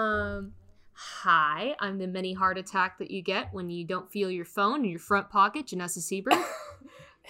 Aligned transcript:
Um, 0.00 0.52
hi, 0.94 1.74
I'm 1.78 1.98
the 1.98 2.06
mini 2.06 2.32
heart 2.32 2.56
attack 2.56 2.98
that 2.98 3.10
you 3.10 3.20
get 3.22 3.52
when 3.52 3.68
you 3.68 3.84
don't 3.84 4.10
feel 4.10 4.30
your 4.30 4.44
phone 4.46 4.84
in 4.84 4.90
your 4.90 4.98
front 4.98 5.28
pocket, 5.30 5.66
Janessa 5.66 5.98
Seabird. 6.00 6.34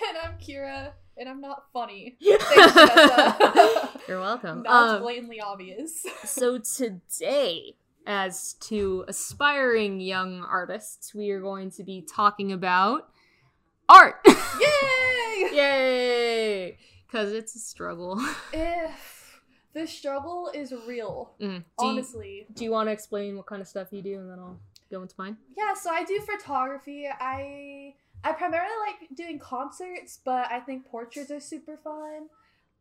And 0.08 0.16
I'm 0.16 0.38
Kira, 0.38 0.92
and 1.18 1.28
I'm 1.28 1.42
not 1.42 1.64
funny. 1.74 2.16
Thanks. 2.22 2.48
You're 4.08 4.18
welcome. 4.20 4.62
Now 4.62 4.84
it's 4.84 4.92
Um, 4.94 5.02
blatantly 5.02 5.42
obvious. 5.42 6.06
so 6.24 6.56
today, 6.56 7.74
as 8.06 8.54
to 8.60 9.04
aspiring 9.08 10.00
young 10.00 10.42
artists, 10.42 11.14
we 11.14 11.28
are 11.32 11.40
going 11.42 11.70
to 11.72 11.84
be 11.84 12.00
talking 12.00 12.50
about 12.52 13.10
art. 13.90 14.20
Yay! 14.26 15.50
Yay! 15.52 16.78
Because 17.06 17.32
it's 17.34 17.54
a 17.54 17.58
struggle. 17.58 18.18
If 18.54 19.19
the 19.72 19.86
struggle 19.86 20.50
is 20.52 20.72
real, 20.86 21.32
Mm. 21.40 21.64
Do 21.78 21.84
you- 21.86 21.90
honestly. 21.90 22.46
Do 22.52 22.64
you 22.64 22.70
want 22.70 22.88
to 22.88 22.92
explain 22.92 23.36
what 23.36 23.46
kind 23.46 23.62
of 23.62 23.68
stuff 23.68 23.88
you 23.92 24.02
do, 24.02 24.18
and 24.18 24.30
then 24.30 24.38
I'll 24.38 24.58
go 24.90 25.02
into 25.02 25.14
mine? 25.18 25.36
Yeah, 25.56 25.74
so 25.74 25.90
I 25.90 26.04
do 26.04 26.20
photography. 26.20 27.06
I 27.08 27.94
I 28.22 28.32
primarily 28.32 28.74
like 28.86 29.08
doing 29.16 29.38
concerts, 29.38 30.18
but 30.24 30.50
I 30.50 30.60
think 30.60 30.84
portraits 30.86 31.30
are 31.30 31.40
super 31.40 31.76
fun. 31.78 32.28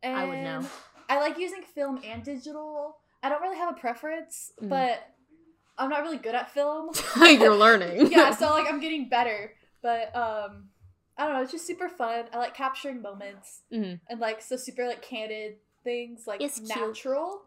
And 0.02 0.16
I 0.16 0.24
would 0.26 0.38
know. 0.38 0.66
I 1.08 1.18
like 1.20 1.38
using 1.38 1.62
film 1.62 2.00
and 2.04 2.22
digital. 2.22 2.98
I 3.22 3.28
don't 3.30 3.40
really 3.40 3.56
have 3.56 3.74
a 3.74 3.78
preference, 3.80 4.52
Mm. 4.60 4.68
but 4.68 5.02
I'm 5.78 5.88
not 5.88 6.02
really 6.02 6.18
good 6.18 6.34
at 6.34 6.50
film. 6.50 6.90
You're 7.16 7.56
learning. 7.56 8.10
yeah, 8.12 8.32
so 8.32 8.50
like 8.50 8.66
I'm 8.68 8.80
getting 8.80 9.08
better. 9.08 9.54
But 9.82 10.14
um 10.14 10.68
I 11.16 11.24
don't 11.24 11.34
know, 11.34 11.42
it's 11.42 11.52
just 11.52 11.66
super 11.66 11.88
fun. 11.88 12.24
I 12.32 12.38
like 12.38 12.54
capturing 12.54 13.00
moments 13.02 13.62
Mhm. 13.72 14.00
and 14.08 14.20
like 14.20 14.40
so 14.42 14.56
super 14.56 14.86
like 14.86 15.00
candid 15.02 15.56
things, 15.90 16.26
like 16.26 16.40
It's 16.40 16.58
cute. 16.58 16.68
natural. 16.68 17.42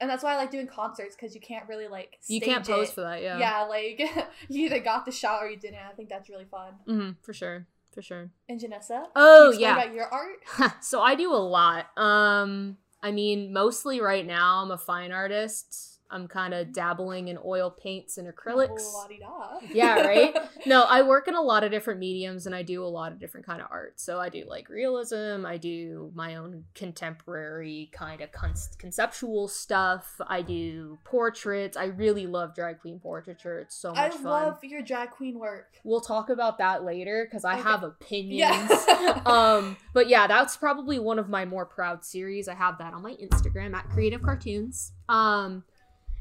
And 0.00 0.08
that's 0.08 0.22
why 0.22 0.34
I 0.34 0.36
like 0.36 0.50
doing 0.52 0.68
concerts 0.68 1.16
because 1.16 1.34
you 1.34 1.40
can't 1.40 1.68
really 1.68 1.88
like 1.88 2.18
You 2.28 2.40
can't 2.40 2.64
pose 2.66 2.88
it. 2.90 2.94
for 2.94 3.00
that, 3.00 3.20
yeah. 3.22 3.38
Yeah, 3.38 3.62
like 3.62 3.98
you 4.48 4.66
either 4.66 4.78
got 4.80 5.04
the 5.04 5.12
shot 5.12 5.42
or 5.42 5.48
you 5.48 5.56
didn't. 5.56 5.78
I 5.90 5.92
think 5.94 6.08
that's 6.08 6.28
really 6.28 6.44
fun. 6.44 6.74
hmm 6.86 7.10
for 7.22 7.32
sure, 7.32 7.66
for 7.92 8.02
sure. 8.02 8.30
And 8.48 8.60
Janessa? 8.60 9.06
Oh 9.16 9.50
yeah. 9.52 9.74
About 9.80 9.94
your 9.94 10.06
art? 10.06 10.74
so 10.84 11.00
I 11.00 11.14
do 11.16 11.32
a 11.32 11.36
lot. 11.58 11.86
Um, 11.98 12.76
I 13.02 13.10
mean, 13.12 13.52
mostly 13.52 14.00
right 14.00 14.26
now 14.26 14.62
I'm 14.62 14.70
a 14.70 14.78
fine 14.78 15.10
artist. 15.12 15.97
I'm 16.10 16.26
kind 16.26 16.54
of 16.54 16.72
dabbling 16.72 17.28
in 17.28 17.38
oil 17.44 17.70
paints 17.70 18.16
and 18.18 18.26
acrylics. 18.32 18.80
Oh, 19.24 19.60
yeah, 19.72 20.00
right. 20.00 20.34
No, 20.66 20.82
I 20.84 21.02
work 21.02 21.28
in 21.28 21.34
a 21.34 21.40
lot 21.42 21.64
of 21.64 21.70
different 21.70 22.00
mediums 22.00 22.46
and 22.46 22.54
I 22.54 22.62
do 22.62 22.82
a 22.84 22.86
lot 22.88 23.12
of 23.12 23.18
different 23.18 23.46
kind 23.46 23.60
of 23.60 23.68
art. 23.70 24.00
So 24.00 24.18
I 24.18 24.28
do 24.28 24.44
like 24.48 24.68
realism. 24.68 25.44
I 25.46 25.56
do 25.56 26.10
my 26.14 26.36
own 26.36 26.64
contemporary 26.74 27.90
kind 27.92 28.20
of 28.20 28.32
con- 28.32 28.54
conceptual 28.78 29.48
stuff. 29.48 30.20
I 30.26 30.42
do 30.42 30.98
portraits. 31.04 31.76
I 31.76 31.84
really 31.86 32.26
love 32.26 32.54
drag 32.54 32.80
queen 32.80 32.98
portraiture. 32.98 33.60
It's 33.60 33.76
so 33.76 33.90
much 33.92 33.98
I 33.98 34.16
fun. 34.16 34.24
love 34.24 34.58
your 34.64 34.82
drag 34.82 35.10
queen 35.10 35.38
work. 35.38 35.74
We'll 35.84 36.00
talk 36.00 36.28
about 36.30 36.58
that 36.58 36.84
later 36.84 37.26
because 37.28 37.44
I 37.44 37.54
Okay. 37.54 37.62
have 37.62 37.82
opinions. 37.82 38.70
Yeah. 38.88 39.20
um, 39.26 39.76
but 39.94 40.08
yeah, 40.08 40.26
that's 40.26 40.56
probably 40.56 40.98
one 40.98 41.18
of 41.18 41.28
my 41.28 41.44
more 41.44 41.66
proud 41.66 42.04
series. 42.04 42.48
I 42.48 42.54
have 42.54 42.78
that 42.78 42.92
on 42.94 43.02
my 43.02 43.14
Instagram 43.14 43.74
at 43.74 43.88
Creative 43.90 44.22
Cartoons. 44.22 44.92
Um, 45.08 45.64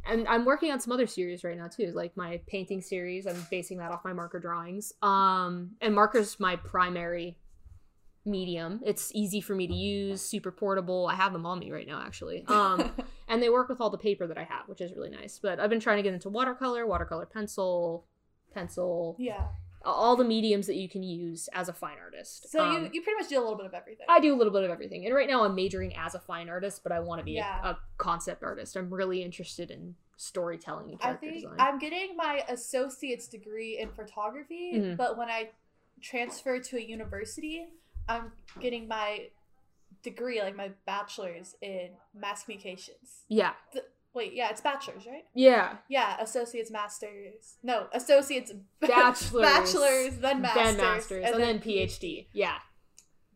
and 0.10 0.28
I'm 0.28 0.46
working 0.46 0.72
on 0.72 0.80
some 0.80 0.92
other 0.92 1.08
series 1.08 1.44
right 1.44 1.58
now 1.58 1.68
too, 1.68 1.92
like 1.96 2.16
my 2.16 2.42
painting 2.48 2.82
series. 2.82 3.28
I'm 3.28 3.46
basing 3.52 3.78
that 3.78 3.92
off 3.92 4.04
my 4.04 4.14
marker 4.14 4.40
drawings. 4.40 4.94
Um, 5.02 5.72
and 5.82 5.94
marker's 5.94 6.40
my 6.40 6.56
primary 6.56 7.38
medium. 8.26 8.82
It's 8.86 9.12
easy 9.16 9.42
for 9.42 9.56
me 9.56 9.68
to 9.68 9.74
use, 9.74 10.22
super 10.22 10.52
portable. 10.52 11.08
I 11.08 11.16
have 11.16 11.34
them 11.34 11.46
on 11.46 11.60
me 11.60 11.72
right 11.72 11.88
now, 11.88 12.02
actually. 12.06 12.46
Um, 12.48 12.92
and 13.28 13.42
they 13.42 13.50
work 13.50 13.70
with 13.70 13.82
all 13.82 13.90
the 13.90 13.98
paper 13.98 14.28
that 14.28 14.38
I 14.38 14.44
have, 14.44 14.68
which 14.68 14.82
is 14.82 14.94
really 14.96 15.10
nice. 15.10 15.40
But 15.42 15.60
I've 15.60 15.70
been 15.70 15.80
trying 15.80 15.98
to 15.98 16.04
get 16.04 16.14
into 16.14 16.30
watercolor, 16.30 16.86
watercolor 16.86 17.26
pencil, 17.26 18.06
pencil, 18.54 19.16
yeah. 19.20 19.48
All 19.86 20.16
the 20.16 20.24
mediums 20.24 20.68
that 20.68 20.76
you 20.76 20.90
can 20.90 21.04
use 21.04 21.48
as 21.54 21.70
a 21.70 21.74
fine 21.74 21.98
artist. 22.04 22.50
So 22.50 22.64
Um, 22.64 22.74
you 22.86 22.90
you 22.94 23.02
pretty 23.02 23.20
much 23.20 23.30
do 23.30 23.38
a 23.38 23.42
little 23.42 23.56
bit 23.56 23.66
of 23.66 23.74
everything. 23.74 24.06
I 24.10 24.20
do 24.20 24.34
a 24.34 24.38
little 24.38 24.52
bit 24.54 24.64
of 24.64 24.72
everything. 24.72 25.06
And 25.06 25.14
right 25.16 25.28
now 25.30 25.44
I'm 25.44 25.56
majoring 25.56 25.96
as 25.96 26.16
a 26.16 26.20
fine 26.20 26.50
artist, 26.50 26.82
but 26.84 26.92
I 26.92 27.00
want 27.00 27.20
to 27.20 27.24
be 27.26 27.34
Yeah. 27.34 27.62
a, 27.64 27.70
a 27.72 27.80
concept 27.98 28.44
artist. 28.44 28.76
I'm 28.76 28.94
really 28.94 29.22
interested 29.24 29.72
in 29.72 29.96
storytelling 30.18 30.90
and 30.92 31.00
I 31.02 31.04
character 31.04 31.28
think 31.30 31.42
design. 31.44 31.56
I'm 31.60 31.80
getting 31.80 32.16
my 32.18 32.44
associate's 32.50 33.28
degree 33.28 33.78
in 33.80 33.90
photography, 33.92 34.74
Mhm. 34.76 34.98
but 34.98 35.18
when 35.18 35.30
I 35.30 35.52
transfer 36.02 36.60
to 36.60 36.78
a 36.78 36.82
university, 36.82 37.68
I'm 38.10 38.32
getting 38.60 38.88
my 38.88 39.30
degree, 40.04 40.42
like 40.42 40.56
my 40.56 40.72
bachelor's 40.86 41.56
in 41.62 41.92
mass 42.14 42.44
communications. 42.44 43.24
yeah. 43.28 43.54
Wait, 44.18 44.34
yeah, 44.34 44.50
it's 44.50 44.62
bachelor's, 44.62 45.06
right? 45.06 45.26
Yeah. 45.36 45.76
Yeah, 45.90 46.20
associate's, 46.20 46.72
masters. 46.72 47.58
No, 47.62 47.86
associate's, 47.94 48.52
Bachelor's. 48.82 49.44
bachelor's, 49.44 50.18
then 50.18 50.42
masters, 50.42 50.66
then 50.66 50.78
masters. 50.78 51.24
And, 51.28 51.40
then, 51.40 51.60
PhD. 51.60 52.26
Yeah. 52.34 52.56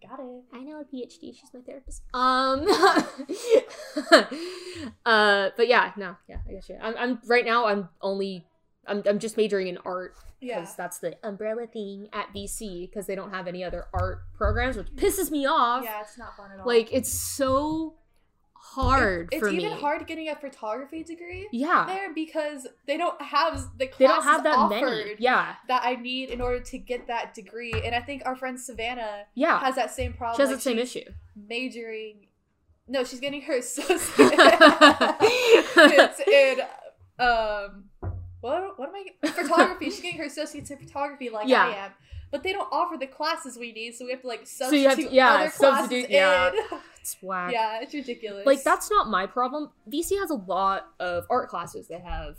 Got 0.01 0.19
it. 0.19 0.43
I 0.51 0.63
know 0.63 0.81
a 0.81 0.83
PhD. 0.83 1.35
She's 1.35 1.53
my 1.53 1.59
therapist. 1.61 2.01
Um, 2.15 2.65
uh, 5.05 5.49
but 5.55 5.67
yeah, 5.67 5.91
no, 5.95 6.15
yeah, 6.27 6.37
I 6.49 6.53
guess 6.53 6.67
you. 6.67 6.79
I'm, 6.81 6.95
I'm 6.97 7.19
right 7.27 7.45
now. 7.45 7.67
I'm 7.67 7.87
only, 8.01 8.47
I'm, 8.87 9.03
I'm 9.05 9.19
just 9.19 9.37
majoring 9.37 9.67
in 9.67 9.77
art 9.85 10.15
Yeah. 10.39 10.61
because 10.61 10.75
that's 10.75 10.97
the 10.97 11.15
umbrella 11.23 11.67
thing 11.67 12.09
at 12.11 12.33
VC 12.33 12.89
because 12.89 13.05
they 13.05 13.13
don't 13.13 13.29
have 13.31 13.47
any 13.47 13.63
other 13.63 13.85
art 13.93 14.21
programs, 14.35 14.77
which 14.77 14.87
pisses 14.95 15.29
me 15.29 15.45
off. 15.45 15.83
Yeah, 15.83 16.01
it's 16.01 16.17
not 16.17 16.35
fun 16.35 16.49
at 16.51 16.59
all. 16.59 16.65
Like 16.65 16.91
it's 16.91 17.13
so 17.13 17.97
hard 18.63 19.29
it's 19.31 19.39
for 19.39 19.49
even 19.49 19.73
me. 19.73 19.79
hard 19.79 20.05
getting 20.05 20.29
a 20.29 20.35
photography 20.35 21.03
degree 21.03 21.47
Yeah, 21.51 21.85
there 21.87 22.13
because 22.13 22.67
they 22.85 22.95
don't 22.95 23.19
have 23.21 23.77
the 23.77 23.87
classes 23.87 23.97
they 23.97 24.07
don't 24.07 24.23
have 24.23 24.43
that 24.43 24.57
offered 24.57 25.05
many. 25.05 25.15
Yeah, 25.19 25.55
that 25.67 25.81
I 25.83 25.95
need 25.95 26.29
in 26.29 26.41
order 26.41 26.59
to 26.59 26.77
get 26.77 27.07
that 27.07 27.33
degree. 27.33 27.73
And 27.73 27.95
I 27.95 28.01
think 28.01 28.21
our 28.25 28.35
friend 28.35 28.59
Savannah 28.59 29.23
yeah. 29.33 29.59
has 29.59 29.75
that 29.75 29.91
same 29.91 30.13
problem. 30.13 30.37
She 30.37 30.41
has 30.43 30.49
like, 30.49 30.57
the 30.57 30.61
same 30.61 30.79
issue. 30.79 31.11
Majoring. 31.35 32.27
No, 32.87 33.03
she's 33.03 33.19
getting 33.19 33.41
her 33.41 33.57
associate. 33.57 34.09
it's 35.77 36.19
in 36.21 36.61
um 37.19 37.85
what 38.41 38.79
what 38.79 38.89
am 38.89 38.95
I 38.95 39.27
photography? 39.27 39.85
She's 39.85 40.01
getting 40.01 40.19
her 40.19 40.25
associates 40.25 40.71
in 40.71 40.77
photography 40.77 41.29
like 41.29 41.47
Yeah. 41.47 41.65
I 41.65 41.85
am. 41.85 41.91
But 42.31 42.43
they 42.43 42.53
don't 42.53 42.69
offer 42.71 42.95
the 42.97 43.07
classes 43.07 43.57
we 43.57 43.73
need, 43.73 43.93
so 43.93 44.05
we 44.05 44.11
have 44.11 44.21
to 44.21 44.27
like 44.27 44.47
So 44.47 44.65
substitute 44.65 44.81
you 44.81 44.89
have 44.89 44.97
to- 44.97 45.13
yeah, 45.13 45.33
other 45.33 45.49
classes 45.51 46.05
yeah. 46.09 46.47
in. 46.49 46.79
It's 46.99 47.17
whack. 47.21 47.51
yeah, 47.51 47.79
it's 47.81 47.93
ridiculous. 47.93 48.45
Like 48.45 48.63
that's 48.63 48.89
not 48.89 49.09
my 49.09 49.25
problem. 49.27 49.71
VC 49.91 50.17
has 50.19 50.29
a 50.29 50.35
lot 50.35 50.87
of 50.99 51.25
art 51.29 51.49
classes. 51.49 51.87
They 51.89 51.99
have 51.99 52.37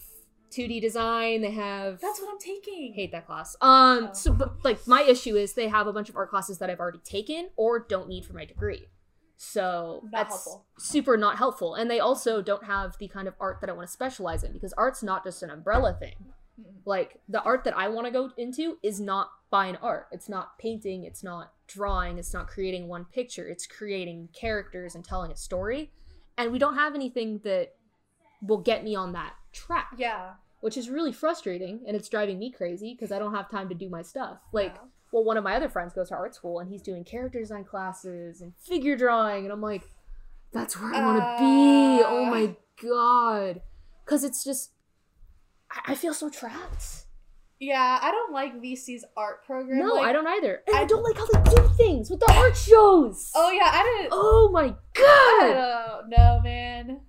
2D 0.50 0.80
design. 0.80 1.42
They 1.42 1.50
have 1.50 2.00
That's 2.00 2.20
what 2.20 2.30
I'm 2.32 2.38
taking. 2.38 2.94
hate 2.94 3.12
that 3.12 3.26
class. 3.26 3.54
Um, 3.60 4.08
Oh. 4.10 4.14
so 4.14 4.32
but 4.32 4.64
like 4.64 4.86
my 4.86 5.02
issue 5.02 5.36
is 5.36 5.52
they 5.54 5.68
have 5.68 5.86
a 5.86 5.92
bunch 5.92 6.08
of 6.08 6.16
art 6.16 6.30
classes 6.30 6.58
that 6.58 6.70
I've 6.70 6.80
already 6.80 6.98
taken 7.04 7.50
or 7.56 7.78
don't 7.78 8.08
need 8.08 8.24
for 8.24 8.32
my 8.34 8.44
degree. 8.46 8.88
So 9.36 10.00
Not 10.04 10.12
that's 10.12 10.30
helpful. 10.44 10.66
super 10.78 11.16
not 11.16 11.36
helpful. 11.36 11.74
And 11.74 11.90
they 11.90 12.00
also 12.00 12.40
don't 12.42 12.64
have 12.64 12.96
the 12.98 13.08
kind 13.08 13.26
of 13.28 13.34
art 13.40 13.60
that 13.60 13.68
I 13.68 13.72
want 13.72 13.88
to 13.88 13.92
specialize 13.92 14.44
in 14.44 14.52
because 14.52 14.72
art's 14.74 15.02
not 15.02 15.24
just 15.24 15.42
an 15.42 15.50
umbrella 15.50 15.94
thing. 15.98 16.14
Like 16.84 17.20
the 17.28 17.42
art 17.42 17.64
that 17.64 17.76
I 17.76 17.88
want 17.88 18.06
to 18.06 18.12
go 18.12 18.30
into 18.36 18.78
is 18.82 19.00
not 19.00 19.30
fine 19.52 19.76
art. 19.82 20.08
It's 20.10 20.28
not 20.30 20.58
painting, 20.58 21.04
it's 21.04 21.22
not 21.22 21.52
drawing, 21.68 22.16
it's 22.18 22.32
not 22.34 22.48
creating 22.48 22.88
one 22.88 23.04
picture. 23.04 23.46
It's 23.46 23.66
creating 23.66 24.30
characters 24.32 24.94
and 24.96 25.04
telling 25.04 25.30
a 25.30 25.36
story. 25.36 25.92
And 26.38 26.50
we 26.50 26.58
don't 26.58 26.74
have 26.76 26.94
anything 26.94 27.40
that 27.44 27.74
will 28.40 28.58
get 28.58 28.82
me 28.82 28.96
on 28.96 29.12
that 29.12 29.34
track 29.52 29.92
Yeah. 29.98 30.32
which 30.60 30.76
is 30.78 30.88
really 30.88 31.12
frustrating 31.12 31.84
and 31.86 31.94
it's 31.96 32.08
driving 32.08 32.38
me 32.38 32.50
crazy 32.50 32.94
because 32.94 33.12
I 33.12 33.18
don't 33.18 33.34
have 33.34 33.50
time 33.50 33.68
to 33.68 33.74
do 33.74 33.88
my 33.90 34.00
stuff. 34.02 34.38
Like, 34.52 34.74
Yeah. 34.74 34.88
well, 35.12 35.22
one 35.24 35.36
of 35.36 35.44
my 35.44 35.54
other 35.54 35.68
friends 35.68 35.92
goes 35.92 36.08
to 36.08 36.14
art 36.16 36.34
school 36.34 36.58
and 36.60 36.70
he's 36.70 36.80
doing 36.82 37.04
character 37.04 37.38
design 37.38 37.64
classes 37.64 38.40
and 38.40 38.56
figure 38.56 38.96
drawing, 38.96 39.44
and 39.44 39.52
I'm 39.52 39.60
like, 39.60 39.82
that's 40.52 40.80
where 40.80 40.94
I 40.94 41.00
want 41.06 41.18
to 41.18 41.44
be. 41.44 42.02
Oh 42.06 42.24
Uh. 42.26 42.30
my 42.30 42.56
god, 42.82 43.60
because 44.04 44.24
it's 44.24 44.42
just, 44.42 44.70
I, 45.70 45.92
I 45.92 45.94
feel 45.94 46.14
so 46.14 46.30
trapped. 46.30 47.04
Yeah, 47.62 48.00
I 48.02 48.10
don't 48.10 48.32
like 48.32 48.60
VC's 48.60 49.04
art 49.16 49.44
program. 49.46 49.78
No, 49.78 49.94
like- 49.94 50.06
I 50.06 50.12
don't 50.12 50.26
either. 50.26 50.62
And 50.66 50.76
I, 50.76 50.80
I- 50.80 50.84
don't 50.84 51.04
like 51.04 51.16
how 51.16 51.26
they 51.26 51.54
do 51.54 51.68
things 51.76 52.10
with 52.10 52.18
the 52.18 52.32
art 52.32 52.56
shows. 52.56 53.30
Oh 53.36 53.50
yeah, 53.52 53.70
I 53.72 53.82
didn't. 53.98 54.08
Oh 54.12 54.50
my 54.52 54.64
I 54.64 54.74
god. 54.94 55.54
don't 56.00 56.10
know, 56.10 56.40
man. 56.42 57.00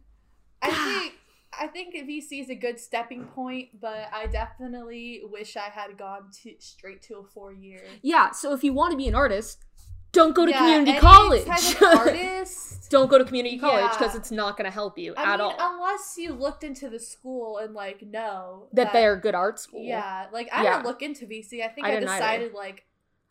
I 0.61 0.69
think 0.71 1.13
I 1.59 1.67
think 1.67 1.95
VC 1.95 2.41
is 2.43 2.49
a 2.51 2.55
good 2.55 2.79
stepping 2.79 3.25
point, 3.25 3.79
but 3.81 4.09
I 4.13 4.27
definitely 4.27 5.21
wish 5.23 5.57
I 5.57 5.69
had 5.71 5.97
gone 5.97 6.29
to 6.43 6.53
straight 6.59 7.01
to 7.03 7.15
a 7.17 7.23
four 7.23 7.51
year. 7.51 7.81
Yeah. 8.03 8.29
So 8.31 8.53
if 8.53 8.63
you 8.63 8.73
want 8.73 8.91
to 8.91 8.97
be 8.97 9.07
an 9.07 9.15
artist, 9.15 9.65
don't 10.13 10.33
go 10.33 10.45
to 10.45 10.51
Yeah, 10.51 10.59
community 10.59 10.97
college. 10.99 11.47
artist. 11.81 12.89
don't 12.89 13.09
go 13.09 13.17
to 13.17 13.25
community 13.25 13.57
college 13.57 13.83
Yeah. 13.83 13.97
because 13.97 14.15
it's 14.15 14.31
not 14.31 14.55
going 14.57 14.65
to 14.65 14.71
help 14.71 14.97
you 14.97 15.13
I 15.17 15.33
at 15.33 15.39
mean, 15.39 15.41
all. 15.41 15.55
unless 15.75 16.15
you 16.17 16.31
looked 16.33 16.63
into 16.63 16.89
the 16.89 16.99
school 16.99 17.57
and 17.57 17.73
like 17.73 18.01
know 18.03 18.67
that 18.73 18.93
they're 18.93 19.17
good 19.17 19.35
art 19.35 19.59
school. 19.59 19.83
Yeah, 19.83 20.27
like 20.31 20.47
I 20.53 20.63
Yeah. 20.63 20.73
didn't 20.77 20.85
look 20.85 21.01
into 21.01 21.25
VC. 21.25 21.61
I 21.63 21.67
think 21.67 21.85
I 21.85 21.89
I, 21.89 21.93
didn't 21.95 22.09
either. 22.09 22.17
decided 22.19 22.53
like 22.53 22.85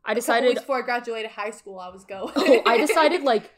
I 0.04 0.14
decided. 0.14 0.54
before 0.56 0.78
I 0.78 0.82
graduated 0.82 1.30
high 1.30 1.50
school, 1.52 1.78
I 1.78 1.88
was 1.88 2.04
going. 2.04 2.32
oh, 2.36 2.62
I 2.66 2.76
decided 2.86 3.22
like 3.22 3.50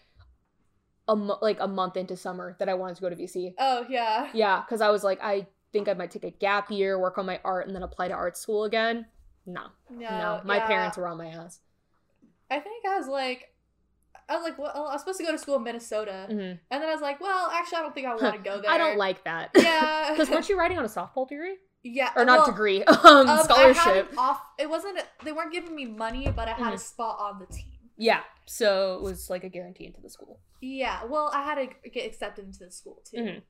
a 1.09 1.17
mo- 1.17 1.38
like 1.43 1.59
a 1.61 1.69
month 1.69 1.97
into 1.97 2.17
summer 2.17 2.56
that 2.59 2.69
I 2.69 2.75
wanted 2.75 2.97
to 2.97 3.00
go 3.03 3.11
to 3.11 3.17
VC. 3.17 3.55
oh 3.59 3.87
yeah. 3.88 4.29
Yeah, 4.35 4.61
because 4.61 4.81
I 4.82 4.91
was 4.91 5.03
like, 5.05 5.20
I 5.23 5.47
think 5.73 5.88
I 5.88 5.94
might 5.94 6.11
take 6.11 6.25
a 6.25 6.31
gap 6.31 6.70
year, 6.70 6.99
work 6.99 7.17
on 7.19 7.27
my 7.27 7.41
art, 7.44 7.67
and 7.67 7.75
then 7.75 7.82
apply 7.82 8.09
to 8.09 8.15
art 8.15 8.37
school 8.37 8.65
again. 8.65 9.06
No, 9.47 9.65
No, 9.91 10.09
no, 10.09 10.41
my 10.44 10.56
yeah. 10.56 10.67
parents 10.67 10.97
were 10.97 11.06
on 11.09 11.19
my 11.19 11.27
ass. 11.29 11.61
I 12.50 12.61
think 12.61 12.85
I 12.87 12.96
was 12.99 13.08
like, 13.08 13.50
I 14.29 14.37
was 14.37 14.43
like, 14.44 14.58
well, 14.58 14.73
I 14.75 14.93
was 14.93 15.00
supposed 15.00 15.19
to 15.19 15.25
go 15.25 15.32
to 15.32 15.38
school 15.38 15.56
in 15.56 15.62
Minnesota, 15.64 16.26
Mhm. 16.31 16.58
and 16.70 16.82
then 16.82 16.82
I 16.88 16.93
was 16.93 17.02
like, 17.02 17.20
well, 17.20 17.50
actually, 17.52 17.79
I 17.79 17.81
don't 17.82 17.94
think 17.94 18.06
I 18.06 18.14
want 18.14 18.37
to 18.37 18.43
go 18.43 18.61
there. 18.61 18.70
I 18.70 18.79
don't 18.79 18.96
like 18.96 19.25
that. 19.25 19.50
Yeah, 19.56 20.11
Because 20.12 20.31
weren't 20.31 20.49
you 20.49 20.58
writing 20.58 20.79
on 20.79 20.85
a 20.85 20.88
softball 20.88 21.29
degree 21.29 21.56
yeah, 21.82 22.11
or 22.17 22.25
not 22.25 22.38
well, 22.38 22.46
degree? 22.46 22.82
Um, 22.88 23.29
um, 23.29 23.44
scholarship. 23.44 24.12
off. 24.17 24.41
It 24.58 24.69
wasn't. 24.70 24.99
They 25.25 25.32
weren't 25.32 25.52
giving 25.52 25.75
me 25.75 25.85
money, 25.87 26.31
but 26.35 26.49
I 26.49 26.52
had 26.52 26.73
a 26.73 26.76
Mhm. 26.76 26.81
spot 26.81 27.19
on 27.20 27.38
the 27.38 27.46
team. 27.46 27.91
Yeah, 27.96 28.23
so 28.46 28.94
it 28.94 29.02
was 29.02 29.29
like 29.31 29.44
a 29.44 29.49
guarantee 29.49 29.87
into 29.87 30.00
the 30.00 30.08
school. 30.11 30.41
Yeah, 30.61 31.05
well, 31.05 31.31
I 31.35 31.43
had 31.44 31.56
to 31.82 31.91
get 31.91 32.06
accepted 32.06 32.46
into 32.46 32.61
the 32.64 32.70
school 32.70 33.02
too. 33.05 33.19
Mhm. 33.19 33.43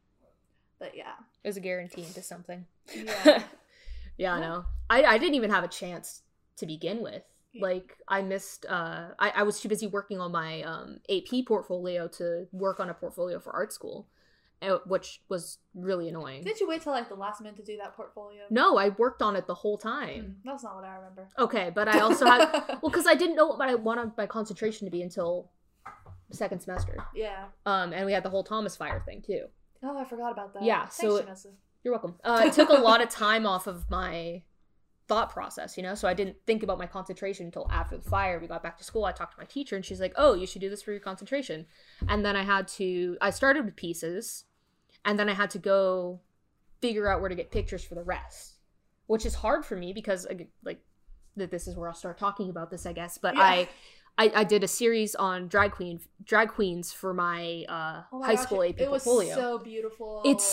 But 0.81 0.97
yeah, 0.97 1.15
It 1.45 1.49
was 1.49 1.57
a 1.57 1.61
guarantee 1.61 2.03
into 2.05 2.21
something. 2.23 2.67
yeah, 2.93 3.43
yeah, 4.19 4.35
I 4.35 4.41
know. 4.41 4.65
I, 4.91 5.05
I 5.05 5.19
didn't 5.19 5.35
even 5.37 5.51
have 5.51 5.63
a 5.65 5.69
chance 5.69 6.23
to 6.57 6.67
begin 6.67 7.01
with. 7.01 7.23
Like 7.61 7.97
I 8.09 8.23
missed 8.23 8.67
uh 8.69 9.09
I, 9.19 9.31
I 9.37 9.43
was 9.45 9.61
too 9.61 9.69
busy 9.69 9.87
working 9.87 10.21
on 10.21 10.33
my 10.33 10.63
um 10.63 10.99
AP 11.09 11.47
portfolio 11.47 12.09
to 12.09 12.47
work 12.53 12.81
on 12.81 12.91
a 12.91 12.95
portfolio 12.95 13.39
for 13.41 13.53
art 13.53 13.73
school. 13.73 14.09
uh, 14.63 14.79
Which 14.87 15.21
was 15.29 15.59
really 15.75 16.09
annoying. 16.09 16.43
didn't 16.43 16.61
you 16.61 16.69
wait 16.69 16.83
till 16.83 16.93
like 16.93 17.09
the 17.09 17.15
last 17.15 17.41
minute 17.41 17.57
to 17.57 17.63
do 17.65 17.77
that 17.79 17.95
portfolio? 17.95 18.43
No, 18.51 18.77
I 18.79 18.89
worked 18.91 19.21
on 19.23 19.37
it 19.37 19.47
the 19.47 19.55
whole 19.55 19.77
time. 19.79 20.21
Mm, 20.23 20.35
that's 20.45 20.65
not 20.65 20.75
what 20.77 20.85
I 20.85 20.95
remember. 20.97 21.29
Okay, 21.39 21.71
but 21.75 21.87
I 21.89 22.01
also 22.01 22.25
had 22.27 22.41
well 22.83 22.91
because 22.91 23.07
I 23.07 23.15
didn't 23.15 23.37
know 23.37 23.47
what 23.49 23.69
I 23.69 23.75
wanted 23.75 24.13
my 24.17 24.27
concentration 24.27 24.87
to 24.87 24.91
be 24.91 25.03
until 25.03 25.51
second 26.31 26.61
semester. 26.61 26.97
yeah. 27.15 27.45
Um, 27.67 27.93
and 27.93 28.07
we 28.07 28.13
had 28.13 28.23
the 28.25 28.31
whole 28.31 28.43
Thomas 28.43 28.75
Fire 28.77 29.01
thing 29.07 29.23
too. 29.23 29.45
Oh, 29.83 29.99
I 29.99 30.05
forgot 30.05 30.33
about 30.33 30.55
that. 30.55 30.63
Yeah, 30.65 30.87
Thanks, 30.87 30.97
so- 30.97 31.23
Janessa. 31.23 31.53
You're 31.85 31.93
welcome. 31.93 32.15
Uh, 32.25 32.45
it 32.47 32.55
took 32.55 32.71
a 32.71 32.73
lot 32.91 33.03
of 33.03 33.11
time 33.11 33.45
off 33.47 33.67
of 33.67 33.91
my 33.91 34.43
thought 35.07 35.31
process, 35.31 35.77
you 35.77 35.83
know. 35.83 35.95
So 35.95 36.09
I 36.09 36.15
didn't 36.15 36.37
think 36.47 36.63
about 36.63 36.79
my 36.79 36.87
concentration 36.87 37.47
until 37.47 37.67
after 37.71 37.97
the 37.97 38.09
fire. 38.09 38.39
We 38.39 38.47
got 38.47 38.63
back 38.63 38.79
to 38.79 38.85
school. 38.85 39.05
I 39.05 39.13
talked 39.13 39.35
to 39.35 39.41
my 39.41 39.45
teacher, 39.47 39.77
and 39.77 39.85
she's 39.85 40.01
like, 40.01 40.13
"Oh, 40.17 40.35
you 40.35 40.47
should 40.47 40.61
do 40.61 40.71
this 40.71 40.83
for 40.83 40.91
your 40.93 41.01
concentration." 41.01 41.67
And 42.09 42.25
then 42.25 42.37
I 42.37 42.43
had 42.43 42.69
to. 42.69 43.17
I 43.21 43.31
started 43.31 43.65
with 43.65 43.77
pieces, 43.77 44.45
and 45.05 45.19
then 45.19 45.29
I 45.29 45.35
had 45.35 45.51
to 45.51 45.59
go 45.59 46.21
figure 46.81 47.09
out 47.09 47.21
where 47.21 47.29
to 47.29 47.35
get 47.35 47.51
pictures 47.51 47.85
for 47.85 47.95
the 47.95 48.03
rest, 48.03 48.55
which 49.07 49.25
is 49.27 49.35
hard 49.35 49.65
for 49.65 49.77
me 49.77 49.93
because 49.93 50.27
like- 50.63 50.81
that. 51.37 51.51
This 51.51 51.67
is 51.67 51.75
where 51.77 51.89
I'll 51.89 51.95
start 51.95 52.17
talking 52.19 52.49
about 52.49 52.71
this, 52.71 52.87
I 52.87 52.93
guess. 52.93 53.19
But 53.19 53.35
Yeah. 53.35 53.43
I. 53.43 53.69
I, 54.17 54.31
I 54.33 54.45
did 54.45 54.63
a 54.63 54.69
series 54.69 55.17
on 55.17 55.49
drag 55.49 55.73
queen 55.73 55.99
drag 56.23 56.51
queens 56.51 56.93
for 56.93 57.13
my 57.13 57.65
uh, 57.69 58.03
Oh 58.13 58.21
my 58.21 58.27
high 58.27 58.35
gosh, 58.37 58.45
school 58.45 58.63
AP 58.63 58.79
it 58.81 58.89
was 58.89 59.03
portfolio. 59.03 59.35
so 59.35 59.59
beautiful. 59.59 60.23
It's 60.25 60.45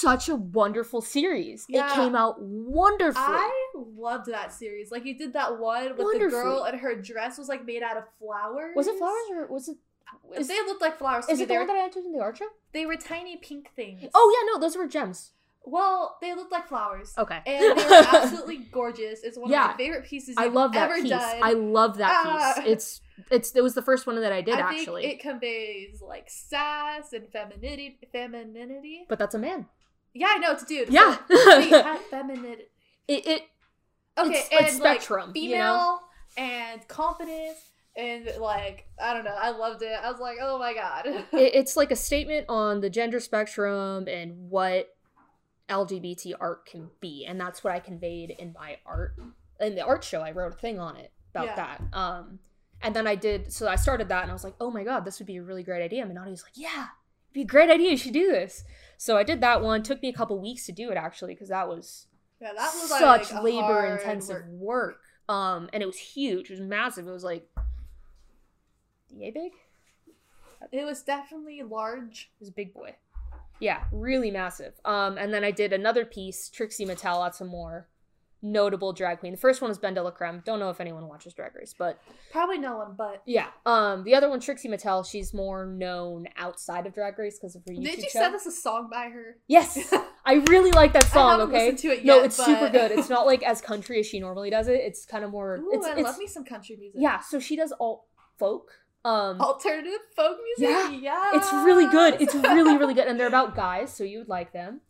such 0.00 0.28
a 0.28 0.34
wonderful 0.34 1.00
series. 1.00 1.66
Yeah. 1.68 1.90
It 1.90 1.94
came 1.94 2.14
out 2.14 2.40
wonderfully. 2.40 3.24
I 3.26 3.70
loved 3.74 4.26
that 4.26 4.52
series. 4.52 4.90
Like 4.90 5.04
you 5.04 5.16
did 5.16 5.32
that 5.34 5.58
one 5.58 5.96
with 5.96 6.18
the 6.20 6.28
girl 6.28 6.64
and 6.64 6.78
her 6.80 6.94
dress 7.00 7.38
was 7.38 7.48
like 7.48 7.64
made 7.64 7.82
out 7.82 7.96
of 7.96 8.04
flowers. 8.18 8.74
was 8.76 8.86
it 8.86 8.98
flowers 8.98 9.24
or 9.34 9.46
was 9.46 9.68
it? 9.68 9.76
Is, 10.36 10.48
they 10.48 10.56
looked 10.62 10.80
like 10.80 10.98
flowers. 10.98 11.28
is 11.28 11.40
it 11.40 11.48
the 11.48 11.54
one 11.54 11.66
that 11.66 11.76
I 11.76 11.84
entered 11.84 12.04
in 12.04 12.12
the 12.12 12.20
art 12.20 12.36
show? 12.38 12.46
they 12.72 12.86
were 12.86 12.96
tiny 12.96 13.36
pink 13.36 13.70
things. 13.76 14.04
Oh 14.14 14.34
yeah, 14.34 14.52
no, 14.54 14.60
those 14.60 14.76
were 14.76 14.86
gems. 14.86 15.32
Well, 15.64 16.16
they 16.22 16.34
looked 16.34 16.50
like 16.52 16.66
flowers. 16.68 17.12
Okay. 17.18 17.40
And 17.44 17.78
they 17.78 17.84
were 17.84 17.92
absolutely 18.14 18.56
gorgeous. 18.72 19.22
It's 19.22 19.36
one 19.36 19.52
of 19.52 19.58
my 19.58 19.76
favorite 19.76 20.06
pieces 20.06 20.34
I 20.38 20.46
love 20.46 20.72
that 20.72 20.90
ever 20.90 21.00
piece. 21.02 21.10
done. 21.10 21.40
I 21.42 21.52
love 21.52 21.98
that 21.98 22.10
Ah. 22.26 22.54
piece. 22.56 22.66
It's 22.66 23.00
it's 23.30 23.54
it 23.54 23.62
was 23.62 23.74
the 23.74 23.82
first 23.82 24.06
one 24.06 24.18
that 24.20 24.32
I 24.32 24.40
did 24.40 24.54
I 24.54 24.60
actually. 24.60 25.04
it 25.06 25.20
conveys 25.20 26.00
like 26.00 26.30
sass 26.30 27.12
and 27.12 27.28
femininity. 27.30 27.98
Femininity. 28.12 29.04
but 29.08 29.18
that's 29.18 29.34
a 29.34 29.38
man. 29.38 29.66
Yeah, 30.14 30.28
I 30.30 30.38
know 30.38 30.52
it's 30.52 30.62
a 30.62 30.66
dude. 30.66 30.88
Yeah. 30.88 31.16
Femininity. 32.10 32.64
It 33.06 33.26
it 33.26 33.42
Okay, 34.18 34.30
It's, 34.32 34.48
and 34.50 34.60
like, 34.80 35.00
spectrum, 35.00 35.28
like 35.28 35.36
you 35.36 35.42
female 35.52 35.74
know? 35.74 35.98
and 36.36 36.86
confidence 36.88 37.58
and 37.96 38.28
like 38.40 38.86
I 39.00 39.14
don't 39.14 39.24
know. 39.24 39.36
I 39.38 39.50
loved 39.50 39.82
it. 39.82 39.92
I 40.02 40.10
was 40.10 40.20
like, 40.20 40.38
oh 40.40 40.58
my 40.58 40.74
god. 40.74 41.06
it 41.06 41.26
it's 41.32 41.76
like 41.76 41.90
a 41.90 41.96
statement 41.96 42.46
on 42.48 42.80
the 42.80 42.90
gender 42.90 43.20
spectrum 43.20 44.08
and 44.08 44.50
what 44.50 44.88
LGBT 45.68 46.32
art 46.40 46.66
can 46.66 46.88
be, 47.00 47.26
and 47.28 47.38
that's 47.40 47.62
what 47.62 47.74
I 47.74 47.80
conveyed 47.80 48.30
in 48.38 48.54
my 48.58 48.78
art. 48.86 49.14
In 49.60 49.74
the 49.74 49.82
art 49.84 50.02
show, 50.04 50.20
I 50.22 50.30
wrote 50.32 50.54
a 50.54 50.56
thing 50.56 50.78
on 50.78 50.96
it 50.96 51.12
about 51.34 51.46
Yeah. 51.46 51.56
that. 51.56 51.82
Um, 51.92 52.38
and 52.80 52.94
then 52.96 53.06
I 53.06 53.16
did. 53.16 53.52
So 53.52 53.68
I 53.68 53.76
started 53.76 54.08
that, 54.08 54.22
and 54.22 54.30
I 54.30 54.34
was 54.34 54.44
like, 54.44 54.54
"Oh 54.60 54.70
my 54.70 54.82
god, 54.84 55.04
this 55.04 55.18
would 55.18 55.26
be 55.26 55.36
a 55.36 55.42
really 55.42 55.62
great 55.62 55.82
idea." 55.82 56.02
And 56.04 56.14
Nani 56.14 56.30
was 56.30 56.42
like, 56.42 56.52
"Yeah, 56.56 56.86
it'd 57.26 57.34
be 57.34 57.42
a 57.42 57.44
great 57.44 57.68
idea. 57.70 57.90
You 57.90 57.96
should 57.98 58.12
do 58.14 58.30
this." 58.30 58.64
So 58.98 59.16
I 59.16 59.22
did 59.22 59.40
that 59.40 59.62
one. 59.62 59.82
Took 59.82 60.02
me 60.02 60.10
a 60.10 60.12
couple 60.12 60.38
weeks 60.38 60.66
to 60.66 60.72
do 60.72 60.90
it 60.90 60.96
actually, 60.96 61.32
because 61.32 61.48
that 61.48 61.68
was 61.68 62.08
yeah, 62.40 62.52
that 62.54 62.72
was 62.74 62.88
such 62.90 63.32
like, 63.32 63.42
labor 63.42 63.86
intensive 63.86 64.46
work. 64.48 64.98
work. 65.28 65.34
Um, 65.34 65.70
and 65.72 65.82
it 65.82 65.86
was 65.86 65.96
huge. 65.96 66.50
It 66.50 66.58
was 66.58 66.60
massive. 66.60 67.06
It 67.06 67.12
was 67.12 67.24
like, 67.24 67.48
yay 69.10 69.30
big. 69.30 69.52
It 70.72 70.84
was 70.84 71.02
definitely 71.02 71.62
large. 71.62 72.30
It 72.34 72.40
was 72.40 72.48
a 72.48 72.52
big 72.52 72.74
boy. 72.74 72.96
Yeah, 73.60 73.84
really 73.92 74.30
massive. 74.30 74.74
Um, 74.84 75.16
and 75.16 75.32
then 75.32 75.44
I 75.44 75.50
did 75.50 75.72
another 75.72 76.04
piece, 76.04 76.48
Trixie 76.48 76.86
Mattel, 76.86 77.16
lots 77.16 77.40
of 77.40 77.48
more 77.48 77.86
notable 78.42 78.92
drag 78.92 79.20
queen. 79.20 79.32
The 79.32 79.38
first 79.38 79.60
one 79.60 79.68
was 79.68 79.78
Ben 79.78 79.94
de 79.94 80.02
la 80.02 80.10
Creme. 80.10 80.42
Don't 80.44 80.58
know 80.58 80.70
if 80.70 80.80
anyone 80.80 81.08
watches 81.08 81.34
Drag 81.34 81.54
Race, 81.54 81.74
but 81.76 82.00
Probably 82.30 82.58
no 82.58 82.76
one, 82.78 82.94
but 82.96 83.22
yeah. 83.26 83.48
Um, 83.66 84.04
the 84.04 84.14
other 84.14 84.28
one, 84.28 84.40
Trixie 84.40 84.68
Mattel, 84.68 85.08
she's 85.08 85.34
more 85.34 85.66
known 85.66 86.26
outside 86.36 86.86
of 86.86 86.94
Drag 86.94 87.18
Race 87.18 87.38
because 87.38 87.56
of 87.56 87.62
her 87.66 87.72
YouTube 87.72 87.84
did 87.84 87.98
you 87.98 88.10
show. 88.10 88.20
send 88.20 88.34
us 88.34 88.46
a 88.46 88.52
song 88.52 88.88
by 88.90 89.08
her? 89.08 89.36
Yes, 89.48 89.92
I 90.24 90.34
really 90.48 90.70
like 90.72 90.92
that 90.92 91.04
song. 91.04 91.40
okay, 91.42 91.70
listened 91.70 91.78
to 91.80 91.88
it 91.88 92.04
no, 92.04 92.16
yet, 92.16 92.26
it's 92.26 92.36
super 92.36 92.68
good. 92.70 92.92
It's 92.92 93.08
not 93.16 93.26
like 93.26 93.42
as 93.42 93.60
country 93.60 94.00
as 94.00 94.06
she 94.06 94.20
normally 94.20 94.50
does 94.50 94.68
it. 94.68 94.80
It's 94.80 95.04
kind 95.04 95.24
of 95.24 95.30
more. 95.30 95.56
Ooh, 95.56 95.70
it's, 95.72 95.86
I 95.86 95.92
it's 95.94 96.02
love 96.02 96.18
me 96.18 96.26
some 96.26 96.44
country 96.44 96.76
music. 96.76 97.00
yeah. 97.00 97.20
So 97.20 97.40
she 97.40 97.56
does 97.56 97.72
alt 97.80 98.04
folk. 98.38 98.70
Um, 99.04 99.40
Alternative 99.40 100.00
folk 100.14 100.38
music. 100.58 100.74
Yeah, 100.74 100.90
Yeah, 100.90 101.30
it's 101.34 101.50
really 101.52 101.86
good. 101.86 102.20
It's 102.20 102.34
really 102.34 102.76
really 102.76 102.94
good, 102.98 103.06
and 103.06 103.18
they're 103.18 103.28
about 103.28 103.54
guys, 103.56 103.94
so 103.94 104.04
you 104.04 104.18
would 104.18 104.28
like 104.28 104.52
them. 104.52 104.80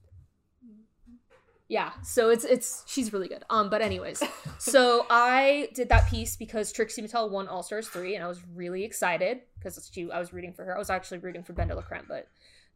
Yeah, 1.68 1.92
so 2.02 2.30
it's 2.30 2.44
it's 2.44 2.82
she's 2.86 3.12
really 3.12 3.28
good. 3.28 3.44
Um, 3.50 3.68
but 3.68 3.82
anyways, 3.82 4.22
so 4.58 5.04
I 5.10 5.68
did 5.74 5.90
that 5.90 6.08
piece 6.08 6.34
because 6.34 6.72
Trixie 6.72 7.02
Mattel 7.02 7.30
won 7.30 7.46
All 7.46 7.62
Stars 7.62 7.88
three, 7.88 8.14
and 8.14 8.24
I 8.24 8.26
was 8.26 8.40
really 8.54 8.84
excited 8.84 9.40
because 9.58 9.76
it's 9.76 9.92
she 9.92 10.10
I 10.10 10.18
was 10.18 10.32
rooting 10.32 10.54
for 10.54 10.64
her. 10.64 10.74
I 10.74 10.78
was 10.78 10.88
actually 10.88 11.18
rooting 11.18 11.42
for 11.42 11.52
Ben 11.52 11.68
de 11.68 11.74
but 12.08 12.28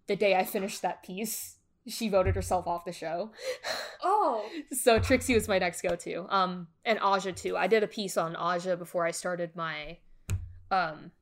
the 0.06 0.17
day 0.17 0.35
I 0.35 0.44
finished 0.44 0.83
that 0.83 1.03
piece, 1.03 1.56
she 1.87 2.09
voted 2.09 2.35
herself 2.35 2.67
off 2.67 2.85
the 2.85 2.93
show. 2.93 3.31
Oh, 4.03 4.44
so 4.73 4.99
Trixie 4.99 5.34
was 5.34 5.49
my 5.49 5.58
next 5.58 5.82
go 5.82 5.96
to. 5.96 6.27
Um, 6.29 6.69
and 6.84 6.99
Aja 7.01 7.32
too. 7.32 7.56
I 7.56 7.67
did 7.67 7.82
a 7.82 7.89
piece 7.89 8.17
on 8.17 8.37
Aja 8.37 8.77
before 8.77 9.06
I 9.06 9.11
started 9.11 9.56
my, 9.56 9.99
um, 10.70 11.13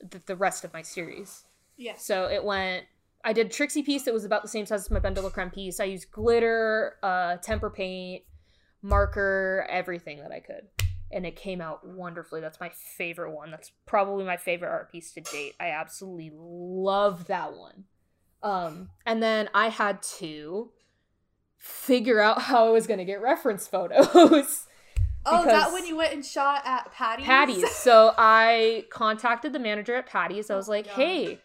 the, 0.00 0.20
the 0.26 0.36
rest 0.36 0.64
of 0.64 0.72
my 0.72 0.82
series. 0.82 1.44
yes. 1.76 2.04
So 2.04 2.26
it 2.26 2.44
went. 2.44 2.84
I 3.24 3.32
did 3.32 3.46
a 3.46 3.50
Trixie 3.50 3.82
piece 3.82 4.04
that 4.04 4.14
was 4.14 4.24
about 4.24 4.42
the 4.42 4.48
same 4.48 4.66
size 4.66 4.80
as 4.82 4.90
my 4.90 4.98
Ben 4.98 5.14
de 5.14 5.30
Creme 5.30 5.50
piece. 5.50 5.78
I 5.80 5.84
used 5.84 6.10
glitter, 6.10 6.96
uh, 7.02 7.36
tempera 7.36 7.70
paint, 7.70 8.22
marker, 8.82 9.66
everything 9.68 10.20
that 10.20 10.32
I 10.32 10.40
could, 10.40 10.68
and 11.10 11.26
it 11.26 11.36
came 11.36 11.60
out 11.60 11.86
wonderfully. 11.86 12.40
That's 12.40 12.60
my 12.60 12.70
favorite 12.70 13.32
one. 13.32 13.50
That's 13.50 13.72
probably 13.86 14.24
my 14.24 14.36
favorite 14.36 14.70
art 14.70 14.90
piece 14.90 15.12
to 15.12 15.20
date. 15.20 15.54
I 15.60 15.68
absolutely 15.70 16.32
love 16.34 17.26
that 17.26 17.54
one. 17.56 17.84
Um, 18.42 18.90
and 19.04 19.22
then 19.22 19.50
I 19.54 19.68
had 19.68 20.02
to 20.18 20.70
figure 21.58 22.20
out 22.20 22.42
how 22.42 22.66
I 22.66 22.70
was 22.70 22.86
going 22.86 22.98
to 22.98 23.04
get 23.04 23.20
reference 23.20 23.66
photos. 23.66 24.66
Oh, 25.26 25.44
that 25.44 25.70
when 25.74 25.84
you 25.84 25.96
went 25.96 26.14
and 26.14 26.24
shot 26.24 26.62
at 26.64 26.92
Patty's? 26.94 27.26
Patty's. 27.26 27.70
So 27.72 28.14
I 28.16 28.86
contacted 28.88 29.52
the 29.52 29.58
manager 29.58 29.94
at 29.94 30.06
Patty's. 30.06 30.50
I 30.50 30.56
was 30.56 30.66
Oh 30.68 30.72
like, 30.72 30.86
God. 30.86 30.94
"Hey, 30.94 31.38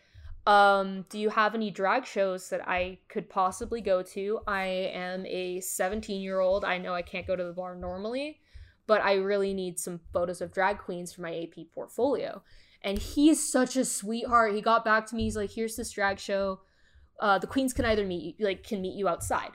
um, 0.46 1.06
do 1.10 1.18
you 1.18 1.30
have 1.30 1.56
any 1.56 1.72
drag 1.72 2.06
shows 2.06 2.50
that 2.50 2.68
I 2.68 3.00
could 3.10 3.30
possibly 3.30 3.82
go 3.82 4.04
to? 4.04 4.40
I 4.46 4.66
am 4.94 5.26
a 5.26 5.60
17 5.60 6.22
year 6.22 6.40
old. 6.40 6.64
I 6.64 6.78
know 6.78 6.94
I 6.94 7.02
can't 7.02 7.26
go 7.26 7.36
to 7.36 7.44
the 7.44 7.54
bar 7.54 7.76
normally, 7.76 8.40
but 8.86 9.02
I 9.02 9.16
really 9.16 9.54
need 9.54 9.80
some 9.80 10.00
photos 10.14 10.42
of 10.42 10.52
drag 10.54 10.78
queens 10.78 11.14
for 11.14 11.22
my 11.22 11.36
AP 11.36 11.72
portfolio." 11.74 12.44
And 12.84 13.00
he's 13.00 13.52
such 13.52 13.76
a 13.76 13.84
sweetheart. 13.84 14.54
He 14.54 14.62
got 14.62 14.86
back 14.86 15.08
to 15.08 15.16
me. 15.16 15.24
He's 15.24 15.36
like, 15.36 15.52
"Here's 15.52 15.76
this 15.76 15.92
drag 15.92 16.20
show. 16.20 16.62
Uh, 17.20 17.40
the 17.40 17.48
queens 17.48 17.74
can 17.74 17.86
either 17.86 18.06
meet 18.06 18.36
you, 18.38 18.46
like 18.46 18.64
can 18.64 18.82
meet 18.82 18.94
you 18.94 19.08
outside." 19.08 19.52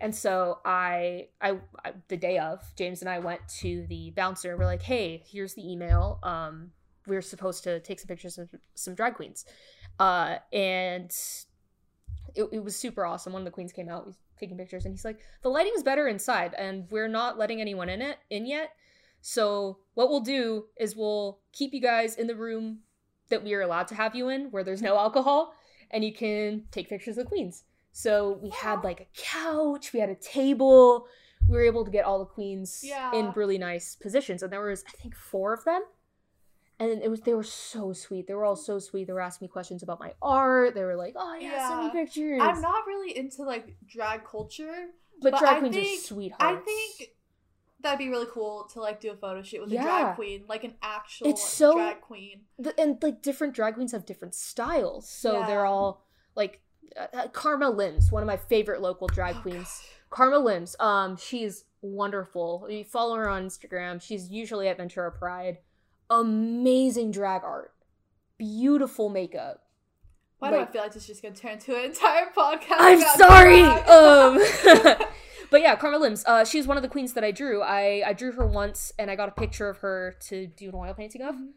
And 0.00 0.14
so 0.14 0.60
I, 0.64 1.28
I, 1.42 1.58
I, 1.84 1.92
the 2.08 2.16
day 2.16 2.38
of, 2.38 2.62
James 2.76 3.02
and 3.02 3.10
I 3.10 3.18
went 3.18 3.46
to 3.60 3.84
the 3.88 4.12
bouncer. 4.12 4.56
We're 4.56 4.64
like, 4.64 4.80
"Hey, 4.80 5.22
here's 5.30 5.52
the 5.52 5.70
email. 5.70 6.18
Um, 6.22 6.70
we're 7.06 7.20
supposed 7.20 7.62
to 7.64 7.80
take 7.80 8.00
some 8.00 8.08
pictures 8.08 8.38
of 8.38 8.48
some 8.74 8.94
drag 8.94 9.16
queens." 9.16 9.44
Uh, 10.00 10.38
and 10.52 11.14
it, 12.34 12.48
it 12.52 12.64
was 12.64 12.74
super 12.74 13.04
awesome. 13.04 13.32
One 13.34 13.42
of 13.42 13.44
the 13.46 13.50
queens 13.50 13.72
came 13.72 13.88
out, 13.88 14.04
he's 14.06 14.16
taking 14.38 14.56
pictures, 14.56 14.84
and 14.86 14.94
he's 14.94 15.04
like, 15.04 15.20
"The 15.42 15.50
lighting's 15.50 15.82
better 15.82 16.08
inside, 16.08 16.54
and 16.54 16.90
we're 16.90 17.08
not 17.08 17.38
letting 17.38 17.60
anyone 17.60 17.88
in 17.90 18.00
it 18.00 18.18
in 18.30 18.46
yet. 18.46 18.70
So 19.20 19.78
what 19.94 20.08
we'll 20.08 20.20
do 20.20 20.64
is 20.78 20.96
we'll 20.96 21.40
keep 21.52 21.74
you 21.74 21.80
guys 21.80 22.16
in 22.16 22.26
the 22.26 22.34
room 22.34 22.78
that 23.28 23.44
we 23.44 23.52
are 23.54 23.60
allowed 23.60 23.88
to 23.88 23.94
have 23.94 24.14
you 24.14 24.28
in, 24.30 24.50
where 24.50 24.64
there's 24.64 24.80
no 24.82 24.96
alcohol, 24.96 25.52
and 25.90 26.02
you 26.02 26.14
can 26.14 26.64
take 26.70 26.88
pictures 26.88 27.18
of 27.18 27.24
the 27.24 27.28
queens." 27.28 27.64
So 27.92 28.38
we 28.42 28.50
had 28.50 28.82
like 28.82 29.00
a 29.00 29.06
couch, 29.14 29.92
we 29.92 30.00
had 30.00 30.08
a 30.10 30.14
table. 30.14 31.06
We 31.48 31.56
were 31.56 31.64
able 31.64 31.84
to 31.84 31.90
get 31.90 32.04
all 32.04 32.20
the 32.20 32.26
queens 32.26 32.80
Yeah. 32.84 33.12
in 33.12 33.32
really 33.32 33.58
nice 33.58 33.96
positions, 33.96 34.42
and 34.42 34.52
there 34.52 34.62
was 34.62 34.84
I 34.88 34.92
think 35.02 35.14
four 35.16 35.52
of 35.52 35.64
them. 35.64 35.82
And 36.80 37.02
it 37.02 37.10
was 37.10 37.20
they 37.20 37.34
were 37.34 37.42
so 37.44 37.92
sweet. 37.92 38.26
They 38.26 38.34
were 38.34 38.44
all 38.46 38.56
so 38.56 38.78
sweet. 38.78 39.06
They 39.06 39.12
were 39.12 39.20
asking 39.20 39.44
me 39.46 39.50
questions 39.50 39.82
about 39.82 40.00
my 40.00 40.14
art. 40.22 40.74
They 40.74 40.82
were 40.82 40.96
like, 40.96 41.12
"Oh 41.16 41.34
yeah, 41.38 41.68
send 41.68 41.84
me 41.84 41.90
pictures." 41.92 42.40
I'm 42.42 42.60
not 42.62 42.86
really 42.86 43.16
into 43.16 43.42
like 43.44 43.76
drag 43.86 44.24
culture. 44.24 44.86
but, 45.20 45.32
but 45.32 45.38
drag 45.40 45.56
I 45.56 45.58
queens 45.60 45.74
think- 45.76 46.00
are 46.00 46.02
sweethearts. 46.02 46.42
I 46.42 46.56
think 46.64 47.10
that'd 47.82 47.98
be 47.98 48.08
really 48.08 48.26
cool 48.32 48.64
to 48.72 48.80
like 48.80 49.00
do 49.00 49.10
a 49.10 49.14
photo 49.16 49.42
shoot 49.42 49.60
with 49.60 49.72
a 49.72 49.76
drag 49.76 50.16
queen, 50.16 50.44
like 50.48 50.64
an 50.64 50.74
actual 50.82 51.28
It's 51.28 51.44
so- 51.46 51.74
drag 51.74 52.00
queen. 52.00 52.40
and 52.78 53.02
like 53.02 53.20
different 53.22 53.54
drag 53.54 53.74
queens 53.74 53.92
have 53.92 54.04
different 54.06 54.34
styles 54.34 55.08
so 55.08 55.40
Yeah. 55.40 55.46
they're 55.46 55.66
all 55.66 56.06
like 56.34 56.60
uh, 56.98 57.06
uh, 57.14 57.28
karma 57.28 57.68
limbs 57.70 58.10
one 58.12 58.22
of 58.22 58.26
my 58.26 58.36
favorite 58.36 58.80
local 58.82 59.06
drag 59.08 59.36
Oh, 59.36 59.40
queens 59.42 59.82
karma 60.10 60.38
limbs 60.38 60.76
um 60.80 61.16
she's 61.16 61.64
wonderful 61.82 62.66
you 62.68 62.84
follow 62.84 63.16
her 63.16 63.28
on 63.28 63.46
instagram 63.46 64.00
she's 64.02 64.28
usually 64.28 64.68
at 64.68 64.76
ventura 64.76 65.10
pride 65.12 65.58
amazing 66.10 67.10
drag 67.10 67.42
art 67.44 67.72
beautiful 68.38 69.08
makeup 69.08 69.62
Why 70.38 70.50
do 70.50 70.56
I 70.56 70.66
feel 70.66 70.82
like 70.82 70.92
this 70.94 71.02
is 71.02 71.08
just 71.08 71.22
gonna 71.22 71.34
turn 71.34 71.52
into 71.52 71.76
an 71.76 71.84
entire 71.84 72.26
podcast? 72.36 72.76
i'm 72.78 73.00
sorry 73.18 73.62
um 73.96 74.98
but 75.50 75.60
yeah 75.60 75.76
karma 75.76 75.98
limbs 75.98 76.24
uh 76.26 76.44
she's 76.44 76.66
one 76.66 76.76
of 76.76 76.82
the 76.82 76.88
queens 76.88 77.12
that 77.14 77.24
i 77.24 77.30
drew 77.30 77.60
i 77.62 78.02
i 78.06 78.12
drew 78.12 78.32
her 78.32 78.46
once 78.46 78.92
and 78.98 79.10
i 79.10 79.16
got 79.16 79.28
a 79.28 79.32
picture 79.32 79.68
of 79.68 79.78
her 79.78 80.14
to 80.20 80.46
do 80.46 80.68
an 80.68 80.74
oil 80.74 80.94
painting 80.94 81.22
of 81.22 81.34
Mhm. 81.34 81.50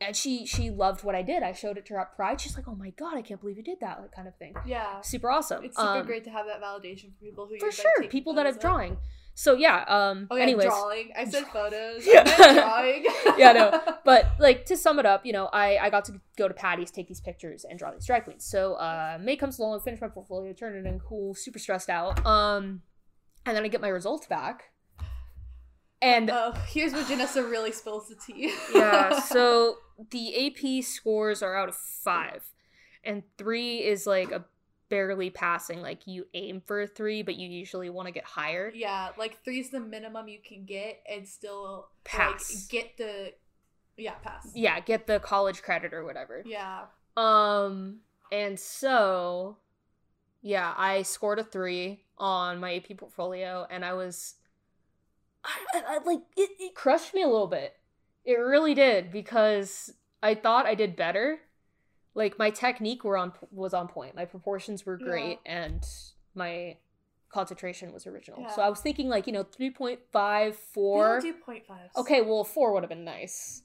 and 0.00 0.16
she 0.16 0.46
she 0.46 0.70
loved 0.70 1.04
what 1.04 1.14
I 1.14 1.20
did. 1.20 1.42
I 1.42 1.52
showed 1.52 1.76
it 1.76 1.84
to 1.86 1.92
her 1.94 2.00
at 2.00 2.16
Pride. 2.16 2.40
She's 2.40 2.56
like, 2.56 2.66
"Oh 2.66 2.74
my 2.74 2.88
god, 3.02 3.18
I 3.18 3.22
can't 3.22 3.38
believe 3.38 3.58
you 3.58 3.62
did 3.62 3.80
that!" 3.80 4.00
Like 4.00 4.12
kind 4.12 4.26
of 4.26 4.34
thing. 4.42 4.54
Yeah, 4.64 5.02
Super 5.02 5.28
awesome. 5.30 5.62
it's 5.62 5.76
super 5.76 6.00
Um, 6.00 6.06
great 6.06 6.24
to 6.24 6.30
have 6.30 6.46
that 6.46 6.62
validation 6.62 7.12
for 7.12 7.20
people 7.22 7.44
who 7.46 7.58
for 7.58 7.66
like, 7.66 7.74
sure. 7.74 7.92
taking 7.98 8.10
People 8.10 8.32
that 8.34 8.46
of. 8.46 8.58
drawing. 8.58 8.96
So 9.34 9.54
yeah. 9.54 9.84
Um. 9.88 10.26
Oh 10.30 10.36
yeah, 10.36 10.42
anyways, 10.42 10.66
drawing. 10.66 11.10
I 11.16 11.24
said 11.24 11.44
photos. 11.52 12.06
Yeah. 12.06 12.24
Drawing. 12.24 13.04
Yeah, 13.38 13.52
no. 13.52 13.80
but 14.04 14.26
like 14.38 14.66
to 14.66 14.76
sum 14.76 14.98
it 14.98 15.06
up, 15.06 15.24
you 15.24 15.32
know, 15.32 15.46
I 15.52 15.78
I 15.78 15.90
got 15.90 16.04
to 16.06 16.20
go 16.36 16.46
to 16.48 16.52
Patty's, 16.54 16.90
take 16.90 17.08
these 17.08 17.20
pictures, 17.20 17.64
and 17.68 17.78
draw 17.78 17.90
these 17.90 18.04
drag 18.06 18.24
queens. 18.24 18.44
So 18.44 18.74
uh, 18.74 19.18
May 19.20 19.36
comes 19.36 19.58
along, 19.58 19.80
finish 19.80 20.00
my 20.00 20.08
portfolio, 20.08 20.52
turn 20.52 20.74
it 20.76 20.86
in 20.88 20.98
cool, 21.00 21.34
super 21.34 21.58
stressed 21.58 21.88
out. 21.88 22.24
Um, 22.26 22.82
and 23.46 23.56
then 23.56 23.64
I 23.64 23.68
get 23.68 23.80
my 23.80 23.88
results 23.88 24.26
back, 24.26 24.64
and 26.02 26.30
Oh, 26.30 26.52
here's 26.68 26.92
where 26.92 27.04
Janessa 27.04 27.48
really 27.48 27.72
spills 27.72 28.08
the 28.08 28.16
tea. 28.16 28.52
yeah 28.74 29.18
so 29.20 29.76
the 30.10 30.46
ap 30.46 30.84
scores 30.84 31.42
are 31.42 31.56
out 31.56 31.68
of 31.68 31.76
five 31.76 32.42
and 33.04 33.22
three 33.38 33.78
is 33.78 34.06
like 34.06 34.30
a 34.30 34.44
barely 34.90 35.30
passing 35.30 35.80
like 35.80 36.06
you 36.06 36.26
aim 36.34 36.60
for 36.66 36.82
a 36.82 36.86
three 36.86 37.22
but 37.22 37.36
you 37.36 37.48
usually 37.48 37.88
want 37.88 38.06
to 38.06 38.12
get 38.12 38.24
higher 38.24 38.70
yeah, 38.74 39.08
like 39.16 39.42
three's 39.44 39.70
the 39.70 39.80
minimum 39.80 40.28
you 40.28 40.40
can 40.46 40.64
get 40.66 41.00
and 41.10 41.26
still 41.26 41.88
Pass. 42.04 42.50
Like, 42.50 42.68
get 42.68 42.96
the 42.98 43.32
yeah 43.96 44.14
pass. 44.22 44.50
yeah 44.54 44.80
get 44.80 45.06
the 45.06 45.20
college 45.20 45.62
credit 45.62 45.94
or 45.94 46.04
whatever 46.04 46.42
Yeah. 46.46 46.82
um 47.16 48.00
and 48.32 48.58
so 48.58 49.56
yeah 50.42 50.72
i 50.76 51.02
scored 51.02 51.38
a 51.38 51.44
three 51.44 52.00
on 52.18 52.60
my 52.60 52.74
ap 52.76 52.96
portfolio 52.96 53.66
and 53.70 53.84
i 53.84 53.92
was 53.92 54.34
I, 55.44 55.50
I, 55.74 55.82
I 55.96 55.98
like 56.04 56.20
it, 56.36 56.50
it 56.58 56.74
crushed 56.74 57.14
me 57.14 57.22
a 57.22 57.26
little 57.28 57.46
bit 57.46 57.74
it 58.24 58.34
really 58.34 58.74
did 58.74 59.10
because 59.12 59.92
i 60.22 60.34
thought 60.34 60.66
i 60.66 60.74
did 60.74 60.96
better 60.96 61.38
like 62.14 62.38
my 62.38 62.50
technique 62.50 63.04
were 63.04 63.16
on 63.16 63.32
was 63.50 63.74
on 63.74 63.88
point. 63.88 64.14
My 64.14 64.24
proportions 64.24 64.84
were 64.84 64.96
great 64.96 65.38
and 65.46 65.86
my 66.34 66.76
concentration 67.32 67.92
was 67.92 68.06
original. 68.06 68.44
So 68.54 68.62
i 68.62 68.68
was 68.68 68.80
thinking 68.80 69.08
like 69.08 69.26
you 69.26 69.32
know 69.32 69.44
3.5 69.44 70.54
4 70.54 71.08
don't 71.08 71.22
do 71.22 71.32
point 71.34 71.66
fives. 71.66 71.96
okay 71.96 72.22
well 72.22 72.44
4 72.44 72.72
would 72.72 72.82
have 72.82 72.90
been 72.90 73.04
nice 73.04 73.62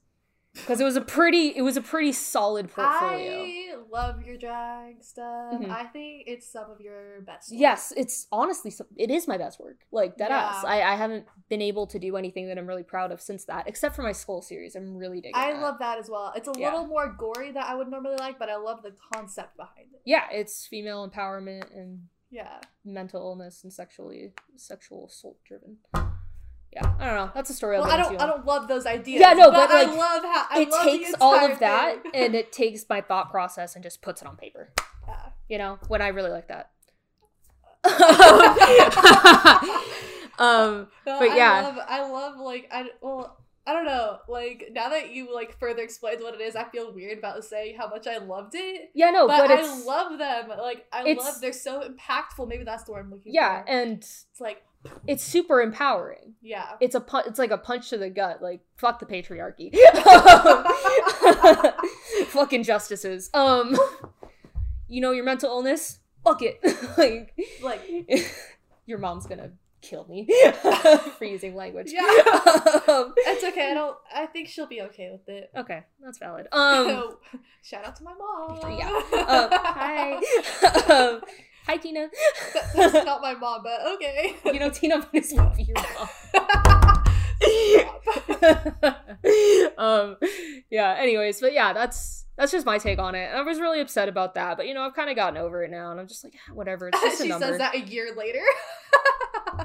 because 0.56 0.82
it 0.82 0.84
was 0.84 0.96
a 0.96 1.02
pretty 1.02 1.50
it 1.56 1.62
was 1.62 1.78
a 1.78 1.82
pretty 1.82 2.12
solid 2.12 2.72
portfolio 2.72 3.44
I 3.44 3.76
love 3.92 4.24
your 4.24 4.38
drag 4.38 5.04
stuff. 5.04 5.54
Mhm. 5.54 5.70
I 5.70 5.86
think 5.86 6.24
it's 6.28 6.52
some 6.52 6.70
of 6.70 6.82
your 6.82 7.22
best. 7.22 7.52
work. 7.52 7.60
Yes, 7.60 7.94
it's 7.96 8.28
honestly 8.32 8.72
some- 8.72 8.88
it 8.98 9.10
is 9.12 9.28
my 9.28 9.38
best 9.38 9.60
work. 9.60 9.78
Like 9.92 10.18
that 10.18 10.32
ass. 10.32 10.64
I, 10.66 10.82
I 10.82 10.96
haven't 10.96 11.26
been 11.50 11.62
able 11.62 11.88
to 11.88 12.00
do 12.00 12.18
anything 12.18 12.48
that 12.48 12.58
I'm 12.58 12.68
really 12.68 12.84
proud 12.84 13.12
of 13.12 13.22
since 13.22 13.46
that, 13.46 13.68
except 13.68 13.96
for 13.96 14.02
my 14.04 14.12
skull 14.12 14.42
series. 14.42 14.76
I'm 14.76 14.98
really 14.98 15.18
digging. 15.22 15.36
I 15.36 15.54
that. 15.54 15.62
love 15.62 15.80
that 15.80 15.98
as 16.00 16.10
well. 16.10 16.34
It's 16.36 16.48
a 16.48 16.54
Yeah. 16.58 16.72
little 16.72 16.88
more 16.88 17.08
gory 17.18 17.52
that 17.52 17.66
I 17.70 17.76
would 17.76 17.88
normally 17.90 18.18
like, 18.18 18.38
but 18.40 18.50
I 18.50 18.56
love 18.58 18.82
the 18.84 18.96
concept 19.14 19.56
behind 19.56 19.88
it. 19.94 20.02
Yeah, 20.04 20.28
it's 20.32 20.66
female 20.68 21.10
empowerment 21.10 21.74
and 21.74 22.08
Yeah. 22.32 22.60
mental 22.84 23.22
illness 23.22 23.64
and 23.64 23.72
sexually 23.72 24.34
sexual 24.58 25.08
assault 25.08 25.38
driven. 25.46 25.78
Yeah, 26.76 26.94
I 27.00 27.06
don't 27.06 27.16
know. 27.16 27.32
That's 27.34 27.50
a 27.50 27.54
story. 27.54 27.78
Well, 27.80 27.90
I 27.90 27.96
don't. 27.96 28.22
I 28.22 28.26
don't 28.26 28.46
love 28.46 28.68
those 28.68 28.86
ideas. 28.86 29.22
Yeah, 29.22 29.32
no, 29.32 29.50
but, 29.50 29.72
I 29.72 29.84
like, 29.84 29.98
love 29.98 30.24
how 30.24 30.46
I 30.50 30.60
it 30.60 30.70
love 30.70 30.84
takes 30.84 31.14
all 31.22 31.34
of 31.34 31.60
that 31.60 32.04
thing. 32.04 32.12
and 32.14 32.36
it 32.36 32.52
takes 32.52 32.86
my 32.90 33.00
thought 33.00 33.32
process 33.32 33.76
and 33.76 33.84
just 33.84 34.02
puts 34.02 34.22
it 34.22 34.28
on 34.28 34.36
paper. 34.36 34.74
Yeah. 35.08 35.16
You 35.48 35.58
know, 35.58 35.80
when 35.88 36.02
I 36.02 36.10
really 36.10 36.32
like 36.32 36.50
that. 36.50 36.72
um, 40.40 40.88
No, 41.06 41.20
But 41.20 41.36
yeah. 41.36 41.54
I 41.54 41.62
love, 41.62 41.78
I 41.88 42.10
love 42.10 42.40
like 42.40 42.68
I 42.72 42.90
well 43.00 43.38
I 43.68 43.74
don't 43.74 43.86
know 43.86 44.18
like 44.28 44.70
now 44.74 44.90
that 44.90 45.12
you 45.12 45.34
like 45.34 45.58
further 45.60 45.84
explained 45.84 46.22
what 46.22 46.34
it 46.34 46.42
is, 46.42 46.58
I 46.58 46.66
feel 46.66 46.92
weird 46.92 47.20
about 47.20 47.44
saying 47.46 47.78
how 47.78 47.88
much 47.88 48.06
I 48.06 48.18
loved 48.18 48.54
it. 48.56 48.90
yeah, 48.94 49.12
no, 49.12 49.28
but, 49.28 49.48
but, 49.48 49.60
I 49.60 49.84
love 49.84 50.18
them. 50.18 50.50
Like 50.50 50.88
I 50.92 51.14
love 51.14 51.40
they're 51.40 51.54
so 51.54 51.88
impactful. 51.88 52.50
Maybe 52.50 52.66
that's 52.66 52.84
the 52.84 52.92
word 52.92 53.06
I'm 53.06 53.12
looking 53.12 53.34
yeah, 53.34 53.62
for. 53.62 53.70
Yeah, 53.70 53.78
and 53.78 53.98
it's 54.00 54.26
like 54.40 54.64
it's 55.08 55.24
super 55.24 55.62
empowering. 55.62 56.34
yeah. 56.42 56.72
it's 56.80 56.96
a 56.96 57.02
pu- 57.02 57.24
it's 57.26 57.40
like 57.40 57.52
a 57.52 57.58
punch 57.58 57.90
to 57.90 57.98
the 57.98 58.10
gut 58.10 58.42
like 58.42 58.62
fuck 58.78 59.00
the 59.00 59.06
patriarchy 59.06 59.74
fuck 62.28 62.54
injustices 62.54 63.30
um 63.34 63.78
you 64.88 65.02
know 65.02 65.12
your 65.12 65.24
mental 65.24 65.50
illness 65.50 66.00
fuck 66.24 66.42
it 66.42 66.60
like 66.98 67.34
Like 67.62 67.82
your 68.86 69.00
mom's 69.00 69.26
gonna 69.26 69.52
kill 69.82 70.06
me 70.10 70.28
for 71.18 71.26
using 71.26 71.56
language 71.56 71.92
Yeah. 71.94 72.02
um, 72.02 73.14
it's 73.18 73.44
okay. 73.44 73.70
I 73.70 73.74
don't. 73.76 73.96
I 74.14 74.26
think 74.26 74.48
she'll 74.48 74.66
be 74.66 74.82
okay 74.82 75.12
with 75.12 75.30
it. 75.30 75.52
okay 75.56 75.84
that's 76.04 76.18
valid 76.18 76.48
um 76.52 77.16
Shout 77.62 77.86
out 77.86 77.96
to 77.98 78.04
my 78.04 78.14
mom. 78.14 78.60
Yeah. 78.78 79.02
uh, 79.14 79.48
hi 79.52 80.14
um, 80.92 81.22
hi 81.68 81.78
tina. 81.78 82.08
That- 82.54 82.74
That's 82.76 83.06
not 83.06 83.22
my 83.22 83.34
mom, 83.34 83.64
but 83.64 83.80
okay. 83.96 84.36
you 84.46 84.60
know 84.60 84.70
tina 84.70 85.08
as 85.14 85.34
well 85.36 85.54
be 85.56 85.64
your 85.64 85.76
mom. 85.78 86.10
Um 89.78 90.18
yeah 90.70 90.96
anyways 90.98 91.42
but 91.42 91.52
yeah 91.54 91.74
that's 91.74 92.26
that's 92.38 92.52
just 92.52 92.66
my 92.66 92.78
take 92.78 93.00
on 93.00 93.16
it. 93.16 93.30
And 93.30 93.38
i 93.38 93.42
was 93.42 93.60
really 93.60 93.82
upset 93.82 94.08
about 94.08 94.36
that 94.36 94.56
but 94.58 94.68
you 94.68 94.74
know 94.74 94.82
i've 94.84 94.94
kind 94.96 95.10
of 95.10 95.16
gotten 95.16 95.38
over 95.38 95.64
it 95.64 95.72
now 95.72 95.92
and 95.92 96.00
i'm 96.00 96.08
just 96.08 96.24
like 96.24 96.34
"Ah, 96.50 96.54
whatever 96.54 96.88
it's 96.90 97.02
just 97.02 97.20
a 97.22 97.24
she 97.24 97.30
number. 97.30 97.48
says 97.48 97.58
that 97.58 97.76
a 97.76 97.80
year 97.82 98.14
later. 98.16 98.42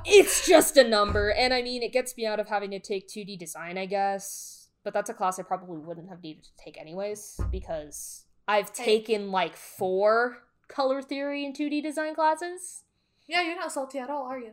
it's 0.04 0.46
just 0.46 0.76
a 0.76 0.84
number 0.88 1.30
and 1.32 1.52
i 1.54 1.62
mean 1.62 1.82
it 1.82 1.92
gets 1.92 2.16
me 2.16 2.26
out 2.26 2.40
of 2.40 2.48
having 2.48 2.70
to 2.70 2.78
take 2.80 3.06
2d 3.08 3.38
design 3.38 3.76
i 3.78 3.86
guess 3.86 4.68
but 4.84 4.92
that's 4.94 5.10
a 5.10 5.14
class 5.14 5.38
i 5.38 5.42
probably 5.42 5.78
wouldn't 5.78 6.08
have 6.08 6.22
needed 6.22 6.42
to 6.44 6.50
take 6.64 6.78
anyways 6.80 7.38
because 7.52 8.24
i've 8.48 8.72
taken 8.72 9.30
like 9.30 9.56
four 9.56 10.38
color 10.70 11.02
theory 11.02 11.44
and 11.44 11.56
2d 11.56 11.82
design 11.82 12.14
classes 12.14 12.84
yeah, 13.26 13.42
you're 13.42 13.56
not 13.56 13.70
salty 13.70 13.98
at 13.98 14.10
all, 14.10 14.24
are 14.24 14.38
you? 14.38 14.52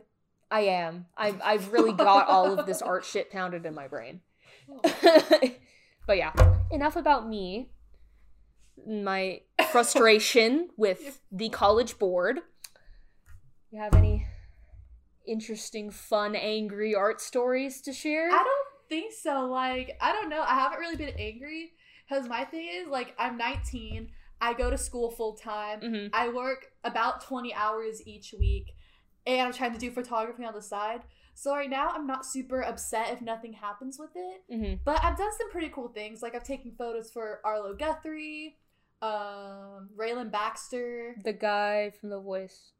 i 0.50 0.60
am 0.60 1.06
i've, 1.16 1.40
I've 1.44 1.72
really 1.72 1.92
got 1.92 2.28
all 2.28 2.58
of 2.58 2.66
this 2.66 2.80
art 2.82 3.04
shit 3.04 3.30
pounded 3.30 3.66
in 3.66 3.74
my 3.74 3.86
brain 3.86 4.20
but 6.06 6.16
yeah, 6.16 6.32
enough 6.70 6.96
about 6.96 7.28
me. 7.28 7.70
My 8.86 9.40
frustration 9.70 10.68
with 10.76 11.20
the 11.32 11.48
college 11.48 11.98
board. 11.98 12.40
You 13.70 13.80
have 13.80 13.94
any 13.94 14.26
interesting, 15.26 15.90
fun, 15.90 16.34
angry 16.34 16.94
art 16.94 17.20
stories 17.20 17.82
to 17.82 17.92
share? 17.92 18.28
I 18.28 18.42
don't 18.42 18.88
think 18.88 19.12
so. 19.12 19.46
Like, 19.46 19.98
I 20.00 20.12
don't 20.12 20.30
know. 20.30 20.42
I 20.42 20.54
haven't 20.54 20.78
really 20.78 20.96
been 20.96 21.14
angry 21.18 21.72
because 22.08 22.28
my 22.28 22.44
thing 22.44 22.68
is 22.72 22.88
like 22.88 23.14
I'm 23.18 23.36
19. 23.36 24.08
I 24.40 24.54
go 24.54 24.70
to 24.70 24.78
school 24.78 25.10
full 25.10 25.34
time. 25.34 25.80
Mhm. 25.80 26.10
I 26.12 26.28
work 26.28 26.72
about 26.84 27.20
20 27.22 27.52
hours 27.54 28.06
each 28.06 28.32
week, 28.38 28.74
and 29.26 29.40
I'm 29.42 29.52
trying 29.52 29.72
to 29.72 29.78
do 29.78 29.90
photography 29.90 30.44
on 30.44 30.54
the 30.54 30.62
side. 30.62 31.02
So 31.34 31.54
right 31.54 31.70
now, 31.70 31.90
I'm 31.90 32.06
not 32.06 32.26
super 32.26 32.62
upset 32.62 33.12
if 33.12 33.20
nothing 33.20 33.52
happens 33.52 33.98
with 33.98 34.10
it. 34.16 34.42
Mhm. 34.50 34.80
But 34.84 35.02
I've 35.04 35.16
done 35.16 35.32
some 35.38 35.50
pretty 35.50 35.68
cool 35.68 35.88
things. 35.88 36.22
Like 36.22 36.34
I've 36.34 36.42
taken 36.44 36.72
photos 36.72 37.10
for 37.10 37.40
Arlo 37.44 37.74
Guthrie, 37.74 38.58
um, 39.02 39.90
Raylan 39.96 40.30
Baxter, 40.30 41.14
The 41.22 41.32
guy 41.32 41.90
from 41.90 42.10
The 42.10 42.20
Voice. 42.20 42.72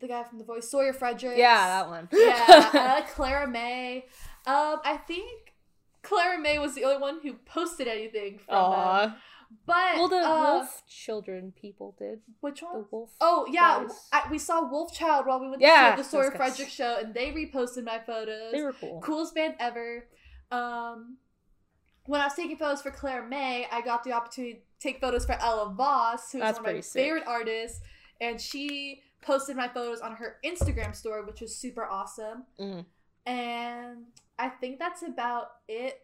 the 0.00 0.08
guy 0.08 0.24
from 0.24 0.38
The 0.38 0.44
Voice, 0.44 0.68
Sawyer 0.68 0.92
Fredericks. 0.92 1.38
Yeah, 1.38 1.66
that 1.68 1.88
one. 1.88 2.08
yeah, 2.12 2.70
like 2.74 3.08
Clara 3.14 3.46
Mae. 3.46 4.06
Um, 4.46 4.80
I 4.84 4.98
think 5.06 5.54
Clara 6.02 6.38
Mae 6.38 6.58
was 6.58 6.74
the 6.74 6.84
only 6.84 6.98
one 7.00 7.20
who 7.22 7.34
posted 7.34 7.86
anything 7.88 8.38
from 8.38 8.54
them. 8.72 9.14
But 9.66 9.96
Well, 9.96 10.08
the 10.08 10.16
uh, 10.18 10.54
wolf 10.54 10.82
children 10.88 11.52
people 11.60 11.94
did. 11.98 12.20
which 12.40 12.60
The 12.60 12.66
one? 12.66 12.84
wolf. 12.90 13.10
Oh 13.20 13.46
yeah. 13.50 13.86
I, 14.12 14.28
we 14.30 14.38
saw 14.38 14.68
Wolf 14.68 14.92
Child 14.94 15.26
while 15.26 15.40
we 15.40 15.48
went 15.48 15.60
Yeah, 15.62 15.94
to 15.96 16.02
the 16.02 16.08
Story 16.08 16.24
those 16.24 16.32
of 16.34 16.38
guys. 16.38 16.48
Frederick 16.56 16.68
show, 16.72 16.98
and 17.00 17.14
they 17.14 17.32
reposted 17.32 17.84
my 17.84 17.98
photos. 17.98 18.52
They 18.52 18.62
were 18.62 18.72
cool. 18.72 19.00
coolest 19.00 19.34
band 19.34 19.54
ever. 19.60 20.06
Um, 20.50 21.16
when 22.06 22.20
I 22.20 22.24
was 22.24 22.34
taking 22.34 22.56
photos 22.56 22.82
for 22.82 22.90
Claire 22.90 23.26
May, 23.26 23.66
I 23.72 23.80
got 23.80 24.04
the 24.04 24.12
opportunity 24.12 24.54
to 24.54 24.60
take 24.78 25.00
photos 25.00 25.24
for 25.24 25.32
Ella 25.40 25.72
Vos, 25.76 26.30
who's 26.32 26.40
That's 26.42 26.58
one 26.60 26.68
of 26.70 26.74
my 26.76 26.80
sick. 26.80 27.02
favorite 27.02 27.24
artists, 27.26 27.80
and 28.20 28.40
she 28.40 29.00
posted 29.22 29.56
my 29.56 29.68
photos 29.68 30.00
on 30.00 30.16
her 30.16 30.36
Instagram 30.44 30.94
story, 30.94 31.24
which 31.24 31.40
was 31.40 31.56
super 31.56 31.84
awesome. 31.86 32.44
Mhm. 32.60 32.84
And 33.26 34.04
I 34.38 34.50
think 34.50 34.78
that's 34.78 35.02
about 35.02 35.48
it. 35.66 36.03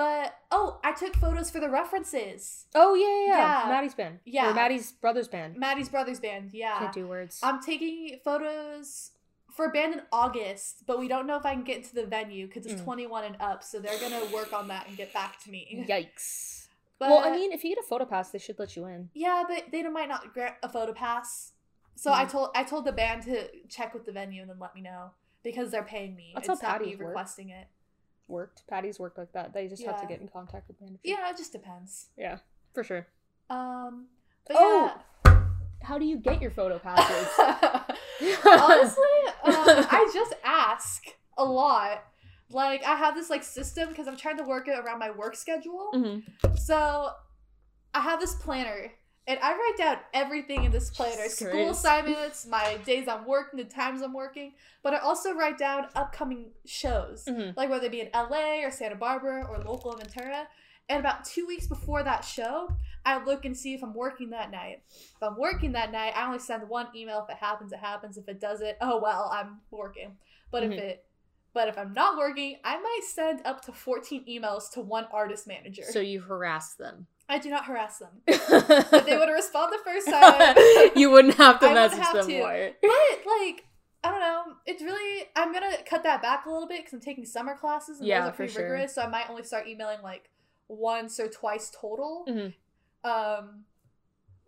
But 0.00 0.34
oh, 0.50 0.80
I 0.82 0.92
took 0.92 1.14
photos 1.16 1.50
for 1.50 1.60
the 1.60 1.68
references. 1.68 2.64
Oh 2.74 2.94
yeah, 2.94 3.36
yeah, 3.36 3.62
yeah. 3.64 3.68
Maddie's 3.68 3.94
band. 3.94 4.20
Yeah. 4.24 4.50
Or 4.50 4.54
Maddie's 4.54 4.92
brother's 4.92 5.28
band. 5.28 5.58
Maddie's 5.58 5.90
brothers 5.90 6.18
band, 6.18 6.54
yeah. 6.54 6.78
Can't 6.78 6.94
do 6.94 7.06
words. 7.06 7.38
I'm 7.42 7.60
taking 7.60 8.18
photos 8.24 9.10
for 9.52 9.66
a 9.66 9.68
band 9.68 9.92
in 9.92 10.00
August, 10.10 10.84
but 10.86 10.98
we 10.98 11.06
don't 11.06 11.26
know 11.26 11.36
if 11.36 11.44
I 11.44 11.52
can 11.52 11.64
get 11.64 11.76
into 11.76 11.94
the 11.94 12.06
venue 12.06 12.46
because 12.46 12.64
it's 12.64 12.80
Mm. 12.80 12.84
21 12.84 13.24
and 13.24 13.36
up. 13.40 13.62
So 13.62 13.78
they're 13.78 14.00
gonna 14.00 14.24
work 14.32 14.54
on 14.54 14.68
that 14.68 14.88
and 14.88 14.96
get 14.96 15.12
back 15.12 15.38
to 15.40 15.50
me. 15.50 15.84
Yikes. 15.86 16.68
But, 16.98 17.10
well, 17.10 17.18
I 17.18 17.30
mean, 17.36 17.52
if 17.52 17.62
you 17.62 17.74
get 17.74 17.84
a 17.84 17.86
photo 17.86 18.06
pass, 18.06 18.30
they 18.30 18.38
should 18.38 18.58
let 18.58 18.74
you 18.76 18.86
in. 18.86 19.10
yeah, 19.12 19.44
but 19.46 19.64
they 19.70 19.82
might 19.82 20.08
not 20.08 20.32
grant 20.32 20.54
a 20.62 20.68
photo 20.70 20.94
pass. 20.94 21.52
So 21.94 22.10
I 22.10 22.24
Mm. 22.24 22.30
told 22.30 22.50
I 22.54 22.64
told 22.64 22.86
the 22.86 22.92
band 22.92 23.24
to 23.24 23.50
check 23.68 23.92
with 23.92 24.06
the 24.06 24.12
venue 24.12 24.40
and 24.40 24.48
then 24.50 24.58
let 24.58 24.74
me 24.74 24.80
know 24.80 25.10
because 25.42 25.70
they're 25.70 25.82
paying 25.84 26.16
me. 26.16 26.32
That's 26.34 26.48
it's 26.48 26.62
how 26.62 26.78
not 26.78 26.80
me 26.86 26.94
requesting 26.94 27.50
it. 27.50 27.66
Worked. 28.30 28.66
Patty's 28.68 28.98
worked 28.98 29.18
like 29.18 29.32
that. 29.32 29.52
They 29.52 29.66
just 29.68 29.82
have 29.84 29.96
to 29.96 30.02
Yeah. 30.02 30.08
get 30.10 30.20
in 30.20 30.28
contact 30.28 30.68
with 30.68 30.80
managers. 30.80 31.00
Yeah, 31.04 31.28
it 31.30 31.36
just 31.36 31.52
depends. 31.52 32.06
Yeah, 32.16 32.38
for 32.72 32.84
sure. 32.84 33.06
Um, 33.50 34.06
but 34.46 34.56
Oh, 34.58 35.00
How 35.82 35.98
do 35.98 36.04
you 36.04 36.18
get 36.18 36.40
your 36.42 36.50
photo 36.50 36.78
passes? 36.86 37.28
yeah. 38.20 38.36
Honestly, 38.46 39.02
um, 39.44 39.86
I 39.90 40.10
just 40.14 40.34
ask 40.44 41.04
a 41.38 41.44
lot. 41.44 42.04
Like 42.50 42.84
I 42.84 42.94
have 42.96 43.14
this 43.14 43.30
like 43.30 43.42
system 43.44 43.88
because 43.88 44.06
I'm 44.08 44.16
trying 44.16 44.36
to 44.38 44.42
work 44.44 44.68
it 44.68 44.78
around 44.78 44.98
my 44.98 45.10
work 45.10 45.36
schedule. 45.36 45.90
Mhm. 45.94 46.22
So 46.58 47.10
I 47.94 48.00
have 48.00 48.20
this 48.20 48.34
planner 48.34 48.92
and 49.26 49.38
I 49.42 49.52
write 49.52 49.74
down 49.78 49.98
everything 50.12 50.64
in 50.64 50.72
this 50.72 50.90
planner. 50.90 51.22
Jesus 51.22 51.36
School 51.38 51.50
Christ. 51.50 51.78
assignments, 51.80 52.46
my 52.46 52.78
days 52.84 53.06
I'm 53.08 53.26
working, 53.26 53.58
the 53.58 53.64
times 53.64 54.02
I'm 54.02 54.12
working. 54.12 54.54
But 54.82 54.94
I 54.94 54.98
also 54.98 55.32
write 55.34 55.58
down 55.58 55.86
upcoming 55.94 56.50
shows. 56.66 57.24
Mhm. 57.26 57.56
Like 57.56 57.70
whether 57.70 57.86
it 57.86 57.92
be 57.92 58.00
in 58.00 58.10
LA 58.12 58.64
or 58.64 58.70
Santa 58.70 58.96
Barbara 58.96 59.46
or 59.48 59.58
local 59.58 59.92
Ventura. 59.96 60.48
And 60.88 60.98
about 60.98 61.24
two 61.24 61.46
weeks 61.46 61.68
before 61.68 62.02
that 62.02 62.24
show, 62.24 62.68
I 63.06 63.22
look 63.22 63.44
and 63.44 63.56
see 63.56 63.74
if 63.74 63.82
I'm 63.84 63.94
working 63.94 64.30
that 64.30 64.50
night. 64.50 64.82
If 64.90 65.22
I'm 65.22 65.36
working 65.38 65.72
that 65.72 65.92
night, 65.92 66.14
I 66.16 66.26
only 66.26 66.40
send 66.40 66.68
one 66.68 66.88
email. 66.96 67.22
If 67.22 67.30
it 67.30 67.36
happens, 67.36 67.72
it 67.72 67.78
happens. 67.78 68.18
If 68.18 68.28
it 68.28 68.40
doesn't, 68.40 68.76
oh 68.80 68.98
well, 69.00 69.30
I'm 69.32 69.60
working. 69.70 70.18
But 70.50 70.64
Mhm. 70.64 70.72
if 70.72 70.78
it 70.78 71.06
but 71.52 71.66
if 71.66 71.76
I'm 71.76 71.92
not 71.92 72.16
working, 72.16 72.58
I 72.62 72.78
might 72.80 73.00
send 73.02 73.44
up 73.44 73.60
to 73.62 73.72
14 73.72 74.24
emails 74.26 74.70
to 74.74 74.80
one 74.80 75.06
artist 75.12 75.48
manager. 75.48 75.82
So 75.82 75.98
you 75.98 76.20
harass 76.20 76.74
them. 76.74 77.08
I 77.30 77.38
do 77.38 77.48
not 77.48 77.64
harass 77.66 77.98
them. 77.98 78.08
if 78.26 78.46
they 79.06 79.16
would 79.16 79.28
have 79.28 79.34
responded 79.34 79.78
the 79.78 79.84
first 79.84 80.08
time, 80.08 80.90
you 80.96 81.10
wouldn't 81.10 81.34
have 81.36 81.60
to 81.60 81.66
I 81.68 81.74
message 81.74 81.98
have 82.00 82.14
them 82.16 82.26
to. 82.26 82.38
more. 82.38 82.70
but 82.82 82.90
like 83.40 83.64
I 84.02 84.10
don't 84.10 84.20
know. 84.20 84.42
It's 84.66 84.82
really 84.82 85.26
I'm 85.36 85.52
gonna 85.52 85.76
cut 85.88 86.02
that 86.02 86.20
back 86.22 86.46
a 86.46 86.50
little 86.50 86.66
bit 86.68 86.78
because 86.80 86.92
I'm 86.92 87.00
taking 87.00 87.24
summer 87.24 87.56
classes 87.56 87.98
and 88.00 88.08
Yeah, 88.08 88.20
those 88.22 88.30
are 88.30 88.32
pretty 88.32 88.52
sure. 88.52 88.62
rigorous. 88.64 88.94
So 88.94 89.02
I 89.02 89.06
might 89.08 89.30
only 89.30 89.44
start 89.44 89.66
emailing 89.68 90.02
like 90.02 90.28
once 90.68 91.20
or 91.20 91.28
twice 91.28 91.70
total. 91.78 92.24
Mhm. 92.28 92.54
Um, 93.04 93.64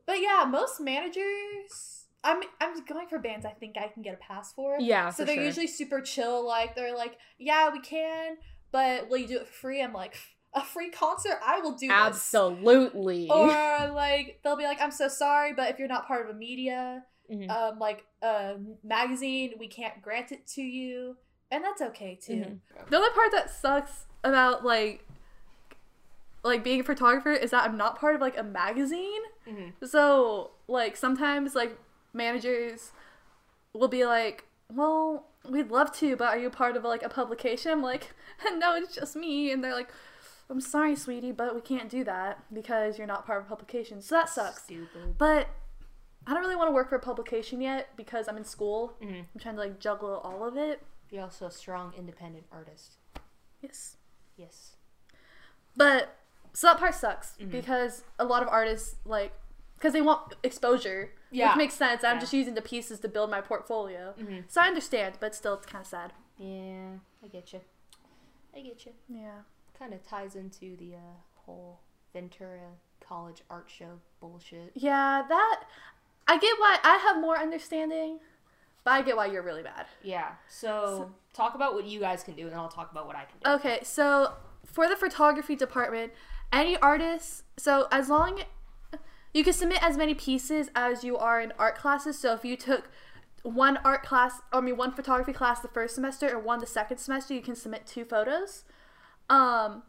but 0.07 0.21
yeah, 0.21 0.45
most 0.49 0.81
managers. 0.81 2.07
I'm 2.25 2.41
I'm 2.61 2.85
going 2.85 3.09
for 3.09 3.19
bands 3.19 3.45
I 3.45 3.51
think 3.51 3.77
I 3.77 3.89
can 3.89 4.03
get 4.03 4.15
a 4.15 4.17
pass 4.19 4.53
for. 4.53 4.77
Yeah, 4.81 5.11
So 5.11 5.23
for 5.23 5.27
they're 5.27 5.35
sure. 5.37 5.45
usually 5.45 5.67
super 5.67 6.01
chill. 6.01 6.47
Like 6.47 6.75
they're 6.75 6.97
like, 6.97 7.17
yeah, 7.39 7.71
we 7.73 7.81
can, 7.81 8.37
but 8.71 9.09
will 9.09 9.19
you 9.19 9.27
do 9.27 9.37
it 9.39 9.47
for 9.49 9.53
free? 9.53 9.83
I'm 9.83 9.93
like, 9.93 10.17
a 10.55 10.63
free 10.63 10.91
concert? 10.91 11.39
I 11.45 11.61
will 11.61 11.73
do 11.73 11.89
this. 11.89 11.97
absolutely. 11.97 13.29
Or 13.31 13.47
like 13.95 14.41
they'll 14.45 14.57
be 14.57 14.65
like, 14.65 14.81
I'm 14.81 14.91
so 14.91 15.09
sorry, 15.09 15.53
but 15.53 15.71
if 15.71 15.79
you're 15.79 15.89
not 15.89 16.07
part 16.07 16.25
of 16.29 16.35
a 16.35 16.39
media, 16.39 17.05
Mhm. 17.31 17.51
um, 17.51 17.79
like 17.79 18.05
a 18.23 18.57
magazine, 18.85 19.55
we 19.59 19.69
can't 19.69 20.03
grant 20.03 20.33
it 20.33 20.47
to 20.49 20.63
you, 20.63 21.17
and 21.51 21.65
that's 21.65 21.81
okay 21.81 22.17
too. 22.21 22.33
Mhm. 22.35 22.89
The 22.91 22.97
only 22.97 23.11
part 23.11 23.31
that 23.33 23.49
sucks 23.51 24.07
about 24.25 24.65
like 24.65 25.05
like 26.45 26.65
being 26.65 26.81
a 26.81 26.85
photographer 26.85 27.31
is 27.33 27.53
that 27.53 27.65
I'm 27.65 27.77
not 27.77 27.99
part 27.99 28.15
of 28.17 28.21
like 28.21 28.37
a 28.37 28.43
magazine. 28.43 29.23
Mhm. 29.47 29.73
So 29.87 30.51
like 30.67 30.97
sometimes 30.97 31.55
like 31.55 31.79
managers 32.13 32.93
will 33.73 33.89
be 33.89 34.05
like, 34.05 34.45
"Well, 34.71 35.29
we'd 35.49 35.71
love 35.71 35.93
to, 35.99 36.17
but 36.17 36.29
are 36.29 36.39
you 36.39 36.51
part 36.51 36.77
of 36.77 36.83
like 36.85 37.03
a 37.05 37.09
publication?" 37.09 37.71
I'm 37.73 37.83
like, 37.83 38.11
"No, 38.57 38.75
it's 38.75 38.95
just 38.95 39.15
me." 39.17 39.53
And 39.53 39.63
they're 39.63 39.73
like, 39.75 39.91
"I'm 40.51 40.61
sorry, 40.61 40.95
sweetie, 40.97 41.33
but 41.33 41.55
we 41.55 41.61
can't 41.61 41.89
do 41.89 42.05
that 42.05 42.45
because 42.53 42.99
you're 42.99 43.07
not 43.07 43.27
part 43.27 43.41
of 43.41 43.47
a 43.47 43.49
publication." 43.49 44.01
So 44.03 44.15
that 44.17 44.29
sucks. 44.29 44.65
Stupid. 44.65 45.17
But 45.19 45.49
I 46.27 46.35
don't 46.35 46.43
really 46.43 46.57
want 46.57 46.69
to 46.69 46.73
work 46.73 46.89
for 46.89 46.97
a 46.97 47.01
publication 47.01 47.61
yet 47.61 47.89
because 47.97 48.29
I'm 48.29 48.37
in 48.37 48.45
school. 48.45 48.97
Mhm. 49.01 49.27
I'm 49.35 49.41
trying 49.41 49.55
to 49.57 49.61
like 49.61 49.79
juggle 49.81 50.19
all 50.21 50.45
of 50.45 50.57
it. 50.57 50.83
You're 51.11 51.23
also 51.25 51.47
a 51.47 51.51
strong, 51.51 51.93
independent 51.95 52.47
artist. 52.53 52.97
Yes. 53.61 53.97
Yes. 54.37 54.77
But 55.77 56.17
so 56.53 56.67
that 56.69 56.79
part 56.79 56.95
sucks 56.95 57.37
Mhm. 57.39 57.51
because 57.51 58.05
a 58.19 58.25
lot 58.25 58.43
of 58.43 58.49
artists 58.49 58.97
like 59.05 59.33
because 59.75 59.95
they 59.95 60.03
want 60.03 60.35
exposure, 60.45 61.13
Yeah. 61.33 61.49
which 61.49 61.57
makes 61.57 61.75
sense. 61.75 62.05
I'm 62.05 62.17
Yeah. 62.17 62.21
just 62.21 62.33
using 62.33 62.55
the 62.55 62.63
pieces 62.63 63.01
to 63.01 63.09
build 63.09 63.31
my 63.31 63.41
portfolio, 63.41 64.15
Mhm. 64.17 64.49
so 64.49 64.61
I 64.61 64.69
understand. 64.69 65.17
But 65.19 65.35
still, 65.35 65.55
it's 65.55 65.67
kind 65.67 65.83
of 65.83 65.89
sad. 65.89 66.13
Yeah, 66.37 66.99
I 67.21 67.27
get 67.27 67.53
you. 67.53 67.63
I 68.55 68.61
get 68.61 68.87
you. 68.87 68.93
Yeah. 69.09 69.43
Kind 69.83 69.95
of 69.95 70.07
ties 70.07 70.37
into 70.37 70.77
the 70.77 70.95
uh, 70.95 71.19
whole 71.35 71.81
Ventura 72.13 72.71
College 73.05 73.43
art 73.51 73.69
show 73.69 73.99
bullshit. 74.21 74.71
Yeah, 74.77 75.25
that 75.29 75.65
I 76.29 76.39
get 76.39 76.55
why 76.61 76.79
I 76.85 76.99
have 76.99 77.21
more 77.21 77.37
understanding, 77.37 78.21
but 78.85 78.93
I 78.93 79.03
get 79.03 79.17
why 79.17 79.27
you're 79.27 79.43
really 79.43 79.65
bad. 79.65 79.87
Yeah. 80.05 80.35
So, 80.49 81.11
talk 81.35 81.57
about 81.57 81.75
what 81.75 81.85
you 81.85 81.99
guys 81.99 82.23
can 82.23 82.35
do, 82.35 82.43
and 82.43 82.53
then 82.53 82.61
I'll 82.61 82.69
talk 82.69 82.93
about 82.93 83.09
what 83.09 83.17
I 83.17 83.25
can 83.25 83.41
do. 83.43 83.51
Okay, 83.55 83.81
so 83.83 84.35
for 84.65 84.89
the 84.89 84.95
photography 84.95 85.57
department, 85.57 86.13
any 86.53 86.77
artist, 86.77 87.43
so 87.57 87.89
as 87.91 88.09
long 88.09 88.43
you 89.35 89.43
can 89.43 89.53
submit 89.53 89.83
as 89.83 89.97
many 89.97 90.15
pieces 90.15 90.71
as 90.77 91.03
you 91.03 91.19
are 91.19 91.41
in 91.41 91.53
art 91.59 91.77
classes. 91.77 92.17
So 92.17 92.35
if 92.35 92.45
you 92.45 92.57
took 92.57 92.89
one 93.43 93.79
art 93.79 94.05
class, 94.05 94.43
I 94.53 94.61
mean 94.61 94.77
one 94.77 94.93
photography 94.93 95.33
class 95.33 95.59
the 95.59 95.67
first 95.67 95.97
semester 95.97 96.33
or 96.33 96.39
one 96.39 96.61
the 96.61 96.69
second 96.69 96.99
semester, 96.99 97.35
you 97.35 97.43
can 97.43 97.57
submit 97.57 97.85
two 97.85 98.05
photos. 98.05 98.63
Um 99.33 99.83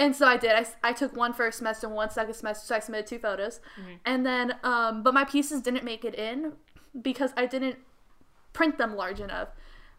and 0.00 0.14
so 0.14 0.26
I 0.26 0.36
did. 0.36 0.52
I, 0.52 0.64
I 0.90 0.92
took 0.92 1.16
one 1.16 1.32
first 1.32 1.58
semester 1.58 1.86
and 1.88 1.96
one 1.96 2.10
second 2.10 2.34
semester, 2.34 2.64
so 2.64 2.76
I 2.76 2.78
submitted 2.78 3.08
two 3.08 3.18
photos. 3.18 3.58
And 4.06 4.24
then, 4.24 4.54
um, 4.62 5.02
but 5.02 5.12
my 5.12 5.24
pieces 5.24 5.60
didn't 5.60 5.82
make 5.82 6.04
it 6.04 6.14
in 6.14 6.52
because 7.02 7.32
I 7.36 7.46
didn't 7.46 7.78
print 8.52 8.78
them 8.78 8.94
large 8.94 9.18
enough. 9.18 9.48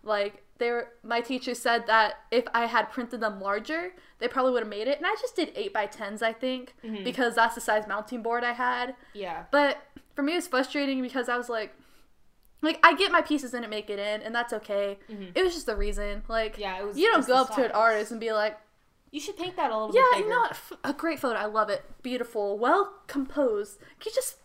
Like 0.01 0.43
they 0.57 0.71
were, 0.71 0.87
my 1.03 1.19
teacher 1.19 1.53
said 1.53 1.85
that 1.87 2.13
if 2.31 2.45
I 2.53 2.65
had 2.67 2.89
printed 2.89 3.19
them 3.19 3.41
larger, 3.41 3.91
they 4.19 4.29
probably 4.29 4.53
would 4.53 4.63
have 4.63 4.69
made 4.69 4.87
it. 4.87 4.97
And 4.99 5.05
I 5.05 5.15
just 5.19 5.35
did 5.35 5.51
eight 5.53 5.73
by 5.73 5.85
tens, 5.85 6.21
I 6.21 6.31
think, 6.31 6.75
Mhm. 6.81 7.03
because 7.03 7.35
that's 7.35 7.55
the 7.55 7.61
size 7.61 7.85
mounting 7.85 8.21
board 8.21 8.45
I 8.45 8.53
had. 8.53 8.95
Yeah. 9.13 9.43
But 9.51 9.81
for 10.15 10.23
me, 10.23 10.31
it 10.33 10.35
was 10.37 10.47
frustrating 10.47 11.01
because 11.01 11.27
I 11.27 11.35
was 11.35 11.49
like, 11.49 11.75
like 12.61 12.79
I 12.85 12.93
get 12.95 13.11
my 13.11 13.21
pieces 13.21 13.51
didn't 13.51 13.69
make 13.69 13.89
it 13.89 13.99
in, 13.99 14.21
and 14.21 14.33
that's 14.35 14.53
okay. 14.53 14.97
Mhm. 15.09 15.31
It 15.35 15.43
was 15.43 15.53
just 15.53 15.65
the 15.65 15.75
reason. 15.75 16.23
Like, 16.27 16.57
Yeah, 16.57 16.79
it 16.79 16.85
was. 16.85 16.97
you 16.97 17.07
don't 17.11 17.25
go 17.25 17.35
up 17.35 17.55
to 17.55 17.63
an 17.65 17.71
artist 17.71 18.11
and 18.11 18.19
be 18.19 18.31
like, 18.33 18.57
You 19.11 19.19
should 19.19 19.37
paint 19.37 19.55
that 19.55 19.71
a 19.71 19.77
little 19.77 19.95
yeah, 19.95 20.03
bit 20.11 20.17
you 20.19 20.23
bigger. 20.25 20.35
know 20.35 20.39
what? 20.41 20.57
A 20.83 20.93
great 20.93 21.19
photo. 21.19 21.39
I 21.39 21.45
love 21.45 21.69
it. 21.69 21.83
Beautiful. 22.03 22.57
Well 22.59 22.93
composed. 23.07 23.79
Can 23.99 24.11
you 24.11 24.11
just, 24.13 24.37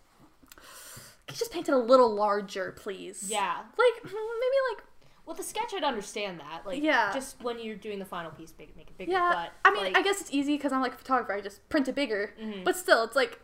can 1.26 1.34
you 1.34 1.36
just 1.36 1.52
paint 1.52 1.68
it 1.68 1.72
a 1.74 1.78
little 1.78 2.14
larger, 2.14 2.72
please? 2.72 3.24
Yeah. 3.30 3.56
Like 3.78 4.04
maybe 4.04 4.58
like 4.74 4.84
Well, 5.26 5.34
the 5.36 5.42
sketch, 5.42 5.72
I'd 5.74 5.84
understand 5.84 6.40
that. 6.40 6.64
Like, 6.66 6.82
Yeah. 6.82 7.12
Just 7.12 7.42
when 7.42 7.58
you're 7.58 7.76
doing 7.76 7.98
the 7.98 8.04
final 8.04 8.30
piece, 8.30 8.52
big, 8.52 8.76
make 8.76 8.88
it 8.88 8.96
bigger. 8.98 9.12
yeah. 9.12 9.30
But 9.34 9.52
I 9.70 9.74
mean, 9.74 9.84
like, 9.84 9.96
I 9.98 10.02
guess 10.02 10.20
it's 10.20 10.32
easy 10.32 10.56
because 10.56 10.72
I'm 10.72 10.80
like 10.82 10.94
a 10.94 10.98
photographer. 10.98 11.32
I 11.34 11.40
just 11.40 11.66
print 11.68 11.88
it 11.88 11.94
bigger. 11.94 12.34
Mhm. 12.40 12.64
But 12.64 12.76
still, 12.76 13.02
it's 13.04 13.16
like 13.16 13.40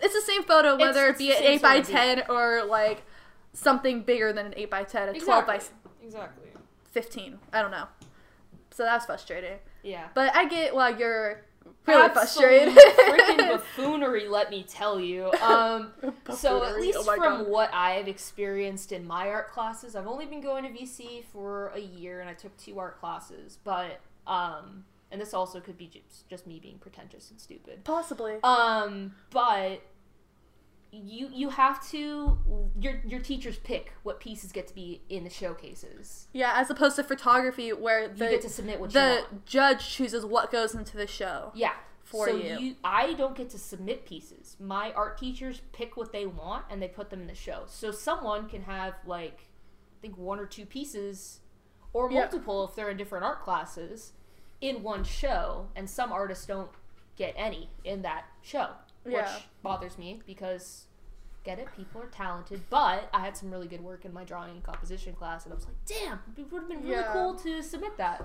it's 0.00 0.14
the 0.14 0.20
same 0.20 0.42
photo 0.42 0.76
whether 0.76 1.06
it's 1.06 1.20
it 1.20 1.24
be 1.24 1.32
an 1.32 1.42
eight 1.42 1.62
by 1.62 1.80
ten 1.80 2.24
or 2.28 2.64
like 2.64 3.02
something 3.52 4.02
bigger 4.02 4.32
than 4.32 4.46
an 4.46 4.54
eight 4.56 4.70
by 4.70 4.84
ten, 4.84 5.08
a 5.08 5.18
twelve 5.18 5.46
by 5.46 5.56
Exactly. 5.56 6.04
Exactly. 6.04 6.48
fifteen. 6.90 7.38
I 7.52 7.62
don't 7.62 7.70
know. 7.70 7.86
So 8.70 8.84
that 8.84 8.94
was 8.94 9.04
frustrating. 9.04 9.58
Yeah. 9.82 10.08
But 10.14 10.34
I 10.34 10.48
get 10.48 10.74
why 10.74 10.90
you're 10.90 11.42
really 11.86 12.08
frustrated. 12.10 12.74
Freaking 12.74 13.36
buffoonery, 13.50 14.28
let 14.28 14.50
me 14.50 14.64
tell 14.66 14.98
you. 14.98 15.30
Um, 15.42 15.92
so 16.34 16.64
at 16.64 16.80
least 16.80 16.98
oh 17.00 17.14
from 17.14 17.42
God. 17.42 17.48
what 17.48 17.70
I 17.72 17.92
have 17.92 18.08
experienced 18.08 18.92
in 18.92 19.06
my 19.06 19.28
art 19.28 19.50
classes, 19.52 19.94
I've 19.94 20.06
only 20.06 20.26
been 20.26 20.40
going 20.40 20.64
to 20.64 20.70
VC 20.70 21.24
for 21.32 21.68
a 21.74 21.80
year, 21.80 22.20
and 22.20 22.30
I 22.30 22.34
took 22.34 22.56
two 22.56 22.78
art 22.78 22.98
classes. 22.98 23.58
But 23.62 24.00
um, 24.26 24.84
and 25.10 25.20
this 25.20 25.34
also 25.34 25.60
could 25.60 25.76
be 25.76 25.90
just 26.30 26.46
me 26.46 26.58
being 26.58 26.78
pretentious 26.78 27.30
and 27.30 27.40
stupid. 27.40 27.84
Possibly. 27.84 28.36
Um, 28.42 29.14
but 29.30 29.82
you 30.92 31.28
you 31.32 31.48
have 31.48 31.86
to 31.90 32.38
your 32.78 33.00
your 33.06 33.20
teachers 33.20 33.58
pick 33.58 33.94
what 34.02 34.20
pieces 34.20 34.52
get 34.52 34.66
to 34.68 34.74
be 34.74 35.00
in 35.08 35.24
the 35.24 35.30
showcases. 35.30 36.28
yeah, 36.32 36.52
as 36.54 36.68
opposed 36.68 36.96
to 36.96 37.02
photography 37.04 37.72
where 37.72 38.10
You 38.10 38.16
get 38.16 38.42
to 38.42 38.50
submit 38.50 38.78
what 38.78 38.90
you 38.90 39.00
the 39.00 39.24
judge 39.46 39.88
chooses 39.88 40.24
what 40.26 40.52
goes 40.52 40.74
into 40.74 40.96
the 40.98 41.06
show. 41.06 41.50
Yeah. 41.54 41.72
for 42.02 42.26
so 42.28 42.36
you. 42.36 42.76
I 42.84 43.14
don't 43.14 43.34
get 43.34 43.48
to 43.50 43.58
submit 43.58 44.04
pieces. 44.04 44.56
My 44.60 44.92
art 44.92 45.16
teachers 45.16 45.62
pick 45.72 45.96
what 45.96 46.12
they 46.12 46.26
want 46.26 46.66
and 46.70 46.82
they 46.82 46.88
put 46.88 47.08
them 47.08 47.22
in 47.22 47.26
the 47.26 47.34
show. 47.34 47.62
So 47.68 47.90
someone 47.90 48.48
can 48.48 48.62
have 48.62 48.94
like 49.06 49.46
I 49.98 50.02
think 50.02 50.18
one 50.18 50.38
or 50.38 50.46
two 50.46 50.66
pieces 50.66 51.40
or 51.94 52.10
Yeah. 52.10 52.20
multiple 52.20 52.64
if 52.68 52.74
they're 52.74 52.90
in 52.90 52.98
different 52.98 53.24
art 53.24 53.40
classes 53.42 54.12
in 54.60 54.82
one 54.82 55.04
show 55.04 55.68
and 55.74 55.88
some 55.88 56.12
artists 56.12 56.44
don't 56.44 56.70
get 57.16 57.32
any 57.36 57.70
in 57.82 58.02
that 58.02 58.26
show. 58.42 58.68
Which 59.04 59.26
bothers 59.62 59.98
me 59.98 60.20
because 60.26 60.86
get 61.44 61.58
it, 61.58 61.66
people 61.76 62.00
are 62.00 62.06
talented, 62.06 62.62
but 62.70 63.08
I 63.12 63.20
had 63.20 63.36
some 63.36 63.50
really 63.50 63.66
good 63.66 63.80
work 63.80 64.04
in 64.04 64.12
my 64.12 64.22
drawing 64.24 64.50
and 64.52 64.62
composition 64.62 65.12
class 65.14 65.44
and 65.44 65.52
I 65.52 65.56
was 65.56 65.66
like, 65.66 65.74
damn, 65.86 66.20
it 66.36 66.50
would 66.52 66.60
have 66.62 66.68
been 66.68 66.82
really 66.82 66.92
Yeah. 66.94 67.12
cool 67.12 67.34
to 67.40 67.62
submit 67.62 67.96
that. 67.98 68.24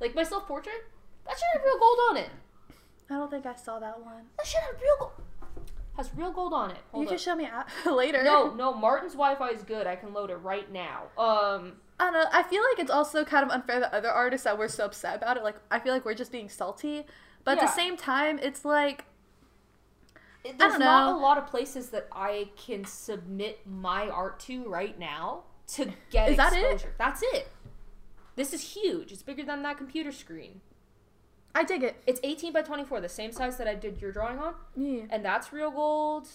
Like 0.00 0.14
my 0.14 0.22
self 0.22 0.46
portrait, 0.46 0.84
that 1.26 1.36
should 1.38 1.46
have 1.54 1.64
real 1.64 1.78
gold 1.78 1.98
on 2.10 2.16
it. 2.18 2.30
I 3.10 3.14
don't 3.14 3.30
think 3.30 3.46
I 3.46 3.54
saw 3.54 3.78
that 3.78 3.98
one. 4.04 4.24
That 4.36 4.46
should 4.46 4.60
have 4.60 4.74
real 4.80 4.96
gold. 4.98 5.12
Has 5.96 6.10
real 6.14 6.30
gold 6.30 6.52
on 6.52 6.70
it. 6.70 6.76
Hold 6.92 7.02
you 7.04 7.08
can 7.08 7.14
up. 7.16 7.20
show 7.20 7.34
me 7.34 7.48
later. 7.90 8.22
no, 8.22 8.54
no. 8.54 8.72
Martin's 8.74 9.14
Wi-Fi 9.14 9.48
is 9.50 9.62
good. 9.62 9.86
I 9.86 9.96
can 9.96 10.12
load 10.12 10.30
it 10.30 10.36
right 10.36 10.70
now. 10.70 11.04
Um, 11.16 11.72
I 11.98 12.04
don't 12.04 12.12
know. 12.12 12.24
I 12.32 12.42
feel 12.44 12.62
like 12.70 12.78
it's 12.78 12.90
also 12.90 13.24
kind 13.24 13.44
of 13.44 13.50
unfair 13.50 13.80
that 13.80 13.92
other 13.92 14.10
artists 14.10 14.44
that 14.44 14.56
we're 14.58 14.68
so 14.68 14.84
upset 14.84 15.16
about 15.16 15.36
it. 15.38 15.42
Like 15.42 15.56
I 15.70 15.80
feel 15.80 15.92
like 15.92 16.04
we're 16.04 16.14
just 16.14 16.30
being 16.30 16.48
salty, 16.48 17.04
but 17.44 17.58
at 17.58 17.60
the 17.62 17.72
same 17.72 17.96
time, 17.96 18.38
it's 18.40 18.64
like 18.64 19.06
there's 20.44 20.56
don't 20.56 20.82
a 20.82 21.16
lot 21.18 21.36
of 21.38 21.46
places 21.46 21.90
that 21.90 22.08
I 22.12 22.50
can 22.56 22.84
submit 22.84 23.66
my 23.66 24.08
art 24.08 24.40
to 24.40 24.64
right 24.68 24.98
now 24.98 25.42
to 25.74 25.90
get 26.10 26.30
Is 26.30 26.36
that 26.36 26.52
it? 26.52 26.72
exposure. 26.72 26.94
That's 26.98 27.22
it. 27.22 27.48
This 28.36 28.52
is 28.52 28.62
huge. 28.74 29.10
It's 29.12 29.22
bigger 29.22 29.44
than 29.44 29.62
that 29.62 29.76
computer 29.78 30.12
screen. 30.12 30.60
I 31.54 31.64
dig 31.64 31.82
it. 31.82 32.02
It's 32.06 32.20
18 32.22 32.52
by 32.52 32.62
24, 32.62 33.00
the 33.00 33.08
same 33.08 33.32
size 33.32 33.56
that 33.58 33.66
I 33.66 33.74
did 33.74 34.00
your 34.00 34.12
drawing 34.12 34.38
on, 34.38 34.54
Yeah. 34.76 35.06
and 35.10 35.24
that's 35.24 35.52
real 35.52 35.70
gold. 35.72 36.28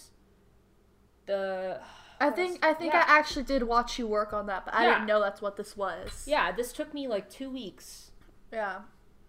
The 1.26 1.80
I 2.20 2.30
think 2.30 2.62
else? 2.64 2.74
I 2.76 2.78
think 2.78 2.92
Yeah. 2.92 3.04
I 3.08 3.18
actually 3.18 3.44
did 3.44 3.62
watch 3.64 3.98
you 3.98 4.06
work 4.06 4.32
on 4.32 4.46
that, 4.46 4.64
but 4.64 4.74
I 4.74 4.84
Yeah. 4.84 4.94
didn't 4.94 5.06
know 5.06 5.20
that's 5.20 5.40
what 5.40 5.56
this 5.56 5.76
was. 5.76 6.26
yeah, 6.28 6.52
this 6.52 6.72
took 6.72 6.92
me 6.94 7.08
like 7.08 7.28
two 7.30 7.50
weeks. 7.50 8.10
Yeah. 8.52 8.82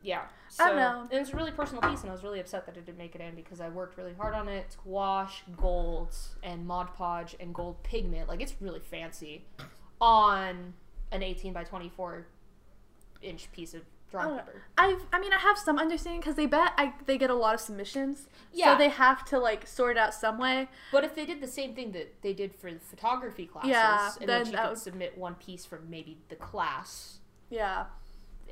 Yeah. 0.05 0.21
I 0.21 0.27
So, 0.49 0.65
don't 0.67 0.75
know. 0.75 1.07
It 1.11 1.19
was 1.19 1.31
a 1.31 1.35
really 1.35 1.51
personal 1.51 1.81
piece, 1.81 2.01
and 2.01 2.09
I 2.09 2.13
was 2.13 2.23
really 2.23 2.39
upset 2.39 2.65
that 2.67 2.77
it 2.77 2.85
didn't 2.85 2.97
make 2.99 3.15
it 3.15 3.21
in 3.21 3.35
because 3.35 3.59
I 3.59 3.69
worked 3.69 3.97
really 3.97 4.13
hard 4.13 4.35
on 4.35 4.47
it. 4.47 4.77
Gouache, 4.83 5.43
gold, 5.57 6.15
and 6.43 6.65
Mod 6.67 6.93
Podge, 6.95 7.35
and 7.39 7.53
gold 7.53 7.81
pigment. 7.83 8.29
Like, 8.29 8.39
it's 8.41 8.53
really 8.61 8.79
fancy 8.79 9.45
on 9.99 10.73
an 11.11 11.23
18 11.23 11.53
by 11.53 11.63
24 11.63 12.27
inch 13.21 13.51
piece 13.51 13.73
of 13.73 13.81
drawing 14.11 14.35
oh, 14.35 14.37
paper. 14.37 14.61
I've 14.77 15.01
I 15.11 15.19
mean 15.19 15.33
I 15.33 15.39
have 15.39 15.57
some 15.57 15.79
understanding 15.79 16.19
because 16.21 16.35
they 16.35 16.45
bet 16.45 16.73
I 16.77 16.93
they 17.05 17.17
get 17.17 17.29
a 17.31 17.35
lot 17.35 17.55
of 17.55 17.59
submissions. 17.61 18.27
Yeah. 18.53 18.73
So 18.73 18.77
they 18.77 18.89
have 18.89 19.25
to 19.25 19.39
like 19.39 19.65
sort 19.65 19.97
it 19.97 19.99
out 19.99 20.13
some 20.13 20.37
way. 20.37 20.67
But 20.91 21.03
if 21.03 21.15
they 21.15 21.25
did 21.25 21.41
the 21.41 21.47
same 21.47 21.73
thing 21.73 21.91
that 21.93 22.21
they 22.21 22.33
did 22.33 22.53
for 22.53 22.71
the 22.71 22.79
photography 22.79 23.45
classes, 23.47 23.71
Yeah, 23.71 24.11
in 24.21 24.27
then 24.27 24.45
you 24.45 24.51
could 24.57 24.69
would- 24.69 24.77
submit 24.77 25.17
one 25.17 25.35
piece 25.35 25.65
from 25.65 25.89
maybe 25.89 26.19
the 26.29 26.35
class, 26.35 27.19
Yeah. 27.49 27.85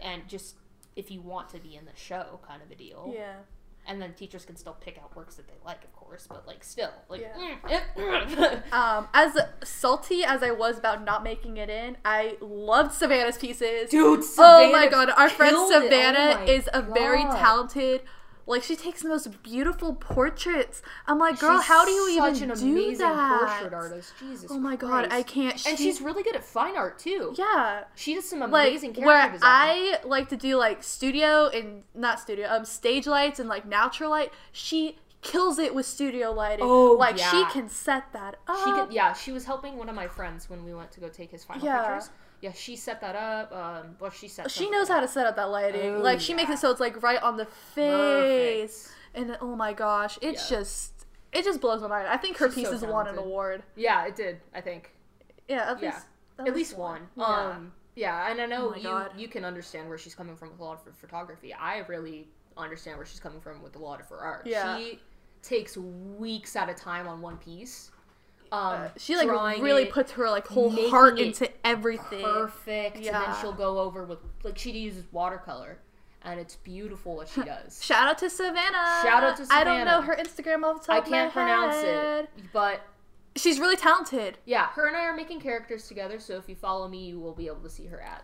and 0.01 0.27
just 0.27 0.55
if 0.95 1.11
you 1.11 1.21
want 1.21 1.49
to 1.49 1.59
be 1.59 1.75
in 1.75 1.85
the 1.85 1.91
show, 1.95 2.39
kind 2.47 2.61
of 2.61 2.71
a 2.71 2.75
deal. 2.75 3.11
Yeah. 3.15 3.33
And 3.85 4.01
then 4.01 4.13
teachers 4.13 4.45
can 4.45 4.55
still 4.55 4.77
pick 4.79 4.97
out 4.97 5.13
works 5.13 5.35
that 5.35 5.47
they 5.47 5.55
like, 5.65 5.83
of 5.83 5.91
course, 5.93 6.25
but 6.27 6.47
like 6.47 6.63
still, 6.63 6.91
like. 7.09 7.21
Yeah. 7.67 7.81
mm, 7.97 8.63
Um, 8.73 9.09
as 9.13 9.37
salty 9.63 10.23
as 10.23 10.41
I 10.41 10.51
was 10.51 10.77
about 10.77 11.03
not 11.03 11.21
making 11.21 11.57
it 11.57 11.69
in, 11.69 11.97
I 12.05 12.37
loved 12.39 12.93
Savannah's 12.93 13.37
pieces. 13.37 13.89
Dude, 13.89 14.23
oh 14.37 14.71
my 14.71 14.87
god, 14.87 15.09
our 15.09 15.29
friend. 15.29 15.55
Oh 15.57 15.69
Savannah 15.69 16.45
is 16.47 16.69
a 16.73 16.81
very 16.81 17.23
talented. 17.23 18.01
Like 18.45 18.63
she 18.63 18.75
takes 18.75 19.01
the 19.01 19.09
most 19.09 19.41
beautiful 19.41 19.95
portraits. 19.95 20.81
I'm 21.07 21.17
like, 21.17 21.39
girl, 21.39 21.57
She's 21.59 21.67
how 21.67 21.85
do 21.85 21.91
you 21.91 22.17
such 22.17 22.35
even 22.37 22.51
an 22.51 22.57
do 22.57 22.65
amazing 22.71 22.97
that? 23.07 23.39
portrait 23.61 23.73
artist. 23.73 24.13
Jesus. 24.19 24.51
Oh 24.51 24.59
my 24.59 24.75
god, 24.75 25.07
I 25.11 25.23
can't. 25.23 25.65
And 25.65 25.77
she's 25.77 26.01
really 26.01 26.23
good 26.23 26.35
at 26.35 26.43
fine 26.43 26.75
art 26.75 26.99
too. 26.99 27.33
yeah, 27.37 27.83
She 27.95 28.15
does 28.15 28.27
some 28.29 28.39
like 28.41 28.69
amazing 28.69 28.93
character 28.93 29.05
where 29.07 29.31
design. 29.31 29.41
I 29.49 29.97
like 30.03 30.27
to 30.29 30.35
do 30.37 30.57
like 30.57 30.83
studio 30.83 31.47
and 31.47 31.83
not 31.95 32.19
studio, 32.19 32.47
um, 32.49 32.65
stage 32.65 33.07
lights 33.07 33.39
and 33.39 33.47
like 33.47 33.65
natural 33.65 34.09
light. 34.09 34.31
She 34.51 34.97
kills 35.21 35.57
it 35.57 35.73
with 35.73 35.85
studio 35.85 36.31
lighting. 36.33 36.65
Oh, 36.67 36.97
like 36.99 37.17
she 37.17 37.45
can 37.45 37.69
set 37.69 38.11
that 38.11 38.35
up. 38.45 38.57
She 38.65 38.71
could, 38.73 38.91
yeah, 38.91 39.13
she 39.13 39.31
was 39.31 39.45
helping 39.45 39.77
one 39.77 39.87
of 39.87 39.95
my 39.95 40.07
friends 40.07 40.49
when 40.49 40.65
we 40.65 40.73
went 40.73 40.91
to 40.91 40.99
go 40.99 41.07
take 41.07 41.31
his 41.31 41.45
final 41.45 41.65
Yeah. 41.65 41.81
pictures. 41.81 42.09
Yeah, 42.43 42.51
she 42.51 42.75
set 42.75 42.99
that 42.99 43.15
up. 43.15 43.53
Um, 43.53 43.95
well, 44.01 44.11
she 44.11 44.27
set. 44.27 44.51
She 44.51 44.69
knows 44.69 44.89
up. 44.89 44.95
how 44.95 44.99
to 44.99 45.07
set 45.07 45.25
up 45.25 45.37
that 45.37 45.49
lighting. 45.49 45.95
Oh, 45.95 45.99
like 45.99 46.19
she 46.19 46.33
makes 46.33 46.49
it 46.51 46.59
so 46.59 46.71
it's 46.71 46.81
like 46.81 47.01
right 47.01 47.21
on 47.23 47.37
the 47.37 47.45
face. 47.45 48.91
And 49.15 49.37
oh 49.39 49.55
my 49.55 49.71
gosh, 49.71 50.19
it's 50.21 50.51
Yeah. 50.51 50.57
just 50.57 51.05
it 51.31 51.45
just 51.45 51.61
blows 51.61 51.81
my 51.81 51.87
mind. 51.87 52.07
I 52.09 52.17
think 52.17 52.35
her 52.39 52.51
She's 52.51 52.65
so 52.65 52.71
pieces 52.73 52.85
won 52.85 53.07
an 53.07 53.17
award. 53.17 53.63
Yeah, 53.77 54.05
it 54.05 54.17
did. 54.17 54.41
I 54.53 54.59
think 54.59 54.91
Yeah, 55.47 55.71
at 55.71 55.81
Yeah. 55.81 55.87
least 55.93 56.05
at, 56.37 56.47
at 56.49 56.53
least 56.55 56.77
one. 56.77 57.07
Yeah. 57.15 57.23
Um, 57.23 57.71
yeah, 57.95 58.29
and 58.29 58.41
I 58.41 58.45
know 58.45 58.73
Oh 58.73 58.75
you 58.75 58.83
God. 58.83 59.11
you 59.15 59.29
can 59.29 59.45
understand 59.45 59.87
where 59.87 59.97
she's 59.97 60.13
coming 60.13 60.35
from 60.35 60.49
with 60.51 60.59
a 60.59 60.63
lot 60.65 60.79
of 60.79 60.83
her 60.83 60.91
photography. 60.91 61.53
I 61.53 61.77
really 61.87 62.27
understand 62.57 62.97
where 62.97 63.05
she's 63.05 63.21
coming 63.21 63.39
from 63.39 63.63
with 63.63 63.77
a 63.77 63.79
lot 63.79 64.01
of 64.01 64.09
her 64.09 64.17
art. 64.17 64.45
Yeah. 64.47 64.77
She 64.77 64.99
takes 65.41 65.77
weeks 65.77 66.57
at 66.57 66.67
a 66.69 66.73
time 66.73 67.07
on 67.07 67.21
one 67.21 67.37
piece. 67.37 67.91
Um, 68.53 68.89
she 68.97 69.15
like 69.17 69.27
really 69.61 69.83
it 69.83 69.91
puts 69.91 70.11
her 70.11 70.29
like 70.29 70.47
whole 70.47 70.69
heart 70.89 71.19
into 71.19 71.49
everything. 71.65 72.21
perfect, 72.23 72.97
and 72.97 73.05
Yeah. 73.05 73.19
then 73.25 73.35
she'll 73.41 73.51
go 73.53 73.79
over 73.79 74.05
with 74.05 74.19
like 74.43 74.57
she 74.59 74.69
uses 74.71 75.05
watercolor, 75.11 75.79
and 76.23 76.39
it's 76.39 76.55
beautiful 76.57 77.15
what 77.15 77.27
she 77.29 77.41
does. 77.41 77.83
Shout 77.83 78.07
out 78.07 78.19
to 78.19 78.29
Savannah. 78.29 79.01
Shout 79.03 79.23
out 79.23 79.37
to 79.37 79.45
Savannah. 79.45 79.59
I 79.59 79.63
don't 79.63 79.85
know 79.85 80.01
her 80.01 80.15
Instagram 80.15 80.63
off 80.63 80.81
the 80.81 80.87
top 80.87 80.95
I 80.95 80.97
of 80.99 81.03
my 81.05 81.17
can't 81.17 81.33
pronounce 81.33 81.75
head. 81.77 82.23
it, 82.25 82.29
but 82.53 82.81
She's 83.35 83.59
really 83.59 83.75
talented. 83.75 84.37
yeah, 84.45 84.67
her 84.73 84.85
and 84.87 84.95
I 84.95 85.05
are 85.05 85.15
making 85.15 85.39
characters 85.39 85.87
together. 85.87 86.19
So 86.19 86.35
if 86.37 86.47
you 86.47 86.53
follow 86.55 86.87
me, 86.87 87.05
you 87.07 87.19
will 87.19 87.33
be 87.33 87.47
able 87.47 87.61
to 87.61 87.69
see 87.71 87.87
her 87.87 87.99
at 87.99 88.23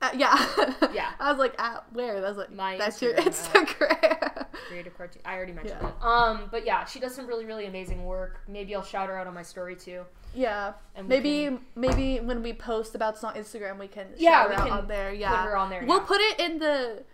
Uh, 0.00 0.10
yeah. 0.16 0.34
Yeah. 0.92 1.12
I 1.20 1.30
was 1.30 1.38
like, 1.38 1.54
at 1.60 1.84
where? 1.92 2.20
That's 2.20 2.36
like 2.36 2.50
My 2.50 2.76
that's 2.76 3.00
your 3.00 3.14
Instagram, 3.14 3.66
Instagram. 3.68 4.21
Creative 4.68 4.96
cartoon. 4.96 5.22
I 5.24 5.34
already 5.36 5.52
mentioned 5.52 5.78
Yeah. 5.82 5.88
it. 5.88 5.94
Um, 6.02 6.48
but 6.50 6.64
yeah, 6.66 6.84
she 6.84 7.00
does 7.00 7.14
some 7.14 7.26
really 7.26 7.44
really 7.44 7.66
amazing 7.66 8.04
work. 8.04 8.40
Maybe 8.48 8.74
I'll 8.74 8.82
shout 8.82 9.08
her 9.08 9.16
out 9.18 9.26
on 9.26 9.34
my 9.34 9.42
story 9.42 9.76
too. 9.76 10.04
yeah. 10.34 10.72
And 10.94 11.08
Maybe 11.08 11.44
can 11.44 11.60
maybe 11.74 12.20
when 12.20 12.42
we 12.42 12.52
post 12.52 12.94
about 12.94 13.14
this 13.14 13.24
on 13.24 13.34
Instagram, 13.34 13.78
we 13.78 13.88
can 13.88 14.06
Yeah, 14.16 14.30
shout 14.42 14.48
we 14.50 14.54
her 14.54 14.60
out 14.62 14.68
can 14.68 14.78
on 14.78 14.88
there. 14.88 15.10
put 15.10 15.18
Yeah, 15.18 15.44
her 15.44 15.56
on 15.56 15.70
there, 15.70 15.84
We'll 15.86 15.98
yeah. 15.98 16.04
put 16.06 16.20
it 16.20 16.40
in 16.40 16.58
the 16.58 17.04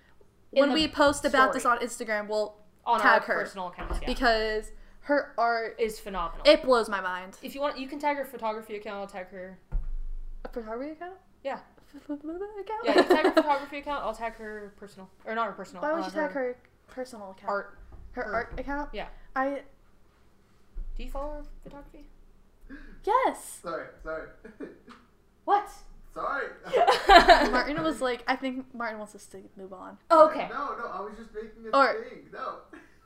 In 0.53 0.61
when 0.61 0.69
the 0.71 0.75
we 0.75 0.89
post 0.89 1.25
about 1.25 1.53
this 1.53 1.65
on 1.67 1.79
Instagram. 1.79 2.29
We'll 2.29 2.57
on 2.87 3.01
tag 3.01 3.21
our 3.23 3.27
her 3.27 3.35
personal 3.41 3.69
accounts. 3.69 3.99
Yeah, 4.01 4.07
because 4.07 4.73
her 5.03 5.33
art 5.39 5.77
is 5.79 5.99
phenomenal. 6.01 6.47
it 6.47 6.63
blows 6.63 6.89
my 6.89 7.01
mind. 7.01 7.37
if 7.43 7.55
you 7.55 7.61
want, 7.61 7.79
you 7.79 7.87
can 7.89 7.99
tag 7.99 8.17
her 8.17 8.25
photography 8.25 8.77
account. 8.77 8.97
I'll 8.97 9.07
tag 9.07 9.29
her. 9.31 9.59
A 10.45 10.49
photography 10.49 10.93
account? 10.93 11.15
Yeah, 11.43 11.59
account? 12.05 12.81
yeah. 12.85 12.97
You 12.97 13.03
tag 13.05 13.25
her 13.27 13.33
photography 13.35 13.79
account. 13.79 14.05
I'll 14.05 14.15
tag 14.15 14.35
her 14.37 14.73
personal 14.79 15.09
or 15.25 15.35
not 15.35 15.47
her 15.47 15.53
personal. 15.53 15.83
Why 15.83 15.93
would 15.93 16.03
uh, 16.03 16.07
you 16.07 16.13
tag 16.13 16.31
her 16.33 16.57
personal 16.89 17.31
account? 17.31 17.49
art? 17.51 17.79
Her 18.13 18.23
her- 18.25 18.35
art 18.35 18.55
account? 18.61 18.91
Yeah. 18.93 19.07
I 19.37 19.63
Do 20.97 21.03
you 21.05 21.11
follow 21.11 21.35
her 21.35 21.45
photography? 21.63 22.07
yes. 23.05 23.61
Sorry, 23.63 23.87
sorry. 24.03 24.29
What? 25.45 25.71
sorry. 26.15 26.47
Martin 27.51 27.83
was 27.83 28.01
like, 28.01 28.25
I 28.27 28.35
think 28.37 28.67
Martin 28.75 28.99
wants 28.99 29.15
us 29.15 29.25
to 29.27 29.39
move 29.57 29.73
on. 29.73 29.97
Oh, 30.11 30.29
okay. 30.29 30.49
No, 30.51 30.77
no, 30.77 30.87
I 30.93 31.01
was 31.01 31.13
just 31.17 31.33
making 31.35 31.73
a 31.73 31.77
Or- 31.77 32.03
thing. 32.05 32.25
No. 32.33 32.57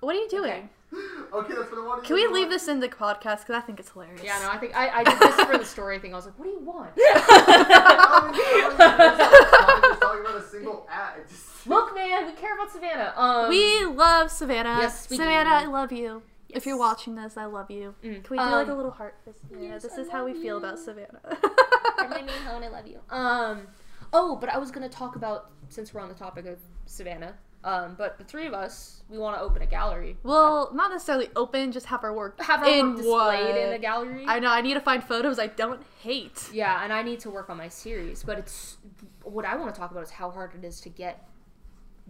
What 0.00 0.16
are 0.16 0.18
you 0.18 0.28
doing? 0.28 0.50
Okay, 0.52 0.64
that's 1.32 1.70
what 1.70 1.78
I 1.78 1.86
wanted. 1.86 2.04
Can 2.04 2.14
we 2.16 2.26
to 2.26 2.32
leave 2.32 2.48
know. 2.48 2.52
this 2.54 2.68
in 2.68 2.80
the 2.80 2.88
podcast? 2.88 3.40
Because 3.40 3.54
I 3.56 3.60
think 3.60 3.80
it's 3.80 3.90
hilarious. 3.90 4.22
Yeah, 4.22 4.38
no, 4.42 4.50
I 4.50 4.58
think 4.58 4.76
I, 4.76 4.88
I 5.00 5.04
did 5.04 5.18
this 5.18 5.34
for 5.46 5.56
the 5.58 5.64
story 5.64 5.98
thing. 5.98 6.12
I 6.12 6.16
was 6.16 6.26
like, 6.26 6.38
what 6.38 6.44
do 6.44 6.50
you 6.50 6.60
want? 6.60 6.90
I 6.96 8.20
was, 8.28 8.80
I 8.80 9.06
was 9.08 9.18
just, 9.18 9.30
I 9.52 9.74
was 9.74 9.88
just 9.88 10.00
talking 10.00 10.20
about 10.20 10.36
a 10.36 10.42
single 10.48 10.86
ad. 10.90 11.18
It 11.20 11.28
just- 11.28 11.66
Look, 11.66 11.94
man, 11.94 12.26
we 12.26 12.32
care 12.32 12.54
about 12.54 12.72
Savannah. 12.72 13.12
Um, 13.16 13.48
We 13.48 13.84
love 13.84 14.30
Savannah. 14.32 14.78
Yes, 14.80 15.08
we 15.08 15.16
Savannah, 15.16 15.60
do. 15.64 15.70
I 15.70 15.72
love 15.72 15.92
you. 15.92 16.22
If 16.48 16.66
you're 16.66 16.76
watching 16.76 17.14
this, 17.14 17.36
I 17.36 17.44
love 17.46 17.70
you. 17.70 17.94
Mm. 18.04 18.24
Can 18.24 18.30
we 18.30 18.36
do 18.38 18.42
like 18.44 18.66
a 18.66 18.70
Um, 18.72 18.76
little 18.76 18.90
heart 18.90 19.14
for 19.24 19.32
Savannah? 19.32 19.68
yes, 19.68 19.82
this 19.84 19.92
I 19.96 20.00
is 20.02 20.10
how 20.10 20.24
we 20.24 20.32
love 20.34 20.42
feel 20.42 20.56
about 20.58 20.78
Savannah. 20.80 21.20
I 21.22 22.08
mean, 22.14 22.28
hon, 22.46 22.62
I 22.64 22.68
love 22.68 22.86
you. 22.86 22.98
Um, 23.10 23.68
oh, 24.12 24.36
but 24.36 24.50
I 24.50 24.58
was 24.58 24.70
gonna 24.72 24.88
talk 24.88 25.14
about 25.16 25.50
since 25.68 25.94
we're 25.94 26.00
on 26.00 26.08
the 26.08 26.14
topic 26.14 26.46
of 26.46 26.58
Savannah. 26.84 27.34
Um, 27.64 27.94
but 27.96 28.18
the 28.18 28.24
three 28.24 28.46
of 28.46 28.54
us, 28.54 29.02
we 29.08 29.18
want 29.18 29.36
to 29.36 29.42
open 29.42 29.62
a 29.62 29.66
gallery. 29.66 30.16
well, 30.24 30.70
not 30.74 30.90
necessarily 30.90 31.28
open, 31.36 31.70
just 31.70 31.86
have 31.86 32.02
our 32.02 32.12
work 32.12 32.40
Have 32.42 32.62
our 32.62 32.68
in 32.68 32.86
work 32.88 32.96
displayed 32.96 33.46
what? 33.46 33.56
in 33.56 33.72
a 33.74 33.78
gallery. 33.78 34.24
I 34.26 34.40
know. 34.40 34.50
I 34.50 34.62
need 34.62 34.74
to 34.74 34.80
find 34.80 35.02
photos 35.04 35.38
I 35.38 35.46
don't 35.46 35.80
hate. 36.00 36.48
yeah, 36.52 36.82
and 36.82 36.92
I 36.92 37.02
need 37.02 37.20
to 37.20 37.30
work 37.30 37.48
on 37.50 37.56
my 37.56 37.68
series. 37.68 38.24
But 38.24 38.38
it's 38.38 38.78
what 39.22 39.44
I 39.44 39.54
want 39.56 39.72
to 39.74 39.80
talk 39.80 39.92
about 39.92 40.02
is 40.02 40.10
how 40.10 40.30
hard 40.30 40.54
it 40.56 40.64
is 40.66 40.80
to 40.80 40.88
get 40.88 41.28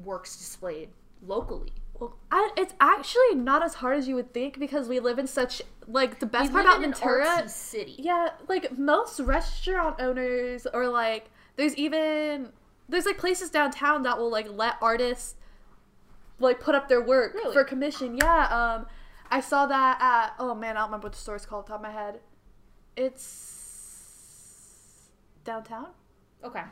works 0.02 0.36
displayed 0.36 0.88
locally. 1.22 1.72
Well, 2.00 2.16
I, 2.30 2.50
it's 2.56 2.74
actually 2.80 3.34
not 3.34 3.62
as 3.62 3.74
hard 3.74 3.98
as 3.98 4.08
you 4.08 4.14
would 4.14 4.32
think 4.32 4.58
because 4.58 4.88
we 4.88 5.00
live 5.00 5.18
in 5.18 5.26
such 5.26 5.60
like 5.86 6.18
the 6.18 6.26
best 6.26 6.50
We 6.52 6.62
part 6.62 6.64
about 6.64 6.80
Ventura. 6.80 7.48
city. 7.48 7.96
Yeah, 7.98 8.30
like 8.48 8.76
most 8.78 9.20
restaurant 9.20 10.00
owners 10.00 10.66
or 10.72 10.88
like 10.88 11.30
there's 11.56 11.76
even 11.76 12.48
there's 12.88 13.04
like 13.06 13.18
places 13.18 13.50
downtown 13.50 14.02
that 14.04 14.18
will 14.18 14.30
like 14.30 14.46
let 14.50 14.76
artists 14.80 15.34
like 16.42 16.60
put 16.60 16.74
up 16.74 16.88
their 16.88 17.02
work 17.02 17.34
Really? 17.34 17.52
for 17.52 17.64
commission. 17.64 18.16
Yeah, 18.16 18.46
um 18.50 18.86
I 19.30 19.40
saw 19.40 19.66
that 19.66 19.98
at 20.00 20.34
oh 20.38 20.54
man, 20.54 20.76
I 20.76 20.80
don't 20.80 20.88
remember 20.88 21.06
what 21.06 21.12
the 21.12 21.18
store 21.18 21.36
is 21.36 21.46
called 21.46 21.60
off 21.62 21.66
the 21.66 21.72
top 21.72 21.80
of 21.80 21.84
my 21.84 21.90
head. 21.92 22.20
It's 22.96 25.08
downtown. 25.44 25.88
Okay. 26.44 26.62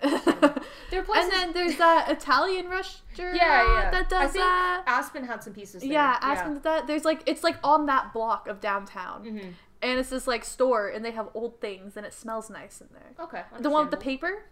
There 0.90 1.00
are 1.00 1.04
places. 1.04 1.24
And 1.24 1.32
then 1.32 1.52
there's 1.52 1.76
that 1.76 2.10
Italian 2.10 2.68
restaurant 2.68 3.36
yeah, 3.36 3.82
yeah. 3.82 3.90
that 3.90 4.06
I 4.06 4.08
does 4.08 4.32
think 4.32 4.44
that. 4.44 4.84
Aspen 4.86 5.24
had 5.24 5.42
some 5.42 5.52
pieces. 5.52 5.82
There. 5.82 5.92
Yeah, 5.92 6.16
Aspen 6.22 6.54
did 6.54 6.62
that. 6.62 6.86
There's 6.86 7.04
like 7.04 7.22
it's 7.26 7.44
like 7.44 7.56
on 7.62 7.86
that 7.86 8.12
block 8.14 8.48
of 8.48 8.60
downtown. 8.60 9.24
hmm 9.24 9.38
And 9.82 10.00
it's 10.00 10.08
this 10.08 10.26
like 10.26 10.44
store 10.46 10.88
and 10.88 11.04
they 11.04 11.10
have 11.10 11.28
old 11.34 11.60
things 11.60 11.96
and 11.96 12.06
it 12.06 12.14
smells 12.14 12.48
nice 12.48 12.80
in 12.80 12.88
there. 12.92 13.12
Okay. 13.20 13.42
The 13.60 13.68
one 13.68 13.84
with 13.84 13.90
the 13.90 13.98
paper? 13.98 14.44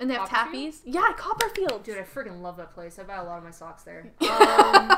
And 0.00 0.08
they 0.10 0.14
have 0.14 0.28
Copperfield? 0.28 0.74
tappies? 0.74 0.80
Yeah, 0.84 1.12
Copperfield. 1.16 1.82
Dude, 1.82 1.98
I 1.98 2.02
freaking 2.02 2.40
love 2.40 2.56
that 2.58 2.72
place. 2.72 2.98
I 2.98 3.02
buy 3.02 3.16
a 3.16 3.24
lot 3.24 3.38
of 3.38 3.44
my 3.44 3.50
socks 3.50 3.82
there. 3.82 4.06
Um, 4.30 4.92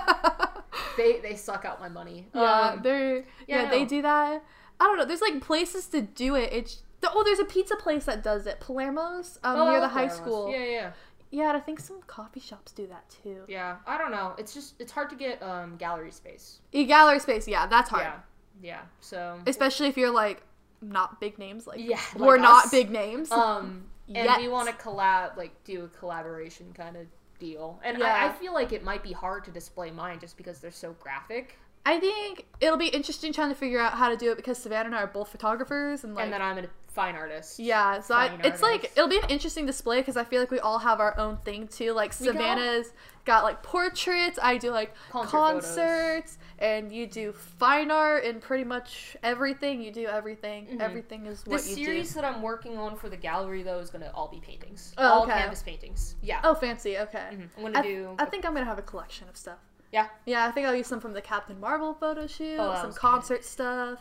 they 0.97 1.21
they 1.21 1.37
suck 1.37 1.65
out 1.65 1.81
my 1.81 1.89
money. 1.89 2.29
yeah, 2.35 2.43
Um, 2.73 2.81
they're 2.83 3.17
yeah, 3.19 3.63
yeah, 3.63 3.71
they 3.71 3.85
do 3.85 4.03
that. 4.03 4.43
I 4.79 4.85
don't 4.85 4.99
know. 4.99 5.05
There's 5.05 5.21
like 5.21 5.41
places 5.41 5.87
to 5.89 6.03
do 6.03 6.35
it. 6.35 6.53
It's 6.53 6.83
oh, 7.05 7.23
there's 7.25 7.39
a 7.39 7.45
pizza 7.45 7.77
place 7.77 8.05
that 8.05 8.23
does 8.23 8.47
it, 8.47 8.61
Palermo's, 8.61 9.39
um, 9.43 9.59
oh, 9.59 9.71
near 9.71 9.81
the 9.81 9.89
high 9.89 10.07
Palermo's. 10.09 10.17
school. 10.17 10.51
Yeah, 10.53 10.65
yeah, 10.65 10.91
Yeah, 11.31 11.49
and 11.49 11.57
I 11.57 11.61
think 11.61 11.81
some 11.81 12.01
coffee 12.07 12.41
shops 12.41 12.73
do 12.73 12.87
that 12.89 13.05
too. 13.23 13.45
yeah. 13.49 13.77
I 13.87 13.97
don't 13.99 14.11
know. 14.11 14.35
It's 14.39 14.53
just 14.53 14.75
it's 14.81 14.93
hard 14.93 15.09
to 15.11 15.17
get 15.17 15.43
um 15.43 15.77
gallery 15.77 16.11
space. 16.11 16.59
Gallery 16.73 17.21
space, 17.21 17.49
yeah, 17.49 17.67
that's 17.67 17.89
hard. 17.91 18.03
Yeah, 18.05 18.17
yeah. 18.63 18.81
So 19.01 19.39
Especially 19.47 19.87
if 19.89 19.97
you're 19.97 20.11
like 20.13 20.43
not 20.83 21.21
big 21.21 21.39
names, 21.39 21.67
like 21.67 21.81
yeah, 21.81 22.01
we're 22.17 22.33
like 22.37 22.43
not 22.43 22.71
big 22.71 22.91
names. 22.91 23.31
Um, 23.31 23.85
and 24.15 24.43
we 24.43 24.49
want 24.49 24.69
to 24.69 24.75
collab, 24.75 25.37
like 25.37 25.53
do 25.65 25.85
a 25.85 25.89
collaboration 25.89 26.73
kind 26.75 26.97
of 26.97 27.07
deal. 27.39 27.81
And 27.85 28.03
I, 28.03 28.29
I 28.29 28.33
feel 28.33 28.53
like 28.53 28.73
it 28.73 28.85
might 28.85 29.03
be 29.03 29.13
hard 29.13 29.45
to 29.45 29.51
display 29.51 29.91
mine 29.91 30.19
just 30.21 30.37
because 30.37 30.61
they're 30.61 30.71
so 30.71 30.95
graphic. 31.01 31.59
I 31.87 31.99
think 31.99 32.47
it'll 32.61 32.77
be 32.77 32.89
interesting 32.89 33.33
trying 33.33 33.49
to 33.49 33.55
figure 33.55 33.81
out 33.81 33.95
how 33.95 34.11
to 34.11 34.17
do 34.17 34.31
it 34.31 34.37
because 34.37 34.59
Savannah 34.59 34.87
and 34.87 34.95
I 34.95 35.03
are 35.03 35.07
both 35.07 35.29
photographers 35.29 36.05
and 36.05 36.15
like 36.15 36.25
and 36.25 36.33
then 36.33 36.43
I'm 36.43 36.59
a 36.59 36.65
fine 36.89 37.15
artist. 37.15 37.59
Yeah, 37.59 38.01
so 38.01 38.15
I, 38.15 38.39
it's 38.45 38.61
like 38.61 38.93
it'll 38.97 39.09
be 39.09 39.17
an 39.17 39.29
interesting 39.31 39.65
display 39.65 40.01
because 40.01 40.17
I 40.17 40.25
feel 40.25 40.41
like 40.41 40.51
we 40.51 40.59
all 40.61 40.79
have 40.79 41.01
our 41.01 41.17
own 41.19 41.39
thing 41.39 41.69
too. 41.69 41.93
Like 41.93 42.11
We 42.21 42.27
Savannah's 42.27 42.93
got 43.25 43.45
like 43.45 43.63
portraits, 43.63 44.39
I 44.43 44.59
do 44.59 44.71
like 44.71 44.95
Concert 45.11 45.31
concerts, 45.31 46.39
and 46.59 46.93
you 46.93 47.07
do 47.07 47.33
fine 47.33 47.91
art 47.91 48.25
and 48.25 48.43
pretty 48.43 48.65
much 48.65 49.17
everything. 49.23 49.81
You 49.81 49.91
do 49.91 50.07
everything. 50.07 50.67
Mhm. 50.67 50.81
Everything 50.81 51.27
is 51.27 51.43
The 51.45 51.51
what 51.51 51.67
you 51.67 51.75
series 51.77 52.09
do. 52.13 52.21
that 52.21 52.25
I'm 52.25 52.43
working 52.43 52.77
on 52.77 52.97
for 52.97 53.09
the 53.09 53.17
gallery 53.17 53.63
though 53.63 53.79
is 53.79 53.89
gonna 53.89 54.11
all 54.15 54.29
be 54.29 54.41
paintings. 54.41 54.93
Oh, 54.99 55.07
all 55.07 55.23
okay. 55.23 55.33
canvas 55.33 55.63
paintings. 55.63 56.17
Yeah. 56.21 56.41
Oh, 56.45 56.55
fancy. 56.55 56.99
Okay. 56.99 57.27
Mhm. 57.33 57.49
I'm 57.57 57.63
gonna 57.63 57.79
I, 57.79 57.83
do. 57.83 58.15
I 58.19 58.27
think 58.27 58.45
I'm 58.45 58.53
gonna 58.53 58.67
have 58.67 58.79
a 58.79 58.83
collection 58.83 59.29
of 59.29 59.37
stuff. 59.37 59.59
Yeah. 59.93 60.07
Yeah, 60.27 60.47
I 60.47 60.51
think 60.53 60.67
I'll 60.67 60.75
use 60.75 60.87
some 60.87 61.01
from 61.01 61.13
the 61.13 61.21
Captain 61.23 61.59
Marvel 61.59 61.95
photo 61.95 62.27
shoot, 62.27 62.59
Oh, 62.59 62.75
some 62.77 62.87
was 62.87 62.95
good. 62.95 63.01
concert 63.01 63.45
stuff, 63.45 63.99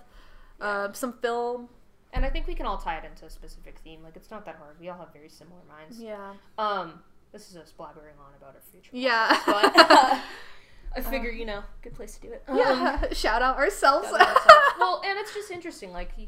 Yeah. 0.60 0.84
um, 0.86 0.93
some 0.93 1.13
film. 1.13 1.69
and 2.13 2.25
I 2.25 2.30
think 2.30 2.47
we 2.47 2.56
can 2.56 2.65
all 2.65 2.78
tie 2.78 2.97
it 2.97 3.06
into 3.06 3.25
a 3.25 3.30
specific 3.30 3.80
theme. 3.84 4.02
Like 4.04 4.15
it's 4.15 4.32
not 4.32 4.45
that 4.45 4.56
hard. 4.56 4.80
We 4.80 4.89
all 4.89 4.97
have 4.99 5.13
very 5.13 5.30
similar 5.30 5.62
minds. 5.67 5.99
Yeah. 5.99 6.34
Um, 6.58 7.02
this 7.32 7.49
is 7.49 7.56
us 7.58 7.73
blabbering 7.78 8.17
on 8.19 8.34
about 8.38 8.56
our 8.56 8.62
future. 8.71 8.89
Yeah. 8.93 9.39
But 9.45 9.91
uh, 9.91 10.19
I 10.95 11.02
figure 11.02 11.30
you 11.30 11.45
know, 11.45 11.63
good 11.84 11.93
place 11.93 12.15
to 12.15 12.21
do 12.21 12.34
it. 12.34 12.43
Um, 12.47 12.58
yeah. 12.58 13.06
Shout 13.13 13.41
out 13.43 13.58
ourselves. 13.58 14.08
shout 14.10 14.19
out 14.21 14.28
ourselves. 14.28 14.65
well, 14.80 15.02
and 15.06 15.19
it's 15.19 15.34
just 15.36 15.52
interesting. 15.52 15.91
Like 15.91 16.12
you 16.17 16.28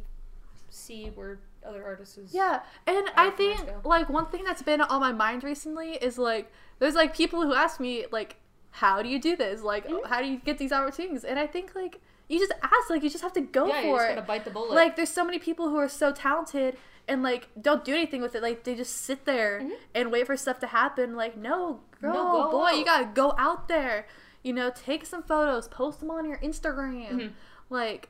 see 0.70 1.08
where 1.16 1.40
other 1.66 1.84
artists. 1.84 2.18
Is, 2.18 2.34
Yeah, 2.34 2.62
and 2.88 3.08
I 3.16 3.30
think 3.32 3.60
like 3.84 4.08
one 4.10 4.28
thing 4.28 4.44
that's 4.44 4.62
been 4.62 4.82
on 4.82 5.00
my 5.02 5.12
mind 5.12 5.44
recently 5.44 5.94
is 5.94 6.18
like 6.20 6.52
there's 6.80 6.94
like 6.96 7.16
people 7.16 7.42
who 7.42 7.54
ask 7.56 7.80
me 7.80 8.06
like 8.12 8.38
how 8.72 9.02
do 9.02 9.10
you 9.10 9.20
do 9.20 9.36
this? 9.36 9.62
Like 9.62 9.88
Mhm. 9.88 10.06
how 10.08 10.22
do 10.22 10.28
you 10.28 10.38
get 10.38 10.58
these 10.58 10.72
opportunities? 10.72 11.24
And 11.24 11.38
I 11.40 11.48
think 11.48 11.76
like 11.76 12.00
you 12.30 12.40
just 12.40 12.54
ask 12.64 12.90
like 12.90 13.04
you 13.04 13.10
just 13.10 13.24
have 13.24 13.34
to 13.34 13.42
go 13.42 13.68
Yeah, 13.68 13.82
you 13.82 13.92
for 13.92 13.98
just 13.98 14.10
it. 14.12 14.16
gotta 14.16 14.28
bite 14.28 14.46
the 14.46 14.52
bullet. 14.52 14.74
Like 14.74 14.96
there's 14.96 15.10
so 15.10 15.24
many 15.26 15.40
people 15.40 15.70
who 15.70 15.78
are 15.78 15.90
so 15.90 16.12
talented 16.14 16.78
and 17.08 17.22
like 17.24 17.50
don't 17.62 17.84
do 17.84 17.94
anything 17.94 18.22
with 18.22 18.36
it. 18.36 18.42
Like 18.42 18.64
they 18.64 18.74
just 18.76 18.96
sit 18.98 19.26
there 19.26 19.60
Mhm. 19.62 19.72
and 19.96 20.12
wait 20.12 20.26
for 20.28 20.38
stuff 20.38 20.60
to 20.60 20.68
happen. 20.68 21.16
Like 21.16 21.36
no, 21.36 21.82
girl, 22.02 22.14
No, 22.14 22.44
go 22.44 22.52
boy, 22.52 22.70
you 22.72 22.86
gotta 22.86 23.06
go 23.14 23.34
out 23.38 23.68
there. 23.68 24.08
You 24.44 24.54
know, 24.54 24.72
take 24.74 25.06
some 25.06 25.22
photos, 25.24 25.68
post 25.68 26.00
them 26.00 26.10
on 26.10 26.26
your 26.26 26.38
Instagram. 26.40 27.10
Mhm. 27.12 27.32
Like 27.70 28.10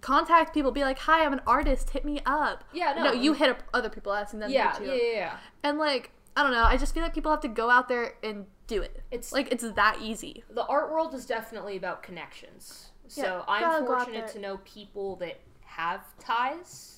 contact 0.00 0.54
people, 0.54 0.70
be 0.70 0.82
like, 0.82 0.98
"Hi, 1.00 1.24
I'm 1.24 1.32
an 1.32 1.40
artist. 1.46 1.90
Hit 1.90 2.04
me 2.04 2.20
up." 2.24 2.64
yeah, 2.72 2.94
no, 2.94 3.04
No, 3.04 3.12
you 3.12 3.32
hit 3.32 3.50
up 3.50 3.62
other 3.74 3.88
people 3.90 4.12
asking 4.12 4.40
them 4.40 4.50
Yeah, 4.50 4.78
yeah, 4.80 4.92
yeah, 4.94 5.12
yeah. 5.12 5.36
And 5.62 5.76
like, 5.78 6.12
I 6.36 6.42
don't 6.42 6.52
know, 6.52 6.62
I 6.64 6.76
just 6.76 6.94
feel 6.94 7.02
like 7.02 7.12
people 7.14 7.30
have 7.32 7.40
to 7.40 7.48
go 7.48 7.68
out 7.68 7.88
there 7.88 8.14
and 8.22 8.46
do 8.68 8.80
it. 8.82 9.02
It's 9.10 9.32
Like 9.32 9.50
it's 9.50 9.64
that 9.72 9.98
easy. 10.00 10.44
the 10.50 10.64
art 10.66 10.92
world 10.92 11.12
is 11.14 11.26
definitely 11.26 11.76
about 11.76 12.02
connections. 12.04 12.90
So 13.08 13.22
Yeah, 13.22 13.42
I'm 13.48 13.60
gotta 13.62 13.84
go 13.84 13.94
out 13.94 14.04
fortunate 14.04 14.28
to 14.28 14.38
know 14.38 14.58
people 14.64 15.16
that 15.16 15.40
have 15.64 16.02
ties 16.20 16.94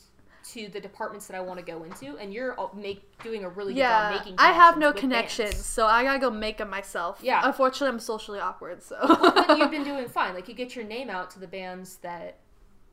to 0.52 0.68
the 0.68 0.80
departments 0.80 1.26
that 1.28 1.36
I 1.36 1.40
want 1.40 1.60
to 1.60 1.64
go 1.64 1.84
into, 1.84 2.16
and 2.18 2.32
you're 2.34 2.54
all 2.54 2.72
make 2.74 3.02
doing 3.22 3.44
a 3.44 3.48
really 3.48 3.72
good 3.74 3.80
job 3.80 4.12
Yeah, 4.12 4.18
making. 4.18 4.34
I 4.38 4.52
have 4.52 4.78
no 4.78 4.92
connections, 4.92 5.50
bands. 5.52 5.64
so 5.66 5.86
I 5.86 6.02
gotta 6.02 6.18
go 6.18 6.30
make 6.30 6.58
them 6.58 6.68
myself. 6.70 7.20
Yeah. 7.22 7.40
Unfortunately, 7.44 7.88
I'm 7.94 8.00
socially 8.00 8.40
awkward, 8.40 8.82
so. 8.82 8.96
but 9.00 9.58
you've 9.58 9.70
been 9.70 9.84
doing 9.92 10.08
fine. 10.08 10.34
Like 10.34 10.48
you 10.48 10.54
get 10.54 10.74
your 10.74 10.84
name 10.84 11.08
out 11.08 11.30
to 11.32 11.38
the 11.38 11.46
bands 11.46 11.98
that 11.98 12.38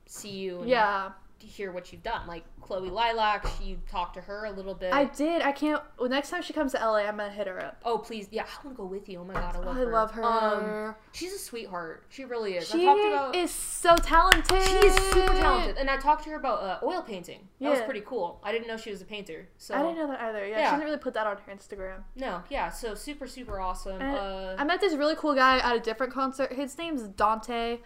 see 0.06 0.30
you 0.32 0.60
and 0.62 0.70
yeah, 0.70 1.12
hear 1.46 1.72
what 1.72 1.92
you've 1.92 2.04
done. 2.04 2.26
Like 2.28 2.44
Chloe 2.62 2.90
Lilac, 2.90 3.46
you 3.62 3.78
talked 3.90 4.16
to 4.16 4.22
her 4.22 4.46
a 4.46 4.52
little 4.52 4.74
bit. 4.74 4.92
I 4.94 5.06
did. 5.06 5.42
I 5.42 5.52
can't. 5.52 5.84
Well, 6.00 6.10
next 6.10 6.30
time 6.30 6.42
she 6.42 6.54
comes 6.54 6.72
to 6.72 6.80
LA, 6.80 7.00
I'm 7.00 7.18
gonna 7.18 7.30
hit 7.30 7.46
her 7.48 7.64
up. 7.64 7.82
oh 7.86 7.98
please, 8.00 8.28
yeah, 8.32 8.44
I 8.44 8.66
want 8.66 8.76
to 8.78 8.82
go 8.82 8.88
with 8.88 9.08
you. 9.08 9.20
Oh 9.20 9.24
my 9.24 9.34
god, 9.34 9.56
I 9.56 9.60
love 9.60 9.76
I 9.76 9.80
her. 9.80 9.92
love 9.92 10.12
her. 10.12 10.88
Um, 10.90 10.96
she's 11.12 11.34
a 11.34 11.38
sweetheart. 11.40 12.06
She 12.10 12.26
really 12.26 12.56
is. 12.56 12.68
she 12.68 12.82
I 12.82 12.86
talked 12.86 13.08
about. 13.08 13.36
is 13.36 13.52
so 13.52 13.96
talented. 13.98 14.62
She's 14.64 14.94
super 15.12 15.34
talented, 15.34 15.78
and 15.78 15.90
I 15.90 15.98
talked 15.98 16.24
to 16.24 16.30
her 16.32 16.38
about 16.38 16.64
uh, 16.64 16.80
oil 16.86 17.02
painting. 17.02 17.48
That 17.60 17.70
was 17.72 17.82
pretty 17.82 18.02
cool. 18.02 18.40
I 18.44 18.52
didn't 18.52 18.68
know 18.68 18.78
she 18.78 18.90
was 18.92 19.02
a 19.02 19.06
painter. 19.06 19.48
So 19.58 19.76
I 19.76 19.82
didn't 19.82 19.98
know 19.98 20.08
that 20.08 20.22
either. 20.22 20.48
Yeah, 20.48 20.60
Yeah. 20.60 20.70
she 20.70 20.76
didn't 20.78 20.86
really 20.86 20.98
put 20.98 21.14
that 21.14 21.28
on 21.28 21.38
her 21.38 21.52
Instagram. 21.54 22.04
No, 22.16 22.42
yeah. 22.50 22.70
So 22.70 22.96
super, 22.96 23.28
super 23.28 23.60
awesome. 23.60 24.02
Uh, 24.02 24.56
I 24.58 24.64
met 24.64 24.80
this 24.82 24.94
really 24.96 25.16
cool 25.16 25.36
guy 25.36 25.58
at 25.60 25.76
a 25.76 25.80
different 25.80 26.14
concert. 26.14 26.54
His 26.54 26.78
name's 26.78 27.04
Dante. 27.04 27.80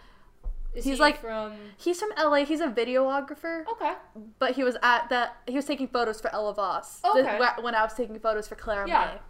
Is 0.74 0.84
he's 0.84 0.94
he 0.94 1.00
like- 1.00 1.20
from. 1.20 1.52
He's 1.76 2.00
from 2.00 2.10
LA. 2.16 2.44
He's 2.44 2.60
a 2.60 2.68
videographer. 2.68 3.64
Okay. 3.72 3.94
but 4.38 4.52
he 4.52 4.64
was 4.64 4.76
at 4.82 5.08
that 5.10 5.36
he 5.46 5.54
was 5.54 5.64
taking 5.66 5.88
photos 5.88 6.20
for 6.20 6.32
Ella 6.32 6.54
Vos 6.54 7.00
the- 7.00 7.08
Okay. 7.10 7.38
wh- 7.38 7.62
when 7.62 7.74
I 7.74 7.82
was 7.82 7.94
taking 7.94 8.18
photos 8.18 8.48
for 8.48 8.54
Clara 8.54 8.86
Yeah. 8.88 9.04
May. 9.14 9.20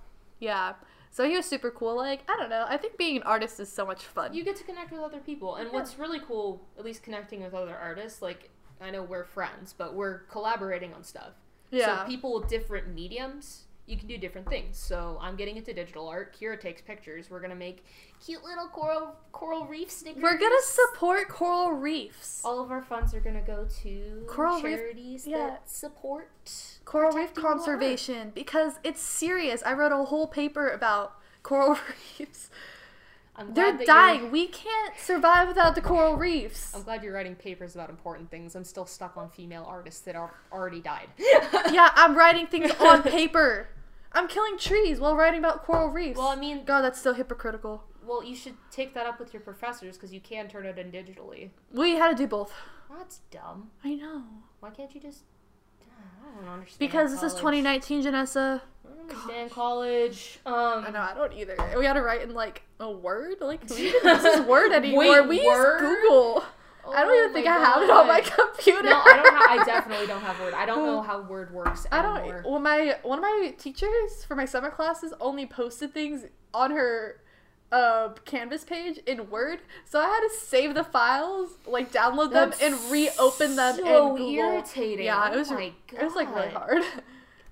Yeah. 0.47 0.75
So 1.11 1.29
he 1.29 1.37
was 1.37 1.45
super 1.45 1.71
cool. 1.71 1.95
Like, 1.97 2.23
I 2.31 2.37
don't 2.39 2.49
know. 2.49 2.65
I 2.69 2.77
think 2.79 2.97
being 2.97 3.17
an 3.19 3.23
artist 3.25 3.61
is 3.61 3.71
so 3.71 3.85
much 3.85 4.03
fun. 4.03 4.33
You 4.33 4.43
get 4.45 4.57
to 4.57 4.65
connect 4.65 4.91
with 4.93 5.01
other 5.01 5.19
people, 5.21 5.57
and 5.57 5.67
Yeah. 5.69 5.75
what's 5.75 5.99
really 5.99 6.21
cool, 6.21 6.67
at 6.79 6.85
least 6.87 7.03
connecting 7.03 7.43
with 7.43 7.53
other 7.55 7.77
artists. 7.77 8.23
Like 8.23 8.51
I 8.81 8.91
know 8.91 9.03
we're 9.03 9.25
friends, 9.25 9.73
but 9.77 9.95
we're 9.95 10.21
collaborating 10.31 10.95
on 10.95 11.05
stuff. 11.05 11.33
yeah. 11.71 12.03
So 12.03 12.07
people 12.09 12.35
with 12.39 12.49
different 12.49 12.89
mediums, 12.95 13.65
you 13.87 13.97
can 13.97 14.07
do 14.07 14.17
different 14.17 14.49
things. 14.49 14.79
So 14.79 15.19
I'm 15.21 15.35
getting 15.37 15.57
into 15.57 15.73
digital 15.73 16.07
art. 16.09 16.37
Kira 16.39 16.59
takes 16.61 16.81
pictures. 16.81 17.31
We're 17.31 17.41
gonna 17.41 17.55
make 17.57 17.85
cute 18.25 18.43
little 18.45 18.69
coral 18.69 19.17
coral 19.33 19.67
reef 19.67 19.91
stickers. 19.91 20.23
We're 20.23 20.39
gonna 20.39 20.63
support 20.63 21.29
coral 21.29 21.73
reefs. 21.73 22.43
All 22.45 22.61
of 22.63 22.71
our 22.71 22.83
funds 22.83 23.13
are 23.15 23.21
gonna 23.21 23.43
go 23.43 23.67
to 23.83 24.25
Coral 24.29 24.63
reef- 24.63 24.77
charities 24.79 25.27
yeah. 25.27 25.39
that 25.39 25.69
support 25.69 26.31
Coral 26.85 27.09
reef 27.17 27.35
protecting 27.35 27.43
the 27.43 27.49
art. 27.49 27.57
conservation 27.59 28.33
because 28.35 28.75
it's 28.85 29.01
serious. 29.01 29.63
I 29.65 29.73
wrote 29.73 29.93
a 29.93 30.05
whole 30.05 30.27
paper 30.29 30.69
about 30.69 31.15
coral 31.43 31.77
reefs. 32.19 32.51
I'm 33.35 33.55
They're 33.55 33.79
dying. 33.79 34.31
We 34.31 34.47
can't 34.47 34.95
survive 34.99 35.49
without 35.49 35.75
the 35.75 35.81
coral 35.81 36.17
reefs. 36.17 36.75
I'm 36.75 36.83
glad 36.83 37.03
you're 37.03 37.15
writing 37.15 37.35
papers 37.35 37.75
about 37.75 37.89
important 37.89 38.31
things. 38.31 38.55
I'm 38.55 38.65
still 38.65 38.85
stuck 38.85 39.17
on 39.17 39.31
female 39.31 39.65
artists 39.67 40.01
that 40.03 40.15
are 40.15 40.35
already 40.53 40.81
died. 40.81 41.09
yeah, 41.19 41.91
I'm 41.95 42.15
writing 42.17 42.47
things 42.47 42.71
on 42.81 43.03
paper. 43.03 43.69
I'm 44.13 44.29
killing 44.29 44.59
trees 44.59 45.01
while 45.01 45.17
writing 45.17 45.39
about 45.39 45.65
coral 45.65 45.89
reefs. 45.89 46.19
Well, 46.19 46.29
I 46.29 46.37
mean, 46.37 46.65
God, 46.67 46.83
that's 46.83 46.99
still 47.01 47.15
hypocritical. 47.15 47.85
well, 48.05 48.23
you 48.23 48.37
should 48.37 48.57
take 48.71 48.93
that 48.93 49.07
up 49.07 49.19
with 49.19 49.33
your 49.33 49.41
professors 49.41 49.97
because 49.97 50.13
you 50.13 50.21
can 50.21 50.49
turn 50.49 50.67
it 50.67 50.79
in 50.79 50.93
digitally. 50.93 51.51
We 51.73 51.93
had 51.93 52.11
to 52.11 52.15
do 52.15 52.27
both. 52.27 52.53
That's 52.95 53.21
dumb. 53.31 53.71
I 53.83 53.95
know. 53.95 54.25
Why 54.61 54.69
can't 54.71 54.95
you 54.95 55.01
just? 55.01 55.23
I 56.23 56.41
don't 56.41 56.49
understand. 56.49 56.79
Because 56.79 57.11
this 57.13 57.23
is 57.23 57.35
2019, 57.35 58.05
Janessa. 58.05 58.61
I 58.85 58.89
don't 58.89 59.11
understand 59.11 59.51
college. 59.51 60.39
Um, 60.47 60.85
I 60.87 60.91
know, 60.91 61.01
I 61.01 61.15
don't 61.15 61.33
either. 61.33 61.57
We 61.79 61.85
had 61.85 61.95
to 61.95 62.03
write 62.03 62.23
in 62.23 62.35
like 62.35 62.63
a 62.81 62.91
word? 62.91 63.37
Like, 63.41 63.63
we 63.71 63.77
didn't 63.77 64.05
this 64.23 64.41
word 64.47 64.73
anymore. 64.73 64.99
Wait, 65.23 65.29
we 65.29 65.47
Word? 65.47 65.81
use 65.81 65.81
Google. 65.81 66.45
Oh 66.85 66.93
I 66.93 67.05
don't 67.05 67.15
even 67.17 67.31
Oh 67.31 67.33
think 67.33 67.47
my 67.47 67.53
I 67.53 67.59
have 67.61 67.83
it 67.83 67.91
on 67.91 68.09
my 68.09 68.21
computer. 68.21 68.83
No, 68.83 69.01
I 69.05 69.23
don't. 69.23 69.35
Ha- 69.37 69.47
I 69.51 69.65
definitely 69.65 70.07
don't 70.09 70.21
have 70.21 70.41
Word. 70.41 70.53
I 70.53 70.67
don't 70.67 70.85
know 70.85 71.01
how 71.11 71.23
Word 71.23 71.53
works 71.55 71.87
I 71.93 72.03
don't. 72.03 72.45
Well, 72.45 72.59
my 72.59 72.97
one 73.05 73.19
of 73.19 73.23
my 73.23 73.55
teachers 73.57 74.25
for 74.27 74.35
my 74.35 74.45
summer 74.45 74.69
classes 74.71 75.15
only 75.21 75.47
posted 75.47 75.95
things 75.95 76.25
on 76.53 76.73
her 76.73 77.21
uh, 77.73 78.11
Canvas 78.27 78.63
page 78.65 78.99
in 79.07 79.31
Word, 79.31 79.61
so 79.85 79.99
I 79.99 80.05
had 80.05 80.21
to 80.21 80.31
save 80.47 80.75
the 80.75 80.85
files, 80.85 81.51
like 81.67 81.91
download 81.91 82.31
them, 82.33 82.53
and 82.63 82.75
reopen 82.91 83.57
them 83.57 83.77
so 83.77 84.13
in 84.13 84.17
Google. 84.19 84.31
irritating. 84.35 85.07
Yeah, 85.07 85.29
Oh 85.31 85.33
it 85.33 85.37
was. 85.39 85.51
my 85.51 85.73
It 85.93 86.03
was 86.05 86.15
like 86.15 86.33
really 86.35 86.51
hard. 86.51 86.83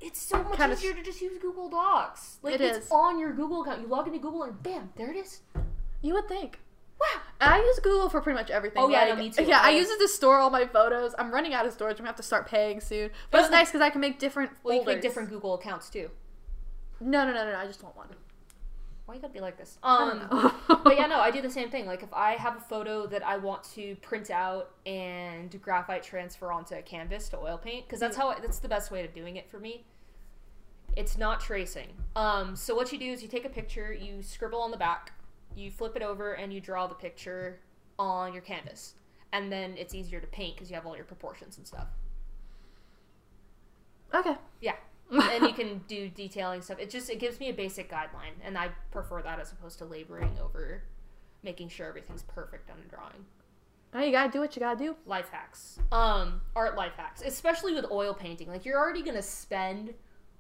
It's 0.03 0.21
so 0.21 0.43
much 0.43 0.57
Kinda 0.57 0.77
easier 0.77 0.95
to 0.95 1.03
just 1.03 1.21
use 1.21 1.39
Google 1.43 1.69
Docs. 1.69 2.39
Like 2.43 2.55
It 2.55 2.61
it's 2.63 2.87
is. 2.87 2.91
on 2.91 3.19
your 3.19 3.33
Google 3.33 3.63
account. 3.63 3.83
You 3.83 3.87
log 3.87 4.07
into 4.07 4.19
Google 4.19 4.45
and 4.45 4.63
bam, 4.63 4.91
there 4.97 5.11
it 5.11 5.17
is. 5.17 5.41
You 6.01 6.15
would 6.15 6.27
think. 6.29 6.59
Wow. 6.99 7.21
And 7.41 7.55
I 7.55 7.59
use 7.59 7.79
Google 7.81 8.09
for 8.09 8.21
pretty 8.23 8.39
much 8.39 8.51
everything. 8.51 8.83
Oh, 8.83 8.89
yeah, 8.89 9.05
no, 9.05 9.11
like- 9.11 9.19
me 9.19 9.31
too. 9.31 9.45
Yeah, 9.45 9.61
I 9.63 9.71
use 9.71 9.91
it 9.91 9.99
to 10.01 10.09
store 10.09 10.39
all 10.39 10.49
my 10.51 10.67
photos. 10.67 11.15
I'm 11.19 11.31
running 11.31 11.53
out 11.55 11.67
of 11.67 11.73
storage. 11.75 11.95
I'm 11.95 11.99
gonna 12.05 12.09
have 12.09 12.17
to 12.17 12.23
start 12.23 12.47
paying 12.47 12.81
soon. 12.81 13.11
But 13.31 13.41
it's 13.43 13.51
nice 13.51 13.69
because 13.69 13.81
I 13.83 13.91
can 13.91 14.01
make 14.01 14.19
different 14.19 14.53
Well, 14.63 14.75
you 14.75 14.81
can 14.83 14.95
make 14.95 15.03
different 15.03 15.29
Google 15.31 15.53
accounts 15.55 15.89
too. 15.91 16.11
No, 17.01 17.27
no, 17.27 17.33
no, 17.33 17.45
no, 17.45 17.53
no. 17.53 17.59
I 17.59 17.67
just 17.67 17.83
want 17.83 17.97
one. 17.97 18.09
Why 19.11 19.17
you 19.17 19.23
gotta 19.23 19.35
be 19.35 19.41
like 19.41 19.59
this? 19.59 19.77
Um, 19.83 20.29
but 20.85 20.97
yeah, 20.97 21.07
no, 21.07 21.17
I 21.21 21.33
do 21.33 21.43
the 21.43 21.51
same 21.51 21.69
thing. 21.69 21.85
Like 21.85 22.05
if 22.05 22.15
I 22.15 22.35
have 22.35 22.57
a 22.57 22.61
photo 22.61 23.09
that 23.09 23.27
I 23.27 23.39
want 23.39 23.65
to 23.75 23.97
print 23.97 24.31
out 24.31 24.71
and 24.87 25.61
graphite 25.61 26.05
transfer 26.05 26.53
onto 26.53 26.77
a 26.77 26.83
canvas 26.83 27.29
to 27.31 27.39
oil 27.39 27.59
paint, 27.59 27.89
because 27.89 27.99
that's 27.99 28.17
how 28.17 28.33
that's 28.41 28.61
the 28.61 28.69
best 28.69 28.93
way 28.93 29.05
of 29.05 29.13
doing 29.13 29.35
it 29.35 29.51
for 29.51 29.59
me. 29.59 29.85
It's 30.95 31.19
not 31.19 31.41
tracing. 31.41 31.89
Um, 32.15 32.55
so 32.55 32.73
what 32.77 32.93
you 32.93 32.99
do 33.01 33.07
is 33.11 33.21
you 33.21 33.27
take 33.27 33.45
a 33.45 33.49
picture, 33.49 33.93
you 33.93 34.23
scribble 34.23 34.61
on 34.61 34.71
the 34.71 34.77
back, 34.77 35.11
you 35.57 35.73
flip 35.73 35.97
it 35.97 36.03
over, 36.03 36.35
and 36.35 36.53
you 36.53 36.61
draw 36.61 36.87
the 36.87 36.95
picture 36.95 37.59
on 37.99 38.33
your 38.33 38.43
canvas, 38.43 38.95
and 39.33 39.51
then 39.51 39.75
it's 39.77 39.93
easier 39.93 40.21
to 40.21 40.27
paint 40.29 40.55
because 40.55 40.71
you 40.71 40.77
have 40.77 40.87
all 40.87 40.95
your 40.95 41.05
proportions 41.05 41.59
and 41.59 41.67
stuff. 41.67 41.89
okay. 44.15 44.37
Yeah. 44.61 44.77
And 45.11 45.47
you 45.47 45.53
can 45.55 45.81
do 45.89 46.09
detailing 46.09 46.63
stuff. 46.63 46.79
It 46.79 46.91
just 46.91 47.11
it 47.11 47.19
gives 47.19 47.41
me 47.41 47.49
a 47.49 47.55
basic 47.55 47.91
guideline, 47.91 48.35
and 48.45 48.57
I 48.57 48.69
prefer 48.91 49.23
that 49.23 49.41
as 49.41 49.53
opposed 49.53 49.79
to 49.79 49.85
laboring 49.85 50.39
over 50.43 50.83
making 51.43 51.69
sure 51.69 51.87
everything's 51.87 52.23
perfect 52.23 52.71
on 52.71 52.77
a 52.85 52.89
drawing. 52.89 53.25
Oh, 53.93 54.01
you 54.01 54.13
gotta 54.13 54.31
do 54.31 54.41
what 54.41 54.55
you 54.55 54.61
gotta 54.61 54.79
do. 54.79 54.95
Life 55.07 55.31
hacks, 55.31 55.79
um, 55.91 56.41
art 56.55 56.77
life 56.77 56.93
hacks, 56.97 57.23
especially 57.23 57.75
with 57.75 57.87
oil 57.91 58.15
painting. 58.15 58.49
Like 58.49 58.65
you're 58.65 58.79
already 58.79 59.03
gonna 59.03 59.23
spend 59.23 59.95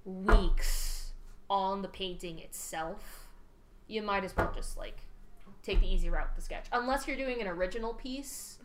weeks 0.04 1.12
on 1.48 1.83
the 1.83 1.88
painting 1.88 2.38
itself. 2.38 3.28
You 3.88 4.02
might 4.02 4.24
as 4.24 4.37
well 4.37 4.52
just 4.54 4.76
like 4.76 4.98
take 5.62 5.80
the 5.80 5.92
easy 5.92 6.11
route 6.11 6.28
with 6.28 6.37
the 6.37 6.42
sketch, 6.42 6.66
unless 6.72 7.09
you're 7.09 7.16
doing 7.16 7.40
an 7.40 7.48
original 7.48 7.92
piece. 7.92 8.59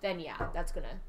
Then 0.00 0.18
yeah, 0.18 0.48
that's 0.54 0.72
gonna 0.72 1.00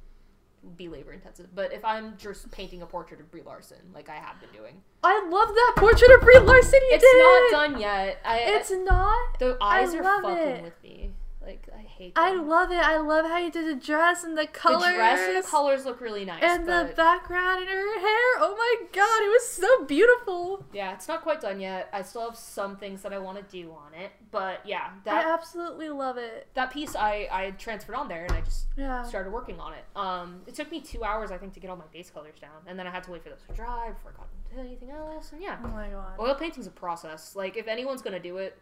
be 0.77 0.87
labor 0.89 1.13
intensive. 1.13 1.47
But 1.53 1.73
if 1.73 1.83
I'm 1.85 2.15
just 2.17 2.49
painting 2.51 2.81
a 2.81 2.85
portrait 2.85 3.19
of 3.19 3.29
Brie 3.31 3.41
Larson, 3.41 3.77
like 3.93 4.09
I 4.09 4.15
have 4.15 4.39
been 4.39 4.49
doing. 4.51 4.81
I 5.03 5.25
love 5.29 5.49
that 5.49 5.73
portrait 5.77 6.11
of 6.11 6.21
Brie 6.21 6.39
Larson 6.39 6.79
you 6.81 6.89
It's 6.93 7.03
did. 7.03 7.51
not 7.51 7.51
done 7.71 7.81
yet. 7.81 8.19
I, 8.25 8.39
It's 8.39 8.71
not. 8.71 9.39
the 9.39 9.57
eyes 9.61 9.93
I 9.93 9.97
are 9.99 10.03
fucking 10.21 10.37
it. 10.37 10.63
with 10.63 10.83
me. 10.83 11.11
Like 11.45 11.67
I 11.77 11.81
hate. 11.81 12.13
I 12.15 12.33
love 12.35 12.71
it. 12.71 12.77
I 12.77 12.97
love 12.97 13.25
how 13.25 13.37
you 13.37 13.51
did 13.51 13.67
the 13.67 13.85
dress 13.85 14.23
and 14.23 14.37
the 14.37 14.47
colors. 14.47 14.81
the 14.83 14.93
dress 14.93 15.19
and 15.27 15.43
the 15.43 15.47
colors 15.47 15.83
look 15.85 15.99
really 15.99 16.23
nice. 16.23 16.41
and 16.41 16.65
the 16.65 16.93
background 16.95 17.59
and 17.59 17.67
her 17.69 17.99
hair. 17.99 18.29
Oh 18.39 18.55
my 18.57 18.87
god, 18.93 19.21
it 19.23 19.27
was 19.29 19.47
so 19.49 19.83
beautiful. 19.85 20.65
yeah, 20.73 20.93
it's 20.93 21.07
not 21.07 21.21
quite 21.21 21.41
done 21.41 21.59
yet. 21.59 21.89
I 21.91 22.01
still 22.01 22.21
have 22.29 22.37
some 22.37 22.77
things 22.77 23.01
that 23.01 23.11
I 23.11 23.19
want 23.19 23.37
to 23.37 23.43
do 23.61 23.71
on 23.71 23.93
it. 23.93 24.11
But 24.31 24.61
yeah, 24.65 24.91
that 25.03 25.25
I 25.25 25.33
absolutely 25.33 25.89
love 25.89 26.17
it. 26.17 26.47
that 26.53 26.71
piece 26.71 26.95
I 26.95 27.27
I 27.31 27.51
transferred 27.51 27.95
on 27.95 28.07
there 28.07 28.23
and 28.23 28.31
I 28.31 28.41
just 28.41 28.67
Yeah. 28.77 29.03
started 29.03 29.33
working 29.33 29.59
on 29.59 29.73
it. 29.73 29.83
Um, 29.97 30.43
it 30.47 30.55
took 30.55 30.71
me 30.71 30.79
two 30.79 31.03
hours 31.03 31.29
I 31.29 31.37
think 31.37 31.53
to 31.55 31.59
get 31.59 31.69
all 31.69 31.75
my 31.77 31.85
base 31.91 32.09
colors 32.09 32.39
down, 32.39 32.61
and 32.67 32.79
then 32.79 32.87
I 32.87 32.91
had 32.91 33.03
to 33.03 33.11
wait 33.11 33.21
for 33.23 33.29
those 33.29 33.43
to 33.49 33.53
dry 33.53 33.89
before 33.91 34.13
I 34.13 34.17
got 34.17 34.27
into 34.49 34.61
anything 34.65 34.91
else. 34.91 35.33
And 35.33 35.41
yeah, 35.41 35.57
Oh 35.63 35.67
my 35.67 35.89
god. 35.89 36.13
oil 36.19 36.35
painting's 36.35 36.67
a 36.67 36.71
process. 36.71 37.35
Like 37.35 37.57
if 37.57 37.67
anyone's 37.67 38.01
gonna 38.01 38.19
do 38.19 38.37
it, 38.37 38.57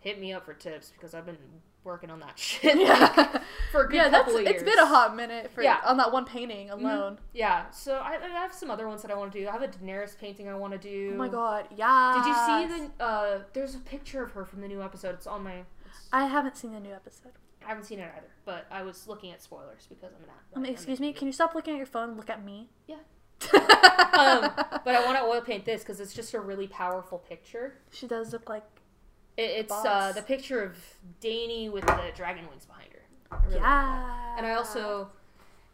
hit 0.00 0.20
me 0.20 0.32
up 0.32 0.44
for 0.44 0.54
tips 0.54 0.90
because 0.90 1.14
I've 1.14 1.26
been 1.26 1.38
working 1.88 2.10
on 2.10 2.20
that 2.20 2.32
shit 2.38 2.76
like, 2.76 2.86
Yeah. 2.86 3.40
for 3.72 3.82
a 3.84 3.86
good 3.88 3.96
yeah, 3.96 4.08
that's 4.08 4.24
couple 4.26 4.36
of 4.36 4.42
it's 4.46 4.50
years. 4.52 4.62
been 4.62 4.78
a 4.78 4.86
hot 4.86 5.16
minute 5.16 5.50
for 5.50 5.62
Yeah. 5.62 5.78
on 5.84 5.96
that 5.96 6.12
one 6.12 6.24
painting 6.24 6.70
alone. 6.70 7.18
Yeah, 7.32 7.68
so 7.70 7.94
I, 7.96 8.18
I 8.22 8.28
have 8.28 8.52
some 8.52 8.70
other 8.70 8.86
ones 8.86 9.02
that 9.02 9.10
I 9.10 9.14
want 9.16 9.32
to 9.32 9.40
do. 9.40 9.48
I 9.48 9.52
have 9.52 9.62
a 9.62 9.68
Daenerys 9.68 10.16
painting 10.16 10.48
I 10.48 10.54
want 10.54 10.72
to 10.74 10.78
do. 10.78 11.10
Oh 11.14 11.16
my 11.16 11.28
god, 11.28 11.66
yeah. 11.76 12.22
Did 12.22 12.28
you 12.28 12.78
see 12.78 12.86
the? 12.98 13.04
Uh, 13.04 13.38
there's 13.54 13.74
a 13.74 13.78
picture 13.80 14.22
of 14.22 14.30
her 14.32 14.44
from 14.44 14.60
the 14.60 14.68
new 14.68 14.82
episode. 14.82 15.14
It's 15.14 15.26
on 15.26 15.42
my. 15.42 15.54
It's, 15.86 16.08
I 16.12 16.26
haven't 16.26 16.56
seen 16.56 16.72
the 16.72 16.80
new 16.80 16.92
episode. 16.92 17.32
I 17.64 17.68
haven't 17.68 17.84
seen 17.84 17.98
it 17.98 18.10
either, 18.16 18.28
but 18.46 18.66
I 18.70 18.82
was 18.82 19.06
looking 19.08 19.30
at 19.32 19.42
spoilers 19.42 19.86
because 19.88 20.12
I'm 20.16 20.22
an. 20.24 20.30
Um, 20.54 20.64
I'm 20.64 20.70
excuse 20.70 21.00
me, 21.00 21.12
can 21.12 21.26
you 21.26 21.32
stop 21.32 21.54
looking 21.54 21.74
at 21.74 21.78
your 21.78 21.86
phone 21.86 22.10
and 22.10 22.16
look 22.16 22.30
at 22.30 22.44
me? 22.44 22.68
Yeah. 22.86 22.96
um, 23.54 24.50
but 24.84 24.94
I 24.94 25.02
want 25.04 25.16
to 25.18 25.22
oil 25.24 25.40
paint 25.40 25.64
this 25.64 25.82
because 25.82 26.00
it's 26.00 26.12
just 26.12 26.34
a 26.34 26.40
really 26.40 26.66
powerful 26.66 27.18
picture. 27.18 27.74
she 27.92 28.06
does 28.08 28.32
look 28.32 28.48
like 28.48 28.64
It, 29.38 29.50
it's 29.60 29.72
uh, 29.72 30.12
the 30.12 30.22
picture 30.22 30.62
of 30.64 30.76
Dany 31.22 31.70
with 31.70 31.86
the 31.86 32.10
dragon 32.16 32.48
wings 32.50 32.66
behind 32.66 32.88
her. 32.92 32.98
I 33.30 33.36
really 33.44 33.54
like 33.54 33.62
yeah. 33.62 34.34
And 34.36 34.44
I 34.44 34.54
also, 34.54 35.10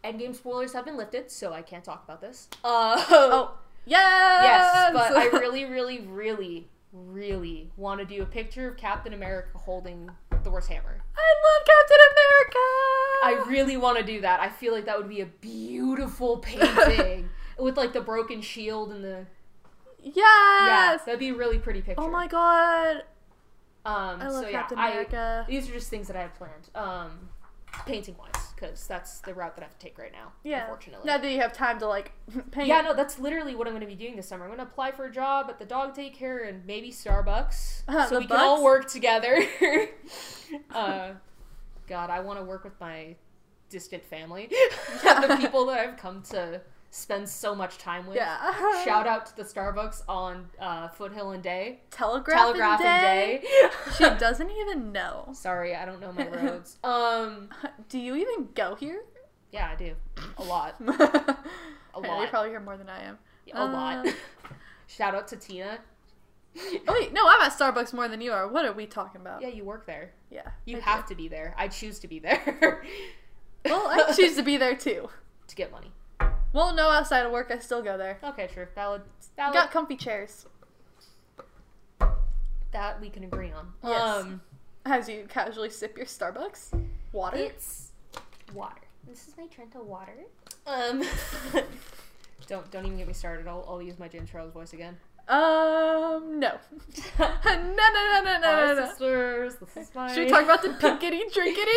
endgame 0.04 0.36
spoilers 0.36 0.74
have 0.74 0.84
been 0.84 0.98
lifted, 0.98 1.30
so 1.30 1.52
I 1.54 1.62
can't 1.62 1.82
talk 1.82 2.04
about 2.04 2.20
this. 2.20 2.48
Uh, 2.62 3.02
oh 3.10 3.56
yes, 3.86 4.42
Yes, 4.44 4.92
but 4.92 5.16
I 5.16 5.26
really, 5.38 5.64
really, 5.64 6.00
really, 6.00 6.68
really 6.92 7.70
want 7.78 8.00
to 8.00 8.04
do 8.06 8.22
a 8.22 8.26
picture 8.26 8.68
of 8.68 8.76
Captain 8.76 9.14
America 9.14 9.56
holding 9.56 10.10
Thor's 10.42 10.66
hammer. 10.66 11.00
I 11.16 11.34
love 11.46 11.66
Captain 11.66 11.98
America. 12.12 12.58
I 13.24 13.44
really 13.50 13.78
want 13.78 13.96
to 13.98 14.04
do 14.04 14.20
that. 14.20 14.40
I 14.40 14.50
feel 14.50 14.74
like 14.74 14.84
that 14.84 14.98
would 14.98 15.08
be 15.08 15.22
a 15.22 15.26
beautiful 15.26 16.36
painting 16.40 17.30
with 17.58 17.78
like 17.78 17.94
the 17.94 18.02
broken 18.02 18.42
shield 18.42 18.92
and 18.92 19.02
the 19.02 19.26
Yes! 20.02 20.14
yeah, 20.16 20.66
yes. 20.66 21.04
that'd 21.04 21.18
be 21.18 21.30
a 21.30 21.34
really 21.34 21.58
pretty 21.58 21.80
picture. 21.80 22.02
Oh 22.02 22.10
my 22.10 22.26
god, 22.26 23.04
Um, 23.84 24.22
I 24.22 24.28
love 24.28 24.44
so 24.44 24.48
yeah, 24.48 24.60
Captain 24.60 24.78
I, 24.78 24.90
America. 24.90 25.46
these 25.48 25.68
are 25.68 25.72
just 25.72 25.90
things 25.90 26.06
that 26.06 26.16
I 26.16 26.22
have 26.22 26.34
planned. 26.34 26.70
Um, 26.74 27.28
painting 27.86 28.16
wise, 28.18 28.52
because 28.54 28.86
that's 28.86 29.20
the 29.20 29.34
route 29.34 29.56
that 29.56 29.62
I 29.62 29.64
have 29.66 29.78
to 29.78 29.84
take 29.84 29.98
right 29.98 30.12
now. 30.12 30.32
yeah. 30.42 30.62
unfortunately. 30.62 31.06
Now 31.06 31.18
that 31.18 31.30
you 31.30 31.40
have 31.40 31.52
time 31.52 31.78
to 31.80 31.86
like 31.86 32.12
paint. 32.50 32.68
Yeah, 32.68 32.80
no, 32.80 32.94
that's 32.94 33.18
literally 33.18 33.54
what 33.54 33.66
I'm 33.66 33.72
going 33.72 33.82
to 33.82 33.86
be 33.86 33.94
doing 33.94 34.16
this 34.16 34.28
summer. 34.28 34.44
I'm 34.44 34.50
going 34.50 34.58
to 34.58 34.64
apply 34.64 34.92
for 34.92 35.04
a 35.04 35.12
job 35.12 35.46
at 35.48 35.58
the 35.58 35.64
dog 35.64 35.96
daycare 35.96 36.48
and 36.48 36.64
maybe 36.66 36.90
Starbucks, 36.90 37.82
Uh, 37.88 38.06
so 38.06 38.18
we 38.18 38.26
can 38.26 38.36
all 38.36 38.62
work 38.62 38.88
together. 38.88 39.44
uh, 40.70 41.10
God, 41.86 42.10
I 42.10 42.20
want 42.20 42.38
to 42.38 42.44
work 42.44 42.64
with 42.64 42.78
my 42.80 43.16
distant 43.68 44.04
family, 44.04 44.48
the 45.02 45.36
people 45.40 45.66
that 45.66 45.80
I've 45.80 45.96
come 45.96 46.22
to 46.30 46.60
spend 46.96 47.28
so 47.28 47.54
much 47.56 47.76
time 47.78 48.06
with. 48.06 48.14
Yeah. 48.16 48.84
Shout 48.84 49.06
out 49.06 49.26
to 49.26 49.36
the 49.36 49.42
Starbucks 49.42 50.02
on 50.08 50.46
uh, 50.60 50.88
Foothill 50.88 51.32
and 51.32 51.42
Day, 51.42 51.80
Telegraph, 51.90 52.38
Telegraph 52.38 52.80
and 52.80 53.02
Day. 53.02 53.32
and 53.34 53.42
Day. 53.42 53.48
she 53.98 54.04
doesn't 54.20 54.50
even 54.50 54.92
know. 54.92 55.28
Sorry, 55.32 55.74
I 55.74 55.84
don't 55.84 56.00
know 56.00 56.12
my 56.12 56.28
roads. 56.42 56.78
Um, 56.84 57.48
Do 57.88 57.98
you 57.98 58.14
even 58.16 58.48
go 58.54 58.74
here? 58.76 59.02
yeah, 59.50 59.70
I 59.72 59.74
do 59.76 59.94
a 60.38 60.42
lot, 60.44 60.76
a 60.80 62.00
lot, 62.00 62.28
probably 62.30 62.50
hear 62.50 62.60
more 62.60 62.76
than 62.76 62.88
I 62.88 63.02
am. 63.04 63.18
a 63.52 63.64
lot. 63.64 64.06
Uh, 64.06 64.12
Shout 64.86 65.14
out 65.14 65.26
to 65.28 65.36
Tina. 65.36 65.78
Oh 66.56 66.92
wait, 67.00 67.12
no, 67.12 67.22
I'm 67.28 67.40
at 67.42 67.52
Starbucks 67.52 67.92
more 67.92 68.06
than 68.06 68.20
you 68.20 68.32
are. 68.32 68.46
What 68.48 68.64
are 68.64 68.72
we 68.72 68.86
talking 68.86 69.20
about? 69.20 69.42
Yeah, 69.42 69.48
you 69.48 69.64
work 69.64 69.86
there. 69.86 70.12
Yeah, 70.30 70.48
You 70.64 70.76
I 70.76 70.80
do. 70.80 70.84
have 70.84 71.06
to 71.06 71.14
be 71.16 71.26
there. 71.26 71.54
I 71.58 71.66
choose 71.68 71.98
to 72.00 72.08
be 72.08 72.20
there 72.20 72.84
Well, 73.64 73.86
I 73.88 74.12
choose 74.12 74.36
to 74.36 74.42
be 74.44 74.56
there 74.56 74.76
too. 74.76 75.08
to 75.48 75.54
get 75.56 75.72
money. 75.72 75.90
Well, 76.54 76.72
no, 76.72 76.88
outside 76.88 77.26
of 77.26 77.32
work, 77.32 77.50
I 77.50 77.58
still 77.58 77.82
go 77.82 77.98
there. 77.98 78.18
Okay, 78.24 78.48
true. 78.52 78.66
Valid. 78.74 79.02
Valid. 79.36 79.54
Got 79.54 79.70
comfy 79.72 79.96
chairs 79.96 80.46
that 82.74 83.00
we 83.00 83.08
can 83.08 83.24
agree 83.24 83.50
on. 83.50 83.72
Yes. 83.82 84.00
Um, 84.00 84.40
as 84.84 85.08
you 85.08 85.26
casually 85.28 85.70
sip 85.70 85.96
your 85.96 86.06
Starbucks 86.06 86.80
water. 87.12 87.36
it's 87.36 87.92
water. 88.52 88.82
This 89.08 89.26
is 89.28 89.36
my 89.38 89.46
Trenta 89.46 89.78
water. 89.80 90.26
Um, 90.66 91.02
don't 92.46 92.70
don't 92.70 92.84
even 92.84 92.98
get 92.98 93.06
me 93.06 93.14
started. 93.14 93.46
I'll, 93.48 93.64
I'll 93.68 93.82
use 93.82 93.98
my 93.98 94.08
James 94.08 94.30
Charles 94.30 94.52
voice 94.52 94.72
again. 94.72 94.96
Um, 95.26 96.38
no, 96.38 96.52
no, 97.18 97.28
no, 97.44 97.48
no, 97.48 98.22
no, 98.22 98.22
no, 98.24 98.40
no, 98.40 98.74
no. 98.74 98.86
sisters. 98.86 99.54
This 99.56 99.76
is 99.88 99.94
my. 99.94 100.12
Should 100.12 100.24
we 100.24 100.30
talk 100.30 100.44
about 100.44 100.62
the 100.62 100.68
pinkety 100.70 101.22
drinkety? 101.32 101.70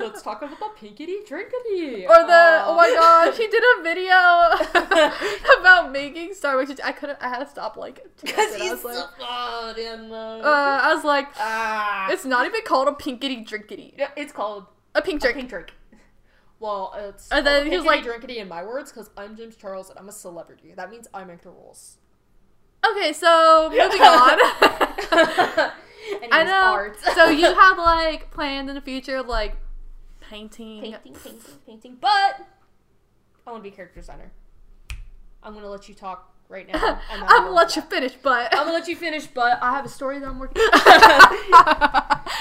Let's 0.00 0.22
talk 0.22 0.42
about 0.42 0.58
the 0.58 0.70
pinkety 0.76 1.18
drinkety. 1.24 2.04
Or 2.04 2.16
the 2.26 2.62
oh 2.66 2.74
my 2.76 2.90
gosh, 2.90 3.36
he 3.36 3.46
did 3.46 3.62
a 3.78 3.82
video 3.82 4.10
about 5.60 5.92
making 5.92 6.30
Starbucks. 6.30 6.68
which 6.68 6.80
I 6.82 6.90
couldn't. 6.90 7.18
I 7.20 7.28
had 7.28 7.38
to 7.38 7.46
stop 7.48 7.76
like. 7.76 8.04
Because 8.20 8.54
it. 8.54 8.60
I 8.60 8.64
he's 8.64 8.72
was 8.72 8.84
like, 8.84 9.78
in 9.78 10.10
uh, 10.12 10.80
I 10.82 10.92
was 10.94 11.04
like, 11.04 11.28
ah. 11.38 12.08
it's 12.10 12.24
not 12.24 12.44
even 12.46 12.60
called 12.64 12.88
a 12.88 12.92
pinkety 12.92 13.44
drinkety. 13.44 13.94
Yeah, 13.96 14.10
it's 14.16 14.32
called 14.32 14.66
A 14.96 15.02
pink 15.02 15.18
a 15.22 15.26
drink. 15.26 15.36
pink 15.36 15.50
drink. 15.50 15.72
Well, 16.58 16.92
it's 16.96 17.28
And 17.30 17.46
then 17.46 17.70
he 17.70 17.76
was 17.76 17.84
like- 17.86 18.02
drinkety 18.02 18.38
in 18.38 18.48
my 18.48 18.64
words 18.64 18.90
because 18.90 19.10
I'm 19.16 19.36
James 19.36 19.54
Charles 19.54 19.90
and 19.90 19.98
I'm 19.98 20.08
a 20.08 20.12
celebrity. 20.12 20.72
That 20.74 20.90
means 20.90 21.06
I 21.14 21.22
make 21.24 21.42
the 21.42 21.50
rules. 21.50 21.98
Okay, 22.90 23.12
so 23.12 23.68
moving 23.70 24.00
on. 24.02 24.38
I 26.32 26.42
know. 26.44 26.72
Art. 26.72 26.98
so 27.14 27.28
you 27.28 27.52
have 27.60 27.78
like 27.78 28.30
plans 28.30 28.68
in 28.68 28.74
the 28.74 28.80
future, 28.80 29.22
like 29.22 29.56
painting. 30.20 30.80
painting, 30.82 31.02
painting, 31.14 31.40
painting. 31.66 31.96
But 32.00 32.46
I 33.46 33.50
want 33.50 33.62
to 33.64 33.68
be 33.68 33.72
a 33.72 33.76
character 33.76 34.00
designer. 34.00 34.32
I'm 35.42 35.54
gonna 35.54 35.68
let 35.68 35.88
you 35.88 35.94
talk 35.94 36.32
right 36.48 36.66
now. 36.70 37.00
I'm 37.10 37.22
I'll 37.24 37.28
gonna 37.42 37.50
let 37.50 37.68
go 37.70 37.74
you 37.76 37.82
back. 37.82 37.90
finish, 37.90 38.12
but 38.22 38.52
I'm 38.52 38.60
gonna 38.66 38.72
let 38.72 38.88
you 38.88 38.96
finish, 38.96 39.26
but 39.26 39.62
I 39.62 39.72
have 39.72 39.84
a 39.84 39.88
story 39.88 40.18
that 40.18 40.26
I'm 40.28 40.38
working. 40.38 40.62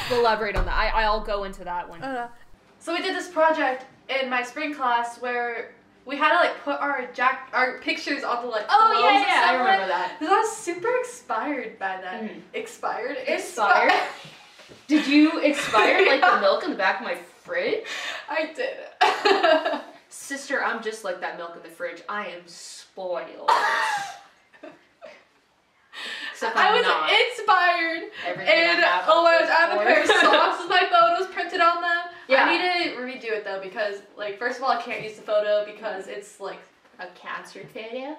we'll 0.10 0.20
elaborate 0.22 0.56
on 0.56 0.66
that. 0.66 0.74
I 0.76 1.04
I'll 1.04 1.22
go 1.22 1.44
into 1.44 1.64
that 1.64 1.88
one. 1.90 2.02
Uh, 2.02 2.30
so 2.80 2.94
we 2.94 3.02
did 3.02 3.16
this 3.16 3.30
project 3.30 3.86
in 4.10 4.30
my 4.30 4.44
spring 4.44 4.74
class 4.74 5.20
where 5.22 5.74
we 6.06 6.18
had 6.18 6.30
to 6.34 6.36
like 6.40 6.64
put 6.64 6.80
our 6.80 7.08
jack 7.14 7.50
our 7.54 7.80
pictures 7.80 8.24
on 8.24 8.44
the 8.44 8.50
like 8.50 8.66
Oh 8.70 9.00
yeah, 9.04 9.26
yeah, 9.28 9.52
I 9.52 9.58
remember 9.58 9.88
that. 9.88 10.20
Because 10.20 10.34
I 10.34 10.40
was 10.40 10.58
super 10.58 10.90
expired 11.00 11.80
by 11.80 12.00
that. 12.02 12.22
Mhm. 12.24 12.42
Expired? 12.54 13.18
Expired? 13.28 13.94
Did 14.88 15.08
you 15.08 15.40
expire 15.42 16.06
like 16.08 16.22
the 16.22 16.40
milk 16.42 16.64
in 16.64 16.72
the 16.72 16.76
back 16.76 17.00
of 17.00 17.06
my 17.06 17.16
fridge? 17.16 17.84
I 18.30 18.52
did. 18.54 19.82
Sister, 20.10 20.64
I'm 20.64 20.82
just 20.84 21.04
like 21.04 21.20
that 21.22 21.38
milk 21.38 21.56
in 21.56 21.64
the 21.64 21.70
fridge. 21.70 22.02
I 22.08 22.28
am 22.28 22.42
spoiled. 22.46 23.50
Except 26.32 26.56
I 26.58 26.68
I'm 26.70 26.74
was 26.76 26.84
not. 26.86 27.10
inspired. 27.12 28.12
Everything 28.26 28.54
And 28.54 28.84
I 28.84 28.88
have 28.88 29.06
oh 29.08 29.24
my 29.24 29.40
was 29.40 29.50
gosh, 29.50 29.58
I 29.58 29.62
have 29.66 29.80
a 29.80 29.84
pair 29.84 30.02
of 30.02 30.08
socks 30.22 30.60
with 30.62 30.70
my 30.70 30.88
photos 30.92 31.34
printed 31.34 31.62
on 31.62 31.82
them. 31.82 32.02
Yeah. 32.28 32.46
I 32.46 32.52
need 32.52 32.92
to 32.92 32.98
redo 32.98 33.32
it 33.36 33.44
though 33.46 33.60
because 33.62 34.02
like 34.18 34.38
first 34.40 34.58
of 34.58 34.64
all 34.64 34.72
I 34.72 34.82
can't 34.82 35.04
use 35.04 35.16
the 35.16 35.22
photo 35.22 35.66
because 35.66 36.08
it's 36.08 36.40
like 36.40 36.60
A 37.00 37.08
cancer 37.16 37.62
photo? 37.74 38.16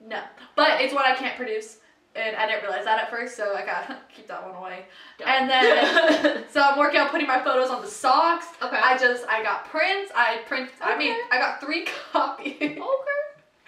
no. 0.00 0.22
But 0.56 0.80
it's 0.80 0.94
what 0.94 1.06
I 1.06 1.14
can't 1.14 1.36
produce. 1.36 1.78
And 2.16 2.34
I 2.34 2.46
didn't 2.46 2.62
realize 2.62 2.84
that 2.84 2.98
at 2.98 3.10
first, 3.10 3.36
so 3.36 3.54
I 3.54 3.64
gotta 3.64 3.96
keep 4.14 4.26
that 4.28 4.44
one 4.44 4.56
away. 4.56 4.86
And 5.24 5.48
then 5.48 6.44
so 6.50 6.60
I'm 6.62 6.78
working 6.78 7.00
on 7.00 7.10
putting 7.10 7.28
my 7.28 7.38
photos 7.42 7.70
on 7.70 7.82
the 7.82 7.88
socks. 7.88 8.46
okay. 8.62 8.80
I 8.82 8.96
just 8.98 9.26
I 9.28 9.42
got 9.42 9.66
prints. 9.66 10.10
I 10.16 10.38
print. 10.46 10.70
I 10.80 10.96
mean 10.98 11.14
I 11.30 11.38
got 11.38 11.60
three 11.60 11.86
copies. 12.12 12.56
okay. 12.60 12.78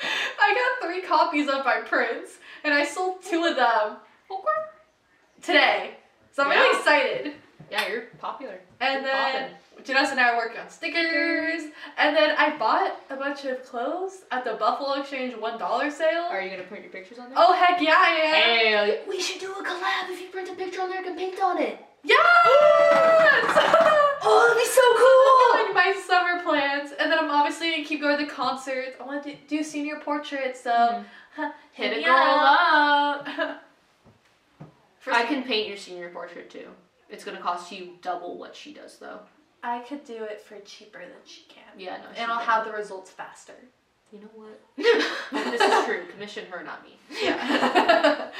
I 0.02 0.54
got 0.80 0.88
three 0.88 1.02
copies 1.02 1.48
of 1.48 1.64
my 1.64 1.80
prints, 1.82 2.38
and 2.64 2.72
I 2.74 2.84
sold 2.84 3.22
two 3.22 3.44
of 3.44 3.56
them 3.56 3.96
today. 5.42 5.94
So 6.32 6.42
I'm 6.44 6.50
Yeah. 6.52 6.60
really 6.62 6.78
excited. 6.78 7.34
Yeah, 7.70 7.86
you're 7.88 8.02
popular. 8.18 8.60
And 8.80 9.02
You're 9.04 9.12
then 9.12 9.50
Janessa 9.84 10.10
and 10.12 10.20
I 10.20 10.30
are 10.30 10.36
working 10.36 10.60
on 10.60 10.68
stickers. 10.68 11.62
And 11.96 12.16
then 12.16 12.34
I 12.36 12.56
bought 12.56 12.96
a 13.10 13.16
bunch 13.16 13.44
of 13.44 13.64
clothes 13.64 14.24
at 14.30 14.44
the 14.44 14.54
Buffalo 14.54 14.94
Exchange 15.00 15.34
one 15.36 15.56
dollar 15.58 15.90
sale. 15.90 16.24
Are 16.24 16.40
you 16.42 16.50
gonna 16.50 16.64
print 16.64 16.82
your 16.84 16.92
pictures 16.92 17.18
on 17.18 17.28
there? 17.30 17.38
Oh 17.38 17.52
heck 17.52 17.80
yeah, 17.80 17.94
I 17.96 18.10
am. 18.10 18.88
Hell, 18.88 18.98
we 19.08 19.20
should 19.20 19.40
do 19.40 19.52
a 19.52 19.62
collab 19.64 20.10
if 20.10 20.20
you 20.20 20.28
print 20.28 20.48
a 20.50 20.54
picture 20.54 20.82
on 20.82 20.88
there, 20.88 20.98
and 20.98 21.06
can 21.06 21.16
paint 21.16 21.40
on 21.40 21.58
it. 21.62 21.78
Yes! 22.02 23.96
Oh, 24.22 24.46
that'd 24.48 24.62
be 24.62 24.68
so 24.68 24.82
cool! 24.98 25.74
like 25.84 25.94
my 25.94 26.00
summer 26.06 26.42
plans, 26.42 26.92
and 26.98 27.10
then 27.10 27.18
I'm 27.18 27.30
obviously 27.30 27.70
gonna 27.70 27.84
keep 27.84 28.00
going 28.00 28.18
to 28.18 28.26
concerts. 28.26 28.96
I 29.00 29.04
want 29.04 29.22
to 29.24 29.34
do 29.48 29.62
senior 29.62 29.98
portraits, 30.00 30.60
so 30.60 30.70
Mhm. 30.70 31.04
huh, 31.36 31.52
Hit 31.72 31.92
a 31.92 31.96
me 31.96 32.04
girl 32.04 32.14
up. 32.16 33.26
For 35.00 35.12
I 35.14 35.24
can 35.24 35.42
paint 35.44 35.68
your 35.68 35.78
senior 35.78 36.10
portrait 36.10 36.50
too. 36.50 36.68
It's 37.08 37.24
gonna 37.24 37.40
cost 37.40 37.72
you 37.72 37.96
double 38.02 38.36
what 38.38 38.54
she 38.54 38.74
does 38.74 38.98
though. 38.98 39.20
I 39.62 39.80
could 39.80 40.04
do 40.04 40.24
it 40.24 40.40
for 40.40 40.58
cheaper 40.60 41.00
than 41.00 41.10
she 41.26 41.42
can, 41.48 41.62
Yeah, 41.78 41.98
no. 41.98 42.04
and 42.16 42.30
I'll 42.30 42.38
can. 42.38 42.46
have 42.48 42.64
the 42.66 42.72
results 42.72 43.10
faster. 43.10 43.54
You 44.12 44.20
know 44.20 44.30
what? 44.34 44.60
this 44.76 45.60
is 45.60 45.84
true. 45.84 46.04
Commission 46.12 46.46
her, 46.50 46.62
not 46.64 46.82
me. 46.84 46.98
Yeah. 47.22 48.30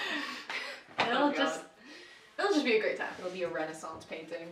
it'll 0.99 1.17
Oh, 1.25 1.27
God. 1.31 1.37
just 1.37 1.61
it'll 2.39 2.53
just 2.53 2.65
be 2.65 2.77
a 2.77 2.81
great 2.81 2.99
time. 2.99 3.09
It'll 3.19 3.31
be 3.31 3.43
a 3.45 3.49
Renaissance 3.49 4.05
painting. 4.05 4.49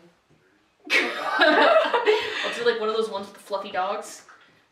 Oh, 0.91 2.45
I'll 2.47 2.55
do 2.55 2.65
like 2.71 2.81
one 2.81 2.89
of 2.89 2.97
those 2.97 3.11
ones 3.11 3.27
with 3.27 3.35
the 3.35 3.41
fluffy 3.41 3.71
dogs. 3.71 4.23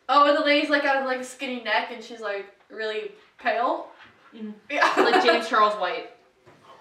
Oh, 0.09 0.29
and 0.29 0.37
the 0.37 0.43
lady's 0.43 0.71
like 0.71 0.85
out 0.85 0.97
of 0.97 1.07
like 1.07 1.21
a 1.21 1.25
skinny 1.25 1.63
neck, 1.63 1.91
and 1.93 2.03
she's 2.03 2.21
like 2.21 2.47
really 2.71 3.13
pale. 3.39 3.89
Mhm. 4.35 4.55
Yeah. 4.71 4.93
Like 4.97 5.25
James 5.25 5.49
Charles 5.49 5.75
White. 5.75 6.11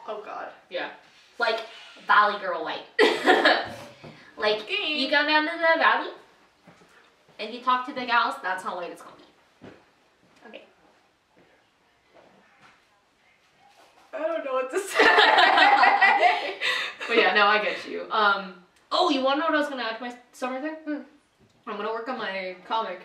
Oh 0.08 0.22
God. 0.26 0.48
Yeah. 0.70 0.90
Like 1.40 1.60
Valley 2.08 2.40
Girl 2.40 2.64
White. 2.64 2.86
like 4.38 4.70
you 4.70 5.10
go 5.10 5.26
down 5.26 5.44
to 5.46 5.52
the 5.52 5.80
valley 5.80 6.10
and 7.40 7.54
you 7.54 7.62
talk 7.62 7.86
to 7.88 7.94
the 7.94 8.06
gals, 8.06 8.36
that's 8.42 8.64
how 8.64 8.76
white 8.78 8.92
it's 8.92 9.02
gonna 9.02 9.16
be. 9.18 9.68
Okay. 10.48 10.64
I 14.14 14.20
don't 14.20 14.46
know 14.46 14.54
what 14.54 14.72
to 14.72 14.80
say. 14.80 15.06
But 17.08 17.18
yeah, 17.18 17.36
no, 17.36 17.46
I 17.46 17.64
get 17.64 17.88
you. 17.88 18.08
Um 18.10 18.65
oh 18.98 19.10
you 19.10 19.22
wanna 19.22 19.42
know 19.42 19.46
what 19.48 19.56
I 19.56 19.60
was 19.60 19.70
gonna 19.70 19.84
add 19.84 19.98
to 19.98 20.04
my 20.04 20.16
summer 20.32 20.62
thing? 20.62 20.76
Hmm. 20.86 21.02
I'm 21.68 21.78
gonna 21.78 21.90
work 21.90 22.08
on 22.08 22.18
my 22.18 22.56
comic. 22.68 23.02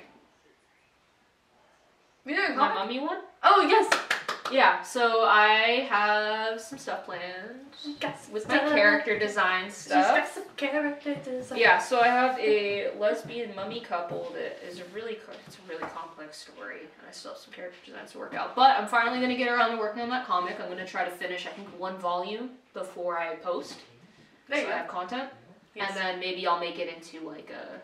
You 2.27 2.37
doing 2.37 2.57
My 2.57 2.73
mummy 2.75 3.01
one? 3.01 3.19
Oh 3.43 3.67
yes. 3.69 3.93
Yeah, 4.53 4.83
so 4.83 5.23
I 5.23 5.87
have 5.89 6.61
some 6.61 6.77
stuff 6.79 7.05
planned 7.05 7.61
Yes. 8.03 8.29
with 8.33 8.49
my 8.49 8.59
character 8.59 9.17
design 9.19 9.71
stuff. 9.71 10.17
got 10.17 10.29
some 10.29 10.45
character 10.57 11.15
design. 11.15 11.59
Yeah, 11.59 11.79
so 11.79 12.01
I 12.01 12.09
have 12.09 12.37
a 12.39 12.91
lesbian 12.99 13.55
mummy 13.55 13.81
couple 13.81 14.29
that 14.35 14.59
is 14.67 14.81
a 14.81 14.85
really 14.87 15.19
it's 15.47 15.57
a 15.57 15.69
really 15.69 15.85
complex 15.95 16.37
story, 16.39 16.81
and 16.81 17.09
I 17.09 17.13
still 17.13 17.33
have 17.33 17.41
some 17.41 17.53
character 17.53 17.79
designs 17.87 18.11
to 18.13 18.19
work 18.19 18.35
out. 18.35 18.57
But 18.57 18.77
I'm 18.79 18.89
finally 18.89 19.21
gonna 19.21 19.37
get 19.37 19.49
around 19.49 19.71
to 19.71 19.77
working 19.79 20.03
on 20.03 20.11
that 20.11 20.27
comic. 20.27 20.59
I'm 20.61 20.69
gonna 20.69 20.87
try 20.87 21.05
to 21.05 21.11
finish 21.13 21.47
I 21.47 21.51
think 21.51 21.69
one 21.79 21.97
volume 21.99 22.51
before 22.75 23.19
I 23.19 23.37
post, 23.37 23.77
There 24.49 24.59
you 24.59 24.65
so 24.67 24.73
I 24.73 24.77
have 24.79 24.89
content, 24.89 25.31
Yes. 25.81 25.91
and 25.91 25.99
then 25.99 26.21
maybe 26.21 26.47
I'll 26.47 26.61
make 26.61 26.79
it 26.79 26.89
into 26.95 27.27
like 27.29 27.51
a 27.51 27.81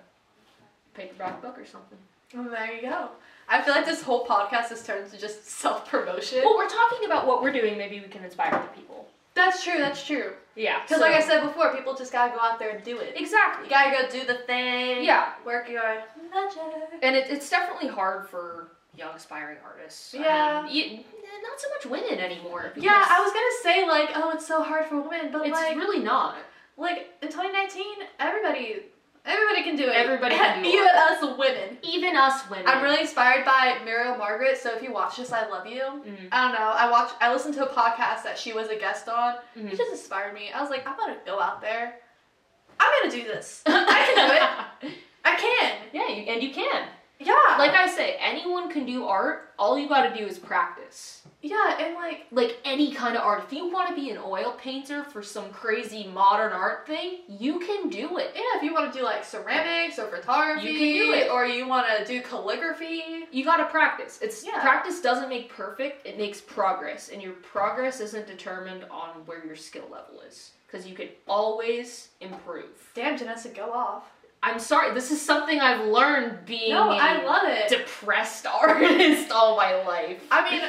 paperback 0.94 1.42
book 1.42 1.59
or 1.59 1.64
something. 1.66 1.99
Well, 2.34 2.51
there 2.51 2.72
you 2.74 2.82
go. 2.82 3.09
I 3.49 3.62
feel 3.62 3.74
like 3.74 3.86
this 3.86 4.03
whole 4.03 4.26
podcast 4.26 4.68
has 4.70 4.82
turned 4.84 5.11
to 5.11 5.18
just 5.18 5.47
self 5.61 5.88
promotion. 5.88 6.40
Well, 6.44 6.57
we're 6.57 6.68
talking 6.68 7.05
about 7.07 7.26
what 7.26 7.42
we're 7.42 7.53
doing. 7.53 7.78
Maybe 7.78 8.01
we 8.01 8.09
can 8.09 8.24
inspire 8.24 8.55
other 8.55 8.68
people. 8.74 9.07
That's 9.34 9.62
true. 9.62 9.78
That's 9.78 10.05
true. 10.05 10.32
Yeah, 10.55 10.80
Because, 10.82 11.03
like 11.03 11.12
I 11.14 11.20
said 11.20 11.42
before, 11.42 11.74
people 11.76 11.94
just 11.94 12.11
gotta 12.11 12.32
go 12.34 12.40
out 12.40 12.59
there 12.59 12.70
and 12.70 12.82
do 12.82 12.99
it. 12.99 13.12
exactly. 13.16 13.64
You 13.64 13.70
gotta 13.70 13.90
go 13.90 14.09
do 14.11 14.26
the 14.26 14.38
thing. 14.47 15.05
Yeah, 15.05 15.32
Work 15.44 15.68
your 15.68 15.82
magic. 16.32 16.59
and 17.03 17.14
it, 17.14 17.28
it's 17.28 17.51
definitely 17.51 17.88
hard 17.88 18.26
for 18.30 18.68
young 18.97 19.14
aspiring 19.14 19.59
artists. 19.62 20.14
I 20.14 20.18
Yeah. 20.20 20.62
mean, 20.64 20.74
you, 20.74 20.97
not 21.42 21.61
so 21.61 21.68
much 21.68 21.84
women 22.01 22.18
anymore. 22.18 22.72
Yeah, 22.76 23.05
I 23.07 23.20
was 23.20 23.30
gonna 23.34 23.62
say 23.62 23.86
like, 23.86 24.09
oh, 24.16 24.30
it's 24.34 24.47
so 24.47 24.62
hard 24.62 24.86
for 24.86 24.99
women, 25.03 25.30
but 25.30 25.47
It's 25.47 25.53
like, 25.55 25.76
really 25.76 26.03
not. 26.03 26.36
Like 26.77 27.09
in 27.22 27.29
2019, 27.29 27.85
everybody, 28.18 28.83
everybody 29.24 29.62
can 29.62 29.77
do 29.77 29.85
it. 29.85 29.95
Everybody 29.97 30.35
can 30.37 30.62
do 30.62 30.68
Even 30.68 30.87
it. 30.87 30.95
us 30.95 31.39
women. 31.39 31.79
Even 31.83 32.16
us 32.16 32.49
women. 32.51 32.66
I'm 32.68 32.83
really 32.83 33.01
inspired 33.01 33.45
by 33.45 33.79
Muriel 33.85 34.16
Margaret. 34.16 34.59
So 34.59 34.74
if 34.74 34.83
you 34.83 34.93
watch 34.93 35.16
this, 35.16 35.33
I 35.33 35.49
love 35.49 35.66
you. 35.66 35.81
Mhm. 35.83 36.29
I 36.33 36.43
don't 36.43 36.53
know. 36.53 36.68
I 36.68 36.91
watched 36.91 37.14
I 37.20 37.33
listened 37.33 37.55
to 37.55 37.64
a 37.68 37.72
podcast 37.74 38.22
that 38.24 38.37
she 38.39 38.53
was 38.53 38.68
a 38.68 38.77
guest 38.77 39.09
on. 39.09 39.37
Mhm. 39.57 39.72
It 39.72 39.77
just 39.79 39.91
inspired 39.91 40.35
me. 40.35 40.51
I 40.55 40.61
was 40.61 40.70
like, 40.70 40.87
I'm 40.87 40.97
gonna 40.97 41.16
go 41.24 41.41
out 41.41 41.61
there. 41.61 41.99
I'm 42.79 42.93
gonna 43.03 43.11
do 43.16 43.24
this. 43.24 43.62
I 43.66 44.12
can 44.14 44.29
do 44.29 44.89
it. 44.89 44.99
I 45.24 45.35
can. 45.35 45.77
yeah, 45.93 46.09
you, 46.09 46.22
and 46.33 46.43
you 46.43 46.53
can. 46.53 46.87
Yeah. 47.19 47.35
Like 47.59 47.73
I 47.73 47.89
say, 47.89 48.17
anyone 48.21 48.71
can 48.71 48.85
do 48.85 49.05
art. 49.07 49.55
All 49.59 49.79
you 49.79 49.89
got 49.89 50.03
to 50.12 50.14
do 50.19 50.27
is 50.27 50.39
practice. 50.39 51.23
yeah, 51.41 51.79
and 51.81 51.95
like 51.95 52.27
Like 52.31 52.59
any 52.64 52.93
kind 52.93 53.17
of 53.17 53.23
art. 53.23 53.43
If 53.47 53.53
you 53.55 53.71
want 53.73 53.89
to 53.89 53.95
be 53.95 54.11
an 54.11 54.19
oil 54.19 54.53
painter 54.59 55.03
for 55.03 55.23
some 55.23 55.49
crazy 55.51 56.07
modern 56.09 56.53
art 56.53 56.87
thing, 56.87 57.21
you 57.27 57.59
can 57.61 57.89
do 57.89 58.19
it. 58.19 58.33
yeah, 58.35 58.43
if 58.59 58.62
you 58.62 58.75
want 58.75 58.93
to 58.93 58.99
do 58.99 59.03
like 59.05 59.25
ceramics 59.25 59.99
or 59.99 60.09
photography, 60.09 60.67
You 60.69 60.79
can 60.79 61.07
do 61.07 61.12
it. 61.14 61.31
or 61.31 61.47
you 61.47 61.67
want 61.67 61.87
to 61.97 62.05
do 62.05 62.21
calligraphy. 62.21 63.27
You 63.31 63.45
got 63.45 63.57
to 63.59 63.67
practice. 63.67 64.19
It's 64.21 64.45
Yeah. 64.45 64.61
practice 64.61 65.01
doesn't 65.01 65.31
make 65.31 65.49
perfect. 65.49 66.07
It 66.07 66.19
makes 66.19 66.41
progress, 66.43 67.09
and 67.09 67.23
your 67.23 67.33
progress 67.35 68.01
isn't 68.01 68.27
determined 68.27 68.85
on 68.91 69.25
where 69.25 69.45
your 69.45 69.57
skill 69.57 69.89
level 69.91 70.21
is 70.21 70.53
because 70.67 70.87
you 70.87 70.95
can 70.95 71.09
always 71.27 72.09
improve. 72.21 72.91
Damn, 72.95 73.17
Janessa, 73.19 73.55
go 73.55 73.73
off. 73.73 74.05
I'm 74.47 74.61
sorry. 74.61 74.94
This 74.94 75.11
is 75.11 75.20
something 75.20 75.59
I've 75.61 75.86
learned 75.86 76.47
being 76.47 76.70
No, 76.70 76.90
a 76.90 76.97
I 76.97 77.24
love 77.24 77.42
it. 77.47 77.68
depressed 77.68 78.47
artist 78.62 79.30
all 79.32 79.57
my 79.57 79.74
life. 79.82 80.22
I 80.30 80.49
mean, 80.51 80.62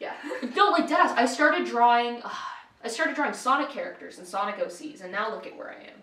yeah. 0.00 0.14
No, 0.56 0.70
like 0.70 0.88
deadass. 0.88 1.16
I 1.16 1.26
started 1.26 1.66
drawing. 1.66 2.22
Uh, 2.22 2.30
I 2.82 2.88
started 2.88 3.14
drawing 3.14 3.34
Sonic 3.34 3.68
characters 3.70 4.18
and 4.18 4.26
Sonic 4.26 4.56
OCs, 4.56 5.02
and 5.02 5.12
now 5.12 5.30
look 5.30 5.46
at 5.46 5.56
where 5.56 5.70
I 5.70 5.82
am. 5.84 6.00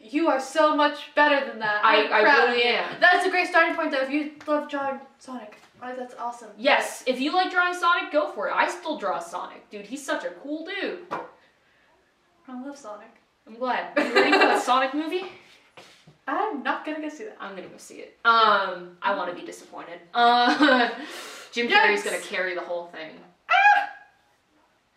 You 0.00 0.28
are 0.28 0.40
so 0.40 0.74
much 0.76 1.14
better 1.14 1.44
than 1.46 1.58
that. 1.58 1.84
I- 1.84 2.04
I'm 2.06 2.12
I 2.12 2.20
really 2.46 2.62
am. 2.64 2.98
That's 3.00 3.26
a 3.26 3.30
great 3.30 3.48
starting 3.48 3.74
point, 3.74 3.90
though. 3.90 3.98
If 4.00 4.10
you 4.10 4.32
love 4.46 4.70
drawing 4.70 5.00
Sonic, 5.18 5.56
oh, 5.82 5.94
that's 5.96 6.14
awesome. 6.14 6.48
Yes, 6.56 7.02
if 7.06 7.20
you 7.20 7.32
like 7.34 7.50
drawing 7.50 7.74
Sonic, 7.74 8.10
go 8.12 8.30
for 8.32 8.48
it. 8.48 8.54
I 8.54 8.68
still 8.70 8.96
draw 8.96 9.18
Sonic, 9.18 9.68
dude. 9.70 9.84
He's 9.86 10.04
such 10.04 10.24
a 10.24 10.30
cool 10.42 10.64
dude. 10.64 11.00
I 11.10 12.62
love 12.64 12.76
Sonic. 12.78 13.08
I'm 13.46 13.56
glad. 13.56 13.92
You 13.98 14.14
ready 14.14 14.32
for 14.32 14.38
the 14.46 14.60
Sonic 14.60 14.94
movie? 14.94 15.24
I'm 16.28 16.62
not 16.62 16.84
gonna 16.84 17.00
go 17.00 17.08
see 17.08 17.24
that. 17.24 17.36
I'm 17.40 17.56
gonna 17.56 17.68
go 17.68 17.78
see 17.78 17.96
it. 17.96 18.16
Um, 18.24 18.96
I 19.02 19.14
want 19.16 19.30
to 19.30 19.36
be 19.40 19.46
disappointed. 19.46 19.98
Uh, 20.14 20.90
Jim 21.52 21.68
Carrey's 21.68 22.04
gonna 22.04 22.18
carry 22.18 22.54
the 22.54 22.60
whole 22.60 22.86
thing. 22.88 23.12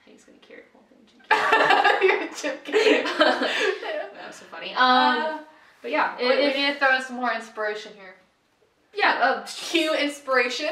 He's 0.05 0.23
gonna 0.25 0.37
carry 0.39 0.61
the 0.61 0.77
whole 0.77 0.85
thing. 0.89 0.99
Jim 1.07 1.21
Carrey. 1.29 2.01
You're 2.03 2.27
Jim 2.33 2.57
Carrey. 2.65 3.17
that 3.17 4.27
was 4.27 4.35
so 4.35 4.45
funny. 4.51 4.71
Um, 4.73 4.77
Uh, 4.77 5.39
But 5.81 5.91
yeah, 5.91 6.17
We- 6.17 6.25
it, 6.25 6.55
we 6.55 6.61
need 6.61 6.73
to 6.73 6.79
throw 6.79 6.95
in 6.95 7.01
some 7.01 7.15
more 7.15 7.31
inspiration 7.33 7.93
here. 7.95 8.15
yeah, 8.93 9.19
uh, 9.21 9.45
Cue 9.47 9.95
inspiration. 9.95 10.69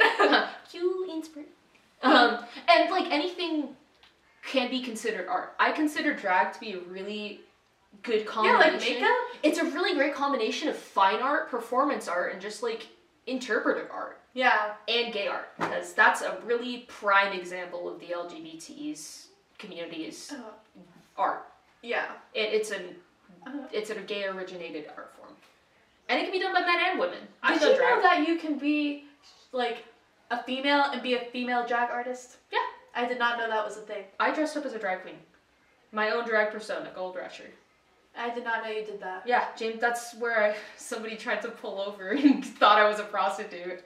cue 0.69 1.07
inspiration. 1.09 1.51
Um, 2.03 2.45
and 2.67 2.89
like 2.91 3.11
anything 3.11 3.75
can 4.45 4.69
be 4.69 4.81
considered 4.81 5.27
art. 5.27 5.55
I 5.59 5.71
consider 5.71 6.13
drag 6.13 6.53
to 6.53 6.59
be 6.59 6.73
a 6.73 6.79
really 6.79 7.41
good 8.03 8.25
combination. 8.25 8.61
yeah, 8.61 8.71
like 8.77 8.81
makeup. 8.81 9.17
It's 9.43 9.59
a 9.59 9.65
really 9.65 9.95
great 9.95 10.13
combination 10.13 10.67
of 10.69 10.75
fine 10.77 11.21
art, 11.21 11.49
performance 11.49 12.07
art, 12.07 12.33
and 12.33 12.41
just 12.41 12.63
like 12.63 12.87
interpretive 13.27 13.89
art 13.91 14.19
Yeah. 14.33 14.73
and 14.87 15.13
gay 15.13 15.27
art 15.27 15.49
because 15.57 15.93
that's 15.93 16.21
a 16.21 16.37
really 16.45 16.79
prime 16.87 17.33
example 17.37 17.87
of 17.87 17.99
the 17.99 18.07
LGBT's 18.07 19.27
community's 19.57 20.33
art. 21.17 21.45
Yeah. 21.81 22.05
It, 22.33 22.53
it's 22.53 22.71
an 22.71 22.95
Uh-huh. 23.45 23.67
it's 23.71 23.89
a 23.89 23.95
gay 23.95 24.25
originated 24.25 24.89
art 24.97 25.13
form, 25.15 25.33
and 26.09 26.19
it 26.19 26.23
can 26.23 26.31
be 26.31 26.39
done 26.39 26.53
by 26.53 26.61
men 26.61 26.79
and 26.89 26.99
women. 26.99 27.19
I've 27.43 27.59
Did 27.59 27.69
you 27.71 27.75
drag. 27.77 27.95
know 27.97 28.01
that 28.01 28.27
you 28.27 28.37
can 28.37 28.57
be 28.57 29.05
like 29.51 29.85
a 30.31 30.41
female 30.43 30.83
and 30.91 31.01
be 31.01 31.13
a 31.15 31.25
female 31.31 31.65
drag 31.65 31.89
artist? 31.89 32.37
Yeah. 32.51 32.59
I 32.95 33.05
did 33.07 33.19
not 33.19 33.37
know 33.37 33.47
that 33.47 33.63
was 33.65 33.77
a 33.77 33.81
thing. 33.81 34.03
I 34.19 34.31
dressed 34.33 34.57
up 34.57 34.65
as 34.65 34.73
a 34.73 34.79
drag 34.79 35.01
queen, 35.03 35.19
my 35.91 36.09
own 36.11 36.25
drag 36.27 36.51
persona, 36.51 36.91
Gold 36.93 37.15
Rusher. 37.15 37.49
I 38.19 38.33
did 38.33 38.43
not 38.43 38.63
know 38.63 38.69
you 38.69 38.85
did 38.85 38.99
that. 38.99 39.23
Yeah, 39.25 39.45
James, 39.57 39.79
that's 39.79 40.13
where 40.15 40.43
I, 40.43 40.55
somebody 40.77 41.15
tried 41.15 41.41
to 41.43 41.49
pull 41.49 41.79
over 41.79 42.09
and 42.11 42.45
thought 42.45 42.77
I 42.77 42.87
was 42.87 42.99
a 42.99 43.03
prostitute. 43.03 43.81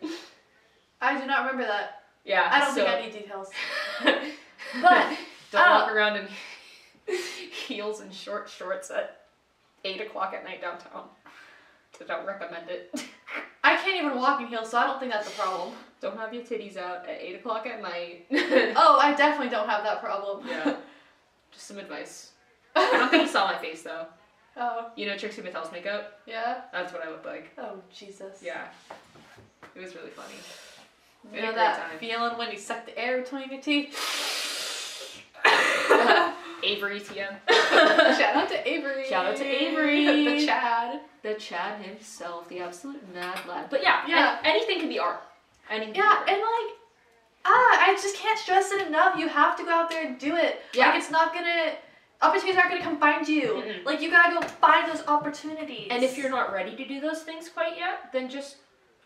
I 0.99 1.19
do 1.19 1.27
not 1.27 1.41
remember 1.41 1.67
that. 1.67 2.03
Yeah, 2.25 2.49
I 2.51 2.59
don't 2.59 2.69
so- 2.69 2.85
think 2.85 2.89
I 2.89 3.01
need 3.01 3.13
details. 3.13 3.49
but 4.81 5.17
don't 5.51 5.69
walk 5.69 5.89
oh. 5.89 5.93
around 5.93 6.17
in 6.17 6.27
heels 7.67 8.01
and 8.01 8.13
short 8.13 8.49
shorts 8.49 8.89
at 8.89 9.21
eight 9.85 10.01
o'clock 10.01 10.33
at 10.33 10.43
night 10.43 10.61
downtown. 10.61 11.03
I 12.01 12.05
don't 12.05 12.25
recommend 12.25 12.69
it. 12.69 13.05
I 13.63 13.75
can't 13.75 14.03
even 14.03 14.17
walk 14.17 14.41
in 14.41 14.47
heels, 14.47 14.71
so 14.71 14.77
I 14.79 14.87
don't 14.87 14.99
think 14.99 15.11
that's 15.11 15.27
a 15.27 15.31
problem. 15.31 15.73
Don't 16.01 16.17
have 16.17 16.33
your 16.33 16.43
titties 16.43 16.75
out 16.75 17.07
at 17.07 17.21
eight 17.21 17.35
o'clock 17.35 17.67
at 17.67 17.81
night. 17.81 18.25
Oh, 18.75 18.97
I 18.99 19.13
definitely 19.13 19.49
don't 19.49 19.69
have 19.69 19.83
that 19.83 20.01
problem. 20.01 20.45
Yeah. 20.47 20.75
Just 21.51 21.67
some 21.67 21.77
advice. 21.77 22.31
I 22.75 22.91
don't 22.97 23.09
think 23.09 23.23
you 23.23 23.29
saw 23.29 23.45
my 23.45 23.57
face 23.59 23.83
though. 23.83 24.07
Oh, 24.57 24.91
You 24.95 25.07
know 25.07 25.17
Trixie 25.17 25.41
Mattel's 25.41 25.71
makeup? 25.71 26.19
yeah. 26.25 26.61
That's 26.71 26.93
what 26.93 27.05
I 27.05 27.09
look 27.09 27.25
like. 27.25 27.51
Oh, 27.57 27.75
Jesus. 27.93 28.41
Yeah. 28.43 28.65
It 29.75 29.81
was 29.81 29.95
really 29.95 30.09
funny. 30.11 30.35
You 31.33 31.41
know 31.41 31.53
that 31.55 31.77
time. 31.89 31.97
feeling 31.99 32.37
when 32.37 32.51
you 32.51 32.57
suck 32.57 32.85
the 32.85 32.97
air 32.97 33.21
between 33.21 33.49
your 33.49 33.61
teeth? 33.61 33.97
Avery 36.63 36.99
TM. 37.01 37.35
Shout 38.17 38.35
out 38.37 38.49
to 38.49 38.67
Avery. 38.69 39.05
Shout 39.09 39.25
out 39.25 39.35
to 39.37 39.45
Avery. 39.45 40.05
the 40.39 40.45
Chad. 40.45 41.01
the 41.21 41.33
Chad 41.35 41.81
himself, 41.81 42.47
the 42.47 42.59
absolute 42.59 43.01
mad 43.13 43.37
lad. 43.47 43.69
But 43.69 43.83
yeah, 43.83 44.03
Yeah. 44.07 44.39
an- 44.39 44.45
anything 44.45 44.79
can 44.79 44.87
be 44.89 44.97
art. 44.99 45.21
Anything. 45.69 45.95
Yeah, 45.95 46.09
can 46.17 46.25
be 46.25 46.31
and 46.33 46.41
like, 46.41 46.77
ah, 47.45 47.85
I 47.89 47.97
just 48.01 48.15
can't 48.15 48.39
stress 48.39 48.71
it 48.71 48.87
enough. 48.87 49.17
You 49.17 49.27
have 49.27 49.57
to 49.57 49.63
go 49.63 49.71
out 49.71 49.89
there 49.89 50.05
and 50.05 50.17
do 50.17 50.35
it. 50.37 50.61
Yeah. 50.73 50.87
Like, 50.89 50.99
it's 51.01 51.11
not 51.11 51.33
gonna, 51.33 51.73
opportunities 52.21 52.57
aren't 52.57 52.71
gonna 52.71 52.83
come 52.83 52.99
find 52.99 53.27
you. 53.27 53.63
Mm-mm. 53.65 53.85
Like, 53.85 54.01
you 54.01 54.09
gotta 54.09 54.33
go 54.39 54.41
find 54.47 54.91
those 54.91 55.05
opportunities. 55.07 55.87
And 55.91 56.03
if 56.03 56.17
you're 56.17 56.29
not 56.29 56.53
ready 56.53 56.75
to 56.75 56.87
do 56.87 56.99
those 57.01 57.23
things 57.23 57.49
quite 57.49 57.77
yet, 57.77 58.11
then 58.13 58.29
just 58.29 58.57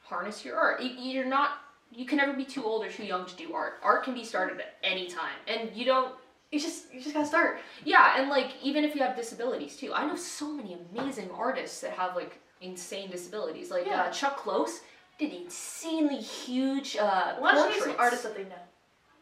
harness 0.03 0.43
your 0.45 0.57
art. 0.57 0.81
You, 0.81 0.89
you're 0.89 1.25
not. 1.25 1.51
You 1.91 2.05
can 2.05 2.17
never 2.17 2.33
be 2.33 2.43
too 2.45 2.63
old 2.63 2.85
or 2.85 2.89
too 2.91 3.05
young 3.05 3.25
to 3.25 3.35
do 3.35 3.53
art. 3.53 3.75
Art 3.81 4.03
can 4.03 4.13
be 4.13 4.23
started 4.23 4.59
at 4.59 4.75
any 4.83 5.07
time, 5.07 5.37
and 5.47 5.69
you 5.73 5.85
don't. 5.85 6.13
you 6.51 6.59
just, 6.59 6.93
you 6.93 6.99
just 7.01 7.13
gotta 7.13 7.25
start. 7.25 7.59
Yeah, 7.85 8.19
and 8.19 8.29
like 8.29 8.51
even 8.61 8.83
if 8.83 8.93
you 8.93 9.01
have 9.01 9.15
disabilities 9.15 9.77
too, 9.77 9.93
I 9.93 10.05
know 10.05 10.15
so 10.15 10.51
many 10.51 10.77
amazing 10.91 11.29
artists 11.31 11.79
that 11.81 11.91
have 11.91 12.15
like 12.15 12.39
insane 12.61 13.09
disabilities. 13.09 13.71
Like 13.71 13.85
Yeah. 13.85 14.03
uh, 14.03 14.11
Chuck 14.11 14.37
Close 14.37 14.81
did 15.19 15.33
insanely 15.33 16.17
huge 16.21 16.95
uh, 16.97 17.35
Why 17.39 17.53
don't 17.53 17.73
you 17.73 17.79
name 17.79 17.89
some 17.91 17.99
artists 17.99 18.23
that 18.25 18.35
they 18.35 18.43
know? 18.43 18.55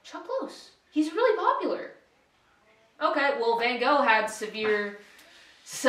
Chuck 0.04 0.26
Close. 0.28 0.72
He's 0.92 1.12
really 1.14 1.38
popular. 1.38 1.92
Okay, 3.02 3.32
well 3.39 3.60
Van 3.60 3.80
Gogh 3.80 4.02
had 4.02 4.28
severe, 4.28 5.00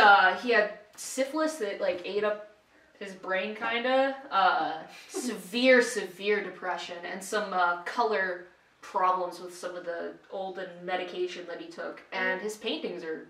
uh, 0.00 0.36
he 0.38 0.50
had 0.50 0.78
syphilis 0.96 1.54
that 1.57 1.80
like 1.80 2.02
ate 2.04 2.24
up 2.24 2.50
his 2.98 3.12
brain, 3.12 3.54
kinda. 3.54 4.16
Uh, 4.30 4.78
severe, 5.09 5.82
severe 5.82 6.42
depression 6.42 6.96
and 7.11 7.22
some 7.22 7.52
uh, 7.52 7.82
color 7.82 8.46
problems 8.80 9.40
with 9.40 9.57
some 9.57 9.76
of 9.76 9.84
the 9.84 10.12
old 10.30 10.59
and 10.59 10.70
medication 10.84 11.44
that 11.48 11.61
he 11.61 11.66
took. 11.66 12.00
And 12.12 12.40
his 12.40 12.57
paintings 12.57 13.04
are, 13.04 13.26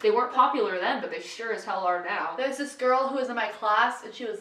they 0.00 0.10
weren't 0.10 0.32
popular 0.32 0.78
then, 0.78 1.00
but 1.00 1.10
they 1.10 1.20
sure 1.20 1.52
as 1.52 1.64
hell 1.64 1.80
are 1.84 2.04
now. 2.04 2.34
There's 2.36 2.56
this 2.56 2.74
girl 2.74 3.08
who 3.08 3.16
was 3.16 3.28
in 3.28 3.34
my 3.36 3.48
class, 3.48 4.04
and 4.04 4.14
she 4.14 4.24
was 4.24 4.38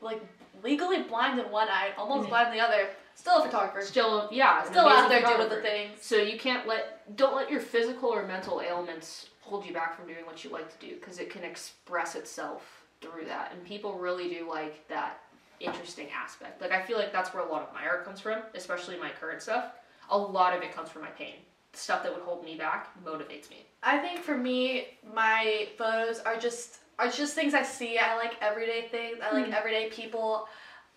like 0.00 0.20
legally 0.64 1.02
blind 1.02 1.38
in 1.38 1.50
one 1.50 1.68
eye, 1.68 1.92
almost 1.96 2.26
Mhm. 2.26 2.30
blind 2.30 2.48
in 2.48 2.54
the 2.54 2.60
other. 2.60 2.88
Still 3.14 3.38
a 3.42 3.44
photographer. 3.44 3.82
Still, 3.82 4.28
yeah, 4.32 4.64
Still 4.64 4.86
out 4.88 5.08
there 5.08 5.22
doing 5.22 5.48
the 5.48 5.60
things. 5.60 5.98
So 6.02 6.16
you 6.16 6.38
can't 6.38 6.66
let 6.66 7.16
don't 7.16 7.36
let 7.36 7.50
your 7.50 7.60
physical 7.60 8.08
or 8.08 8.26
mental 8.26 8.60
ailments 8.60 9.28
hold 9.40 9.64
you 9.66 9.72
back 9.72 9.96
from 9.96 10.06
doing 10.06 10.24
what 10.24 10.44
you 10.44 10.50
like 10.50 10.78
to 10.78 10.86
do 10.86 10.94
because 10.96 11.18
it 11.18 11.30
can 11.30 11.44
express 11.44 12.14
itself 12.14 12.84
through 13.00 13.24
that, 13.26 13.52
and 13.52 13.64
people 13.64 13.98
really 13.98 14.28
do 14.28 14.48
like 14.48 14.86
that 14.88 15.20
interesting 15.60 16.08
aspect. 16.14 16.60
Like 16.60 16.72
I 16.72 16.82
feel 16.82 16.98
like 16.98 17.12
that's 17.12 17.32
where 17.34 17.44
a 17.44 17.48
lot 17.50 17.62
of 17.62 17.74
my 17.74 17.86
art 17.86 18.04
comes 18.04 18.20
from, 18.20 18.42
especially 18.54 18.96
my 18.98 19.10
current 19.10 19.42
stuff. 19.42 19.72
A 20.10 20.18
lot 20.18 20.54
of 20.56 20.62
it 20.62 20.74
comes 20.74 20.88
from 20.90 21.02
my 21.02 21.10
pain. 21.10 21.34
Stuff 21.74 22.02
that 22.02 22.12
would 22.12 22.22
hold 22.22 22.44
me 22.44 22.56
back 22.56 22.90
motivates 23.04 23.48
me. 23.48 23.66
I 23.82 23.98
think 23.98 24.20
for 24.20 24.36
me, 24.36 24.98
my 25.14 25.68
photos 25.78 26.18
are 26.20 26.36
just 26.36 26.78
are 26.98 27.08
just 27.08 27.34
things 27.34 27.54
I 27.54 27.62
see. 27.62 27.98
I 27.98 28.16
like 28.16 28.34
everyday 28.42 28.88
things. 28.88 29.18
I 29.22 29.32
like 29.32 29.46
Mhm. 29.46 29.54
everyday 29.54 29.88
people. 29.90 30.48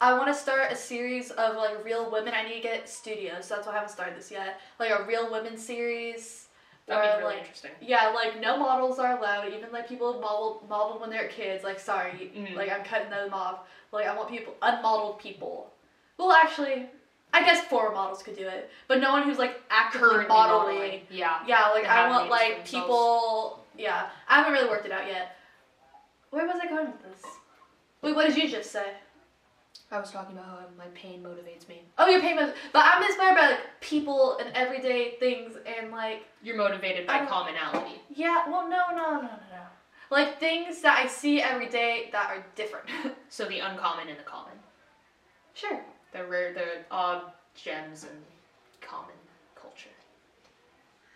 I 0.01 0.13
want 0.17 0.27
to 0.27 0.33
start 0.33 0.71
a 0.71 0.75
series 0.75 1.31
of 1.31 1.55
like 1.55 1.83
real 1.85 2.11
women. 2.11 2.33
I 2.35 2.43
need 2.43 2.55
to 2.55 2.61
get 2.61 2.89
studios, 2.89 3.45
so 3.45 3.55
that's 3.55 3.67
why 3.67 3.73
I 3.73 3.75
haven't 3.77 3.91
started 3.91 4.17
this 4.17 4.29
yet. 4.29 4.59
Like 4.79 4.89
a 4.91 5.03
real 5.05 5.31
women 5.31 5.57
series. 5.57 6.47
That'd 6.87 7.03
be 7.17 7.23
really 7.23 7.35
like, 7.35 7.39
interesting. 7.43 7.71
Yeah, 7.81 8.09
like 8.09 8.39
no 8.39 8.57
models 8.57 8.99
are 8.99 9.17
allowed. 9.17 9.47
Even 9.53 9.71
like 9.71 9.87
people 9.87 10.19
modeled 10.19 10.69
modeled 10.69 11.01
when 11.01 11.09
they're 11.09 11.29
kids. 11.29 11.63
Like 11.63 11.79
sorry, 11.79 12.31
Mhm. 12.35 12.55
like 12.55 12.71
I'm 12.71 12.83
cutting 12.83 13.09
them 13.09 13.33
off. 13.33 13.59
Like 13.91 14.05
I 14.05 14.15
want 14.15 14.29
people 14.29 14.55
unmodeled 14.61 15.19
people. 15.19 15.71
Well, 16.17 16.31
actually, 16.31 16.87
I 17.33 17.43
guess 17.43 17.65
four 17.65 17.91
models 17.93 18.21
could 18.21 18.35
do 18.37 18.47
it, 18.47 18.69
but 18.87 18.99
no 18.99 19.11
one 19.11 19.23
who's 19.23 19.39
like 19.39 19.61
actively 19.69 20.25
modeling. 20.27 20.75
modeling. 20.75 21.01
Yeah. 21.09 21.39
Yeah, 21.47 21.69
like 21.69 21.85
I 21.85 22.09
want 22.09 22.29
like 22.29 22.65
people. 22.65 23.65
Yeah, 23.77 24.07
I 24.27 24.37
haven't 24.39 24.53
really 24.53 24.69
worked 24.69 24.85
it 24.85 24.91
out 24.91 25.07
yet. 25.07 25.37
Where 26.29 26.45
was 26.45 26.57
I 26.61 26.67
going 26.67 26.87
with 26.87 27.01
this? 27.01 27.23
Wait, 28.01 28.15
what 28.15 28.27
did 28.27 28.37
you 28.37 28.49
just 28.49 28.71
say? 28.71 28.91
I 29.95 29.99
was 29.99 30.11
talking 30.11 30.35
about 30.37 30.45
how 30.49 30.59
my 30.77 30.87
pain 30.93 31.23
motivates 31.23 31.69
me. 31.69 31.81
Oh, 31.97 32.07
your 32.07 32.19
pain, 32.19 32.35
but 32.35 32.53
I'm 32.73 33.01
inspired 33.01 33.35
by 33.35 33.49
like 33.51 33.59
people 33.79 34.37
and 34.39 34.51
everyday 34.53 35.11
things 35.19 35.55
and 35.65 35.89
like 35.91 36.25
You're 36.43 36.57
motivated 36.57 37.07
by 37.07 37.19
Um, 37.19 37.27
commonality. 37.27 38.01
yeah. 38.13 38.47
Well, 38.49 38.67
no, 38.69 38.89
no, 38.89 38.95
no, 39.15 39.21
no, 39.21 39.21
no. 39.21 39.61
Like 40.11 40.37
things 40.39 40.81
that 40.81 40.99
I 41.03 41.07
see 41.07 41.41
every 41.41 41.69
day 41.69 42.09
that 42.11 42.29
are 42.29 42.45
different. 42.55 42.87
So 43.29 43.45
the 43.45 43.59
uncommon 43.59 44.07
and 44.09 44.17
the 44.19 44.23
common. 44.23 44.53
sure. 45.53 45.81
The 46.11 46.23
rare, 46.25 46.53
the 46.53 46.67
odd 46.91 47.21
gems 47.55 48.03
in 48.03 48.09
common 48.81 49.15
culture. 49.55 49.89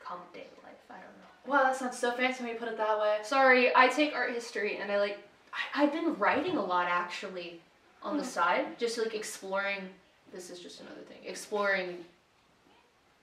Common 0.04 0.26
daily 0.34 0.48
life, 0.64 0.74
I 0.90 0.94
don't 0.96 1.04
know. 1.04 1.52
Wow, 1.52 1.64
that 1.64 1.76
sounds 1.78 1.98
so 1.98 2.12
fancy 2.14 2.44
when 2.44 2.54
you 2.54 2.60
put 2.60 2.68
it 2.68 2.78
that 2.78 3.00
way. 3.00 3.18
Sorry, 3.24 3.74
I 3.76 3.88
take 3.88 4.14
art 4.16 4.34
history 4.34 4.78
and 4.78 4.92
I 4.92 5.00
like, 5.00 5.18
I, 5.54 5.84
I've 5.84 5.92
been 5.94 6.16
writing 6.16 6.58
a 6.58 6.64
lot 6.66 6.88
actually 6.90 7.62
on 8.02 8.18
the 8.18 8.24
Hmm. 8.24 8.30
side, 8.30 8.80
just 8.80 8.98
like 8.98 9.14
exploring, 9.14 9.90
this 10.32 10.50
is 10.50 10.60
just 10.60 10.82
another 10.82 11.02
thing, 11.02 11.18
exploring 11.26 12.06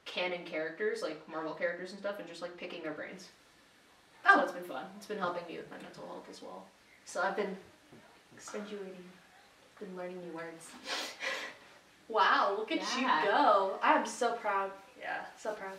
canon 0.05 0.45
characters, 0.45 1.03
like 1.03 1.27
Marvel 1.29 1.55
characters 1.55 1.91
and 1.91 1.99
stuff, 2.01 2.19
and 2.19 2.29
just 2.29 2.43
like 2.43 2.57
picking 2.57 2.83
their 2.83 2.93
brains. 2.93 3.29
So 4.25 4.31
Oh. 4.35 4.41
it's 4.41 4.53
been 4.53 4.65
fun. 4.65 4.85
It's 4.97 5.07
been 5.07 5.19
helping 5.19 5.47
me 5.47 5.57
with 5.59 5.71
my 5.71 5.79
mental 5.79 6.07
health 6.07 6.29
as 6.31 6.43
well. 6.43 6.67
So 7.05 7.23
I've 7.23 7.37
been 7.37 7.57
accentuating, 8.37 9.11
been 9.81 9.97
learning 9.97 10.21
new 10.27 10.33
words. 10.33 10.71
Wow, 12.09 12.55
look 12.57 12.71
at 12.71 12.79
Yeah. 12.79 13.23
you 13.25 13.31
go. 13.31 13.79
I 13.83 13.95
am 13.95 14.07
so 14.07 14.35
proud. 14.35 14.71
Yeah. 15.01 15.25
So 15.37 15.55
proud. 15.55 15.77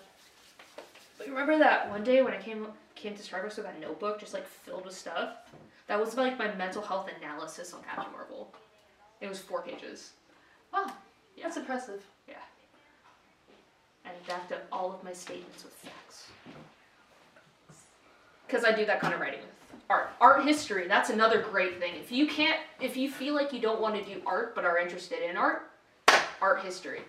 But 1.17 1.27
remember 1.29 1.57
that 1.57 1.89
one 1.89 2.03
day 2.03 2.21
when 2.21 2.33
I 2.33 2.41
came 2.41 2.67
came 2.95 3.15
to 3.15 3.21
Starbucks 3.23 3.55
with 3.55 3.63
that 3.65 3.79
notebook 3.79 4.19
just 4.19 4.33
like 4.33 4.45
filled 4.45 4.83
with 4.83 4.93
stuff? 4.93 5.37
That 5.87 5.97
was 5.97 6.17
like 6.17 6.37
my 6.37 6.53
mental 6.55 6.81
health 6.81 7.09
analysis 7.17 7.73
on 7.73 7.81
Captain 7.83 8.11
Marvel. 8.11 8.53
It 9.21 9.27
was 9.29 9.39
four 9.39 9.61
pages. 9.61 10.11
Wow, 10.73 10.91
that's 11.41 11.57
impressive. 11.57 12.03
Yeah. 12.27 12.35
And 14.05 14.13
I 14.13 14.27
backed 14.31 14.51
up 14.51 14.65
all 14.71 14.93
of 14.93 15.03
my 15.03 15.13
statements 15.13 15.63
with 15.63 15.73
facts. 15.73 16.27
Because 18.45 18.63
I 18.63 18.71
do 18.71 18.85
that 18.85 19.01
kind 19.01 19.13
of 19.13 19.19
writing 19.19 19.39
with 19.41 19.81
art. 19.89 20.09
Art 20.21 20.43
history, 20.45 20.87
that's 20.87 21.09
another 21.09 21.41
great 21.41 21.79
thing. 21.79 21.95
If 21.95 22.11
you 22.11 22.27
can't, 22.27 22.59
if 22.79 22.95
you 22.95 23.09
feel 23.11 23.33
like 23.35 23.51
you 23.51 23.59
don't 23.59 23.81
want 23.81 23.95
to 23.95 24.03
do 24.03 24.21
art 24.25 24.55
but 24.55 24.63
are 24.65 24.77
interested 24.77 25.27
in 25.27 25.35
art, 25.35 25.63
art 26.41 26.61
history. 26.61 27.01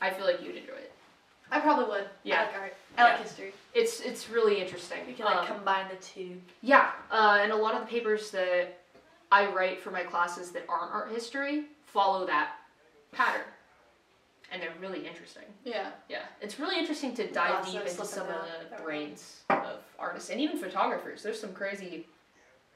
I 0.00 0.10
feel 0.10 0.26
like 0.26 0.42
you'd 0.42 0.56
enjoy 0.56 0.72
it. 0.74 0.92
I 1.50 1.60
probably 1.60 1.84
would. 1.86 2.04
Yeah. 2.24 2.40
I 2.40 2.44
like 2.44 2.54
art. 2.60 2.74
I 2.98 3.02
like 3.04 3.22
history. 3.22 3.52
It's 3.74 4.00
it's 4.00 4.28
really 4.30 4.60
interesting. 4.60 4.98
You 5.08 5.14
can 5.14 5.26
like 5.26 5.38
Um, 5.38 5.46
combine 5.56 5.86
the 5.88 5.96
two. 5.96 6.40
Yeah, 6.62 6.90
uh, 7.10 7.38
and 7.42 7.52
a 7.52 7.56
lot 7.56 7.74
of 7.74 7.80
the 7.80 7.86
papers 7.86 8.30
that 8.30 8.78
I 9.32 9.46
write 9.50 9.80
for 9.80 9.90
my 9.90 10.02
classes 10.02 10.50
that 10.52 10.66
aren't 10.68 10.92
art 10.92 11.10
history 11.10 11.64
follow 11.86 12.26
that 12.26 12.50
pattern, 13.12 13.46
and 14.52 14.60
they're 14.62 14.74
really 14.78 15.06
interesting. 15.06 15.44
Yeah. 15.64 15.88
Yeah, 16.10 16.22
it's 16.42 16.60
really 16.60 16.78
interesting 16.78 17.14
to 17.14 17.26
dive 17.32 17.64
deep 17.64 17.80
into 17.80 18.04
some 18.04 18.26
of 18.26 18.44
the 18.70 18.76
go. 18.76 18.84
brains 18.84 19.40
of 19.48 19.80
artists 19.98 20.28
and 20.28 20.38
even 20.38 20.58
photographers. 20.58 21.22
There's 21.22 21.40
some 21.40 21.54
crazy 21.54 22.06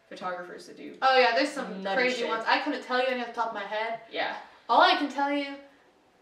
photographers 0.08 0.66
that 0.66 0.78
do. 0.78 0.94
Oh 1.02 1.18
yeah, 1.18 1.34
there's 1.34 1.50
some 1.52 1.82
crazy 1.84 2.20
shit. 2.22 2.28
ones. 2.28 2.44
I 2.46 2.60
couldn't 2.60 2.82
tell 2.84 3.00
you 3.00 3.06
any 3.08 3.20
off 3.20 3.28
the 3.28 3.32
top 3.34 3.48
of 3.48 3.54
my 3.54 3.64
head. 3.64 4.00
Yeah. 4.10 4.34
All 4.68 4.80
I 4.80 4.96
can 4.96 5.10
tell 5.10 5.30
you, 5.30 5.56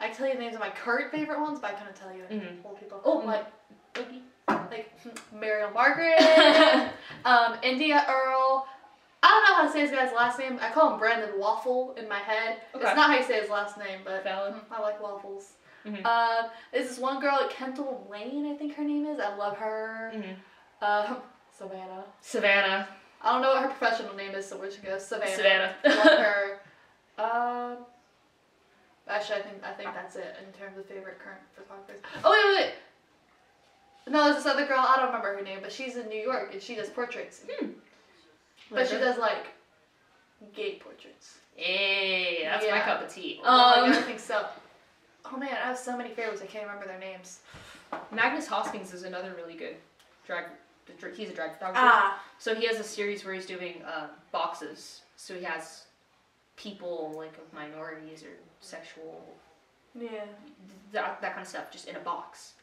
I 0.00 0.08
can 0.08 0.16
tell 0.16 0.26
you 0.26 0.34
the 0.34 0.40
names 0.40 0.54
of 0.54 0.60
my 0.60 0.70
current 0.70 1.12
favorite 1.12 1.40
ones, 1.40 1.60
but 1.60 1.70
I 1.70 1.74
couldn't 1.74 1.94
tell 1.94 2.12
you 2.12 2.24
any 2.28 2.40
Mhm. 2.40 2.64
old 2.64 2.80
people. 2.80 3.00
Oh, 3.04 3.18
like 3.24 3.46
Okay. 3.96 4.22
like 4.48 4.90
Mariel 5.32 5.70
Margaret, 5.70 6.18
um, 7.24 7.56
India 7.62 8.04
Earl. 8.08 8.66
I 9.24 9.28
don't 9.28 9.44
know 9.44 9.54
how 9.56 9.66
to 9.66 9.72
say 9.72 9.80
this 9.86 9.90
guy's 9.90 10.12
last 10.14 10.38
name. 10.38 10.58
I 10.60 10.70
call 10.70 10.92
him 10.92 10.98
Brandon 10.98 11.30
Waffle 11.38 11.94
in 11.96 12.06
my 12.08 12.18
head. 12.18 12.58
Okay. 12.74 12.84
It's 12.86 12.94
not 12.94 13.08
how 13.10 13.16
you 13.16 13.24
say 13.24 13.40
his 13.40 13.48
last 13.48 13.78
name, 13.78 14.00
but 14.04 14.22
Valid. 14.22 14.54
I 14.70 14.80
like 14.82 15.02
waffles. 15.02 15.52
Mhm. 15.86 16.04
Um, 16.04 16.50
there's 16.72 16.88
this 16.88 16.98
one 16.98 17.20
girl 17.20 17.38
at 17.42 17.48
Kendall 17.50 18.06
Lane, 18.10 18.52
I 18.52 18.56
think 18.56 18.74
her 18.74 18.84
name 18.84 19.06
is. 19.06 19.18
I 19.20 19.34
love 19.34 19.56
her. 19.56 20.12
Mhm. 20.14 20.36
Um, 20.82 21.16
Savannah. 21.58 22.04
Savannah. 22.20 22.88
I 23.22 23.32
don't 23.32 23.40
know 23.40 23.54
what 23.54 23.62
her 23.62 23.68
professional 23.68 24.14
name 24.14 24.32
is, 24.34 24.46
so 24.46 24.58
we're 24.58 24.66
just 24.66 24.82
gonna 24.82 24.96
go 24.96 25.00
Savannah. 25.02 25.34
Savannah. 25.36 25.74
love 25.84 26.18
her. 26.18 26.60
Um, 27.16 27.76
actually, 29.08 29.38
I 29.38 29.42
think 29.42 29.64
I 29.64 29.72
think 29.72 29.94
that's 29.94 30.16
it 30.16 30.36
in 30.46 30.52
terms 30.58 30.76
of 30.76 30.84
favorite 30.84 31.18
current 31.18 31.40
photographers. 31.54 32.00
Oh 32.24 32.30
wait, 32.30 32.44
wait, 32.44 32.66
wait. 32.66 34.12
No, 34.12 34.24
there's 34.24 34.36
this 34.36 34.46
other 34.46 34.66
girl. 34.66 34.80
I 34.86 34.96
don't 34.96 35.06
remember 35.06 35.34
her 35.34 35.42
name, 35.42 35.60
but 35.62 35.72
she's 35.72 35.96
in 35.96 36.08
New 36.10 36.20
York 36.20 36.50
and 36.52 36.60
she 36.60 36.74
does 36.74 36.90
portraits. 36.90 37.40
Hmm. 37.50 37.68
But 38.70 38.88
she 38.88 38.96
does 38.96 39.18
like 39.18 39.46
gay 40.54 40.76
portraits. 40.76 41.38
Hey, 41.56 42.40
that's 42.44 42.66
my 42.70 42.80
cup 42.80 43.02
of 43.02 43.12
tea. 43.12 43.40
Oh 43.44 43.46
my 43.46 43.82
Um, 43.86 43.92
God, 43.92 43.98
I 43.98 44.02
think 44.02 44.18
so. 44.20 44.46
Oh 45.24 45.36
man, 45.36 45.50
I 45.52 45.68
have 45.68 45.78
so 45.78 45.96
many 45.96 46.10
favorites. 46.10 46.42
I 46.42 46.46
can't 46.46 46.66
remember 46.66 46.86
their 46.86 46.98
names. 46.98 47.40
Magnus 48.10 48.48
Hastings 48.48 48.92
is 48.92 49.04
another 49.04 49.34
really 49.36 49.54
good 49.54 49.76
drag. 50.26 50.46
He's 51.16 51.30
a 51.30 51.34
drag 51.34 51.52
photographer. 51.54 51.80
Ah, 51.82 52.22
So 52.38 52.54
he 52.54 52.66
has 52.66 52.78
a 52.78 52.84
series 52.84 53.24
where 53.24 53.32
he's 53.34 53.46
doing 53.46 53.82
uh, 53.84 54.08
boxes. 54.32 55.00
So 55.16 55.34
he 55.34 55.42
has 55.44 55.84
people 56.56 57.14
like 57.16 57.32
of 57.38 57.52
minorities 57.54 58.22
or 58.22 58.36
sexual 58.60 59.24
yeah. 59.98 60.24
that, 60.92 61.20
that 61.20 61.32
kind 61.32 61.42
of 61.42 61.48
stuff 61.48 61.70
just 61.70 61.88
in 61.88 61.96
a 61.96 62.00
box. 62.00 62.54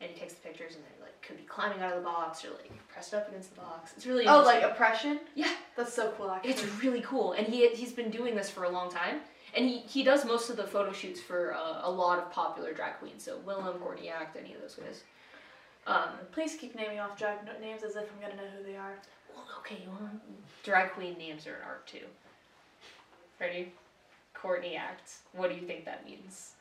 And 0.00 0.10
he 0.10 0.18
takes 0.18 0.32
the 0.34 0.40
pictures 0.40 0.74
and 0.76 0.84
they 0.84 1.02
like 1.04 1.20
could 1.22 1.36
be 1.36 1.42
climbing 1.42 1.80
out 1.82 1.92
of 1.92 1.98
the 1.98 2.04
box 2.04 2.44
or 2.44 2.48
like 2.50 2.70
pressed 2.88 3.12
up 3.12 3.28
against 3.28 3.54
the 3.54 3.60
box. 3.60 3.92
It's 3.96 4.06
really 4.06 4.26
Oh, 4.26 4.42
like 4.42 4.62
oppression. 4.62 5.20
Yeah. 5.34 5.52
That's 5.76 5.92
so 5.92 6.12
cool. 6.16 6.30
Actually. 6.30 6.50
It's 6.52 6.64
really 6.82 7.02
cool, 7.02 7.32
and 7.32 7.46
he 7.46 7.68
he's 7.68 7.92
been 7.92 8.10
doing 8.10 8.34
this 8.34 8.48
for 8.50 8.64
a 8.64 8.70
long 8.70 8.90
time, 8.90 9.20
and 9.54 9.66
he, 9.68 9.78
he 9.80 10.02
does 10.02 10.24
most 10.24 10.48
of 10.50 10.56
the 10.56 10.66
photo 10.66 10.92
shoots 10.92 11.20
for 11.20 11.54
uh, 11.54 11.80
a 11.82 11.90
lot 11.90 12.18
of 12.18 12.30
popular 12.32 12.72
drag 12.72 12.94
queens. 12.98 13.22
So 13.22 13.38
Willam, 13.46 13.78
Courtney 13.80 14.08
Act, 14.08 14.36
any 14.36 14.54
of 14.54 14.60
those 14.62 14.74
guys. 14.74 15.02
Um, 15.86 16.10
Please 16.32 16.56
keep 16.56 16.74
naming 16.74 16.98
off 17.00 17.18
drag 17.18 17.38
names 17.60 17.82
as 17.82 17.96
if 17.96 18.04
I'm 18.12 18.20
gonna 18.20 18.40
know 18.42 18.48
who 18.56 18.62
they 18.64 18.76
are. 18.76 18.94
well, 19.34 19.44
okay, 19.60 19.78
well, 19.86 20.10
drag 20.62 20.92
queen 20.92 21.16
names 21.18 21.46
are 21.46 21.54
an 21.54 21.62
art 21.66 21.86
too. 21.86 22.04
Ready? 23.38 23.72
Courtney 24.34 24.76
Act. 24.76 25.12
What 25.32 25.50
do 25.50 25.56
you 25.56 25.66
think 25.66 25.84
that 25.86 26.04
means? 26.06 26.52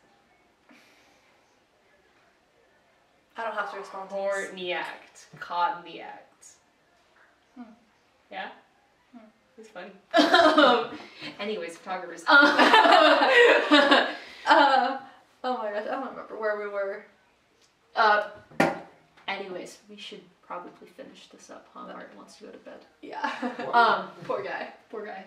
I 3.39 3.43
don't 3.45 3.53
have 3.55 3.71
to 3.71 3.79
respond 3.79 4.09
to 4.09 4.15
this. 4.15 4.23
Courtney 4.23 4.73
Act. 4.73 5.27
Caught 5.39 5.85
in 5.85 5.93
the 5.93 6.01
act. 6.01 6.45
Hmm. 7.55 7.63
Yeah? 8.31 8.49
Hmm. 9.13 9.25
It's 9.57 9.69
funny. 9.69 9.91
anyways, 11.39 11.77
photographers. 11.77 12.23
Um, 12.27 12.55
Uh, 14.47 14.97
oh 15.43 15.57
my 15.59 15.69
gosh, 15.71 15.83
I 15.85 15.91
don't 15.91 16.09
remember 16.09 16.35
where 16.39 16.57
we 16.57 16.67
were. 16.67 17.05
Uh, 17.95 18.29
anyways, 19.27 19.77
we 19.87 19.95
should 19.95 20.21
probably 20.47 20.87
finish 20.97 21.27
this 21.27 21.51
up, 21.51 21.67
huh? 21.71 21.81
Martin 21.85 22.17
wants 22.17 22.37
to 22.37 22.45
go 22.45 22.49
to 22.49 22.57
bed. 22.59 22.79
Yeah. 23.03 23.29
Um, 23.71 24.07
Poor 24.23 24.41
guy. 24.41 24.69
poor 24.89 25.05
guy. 25.05 25.25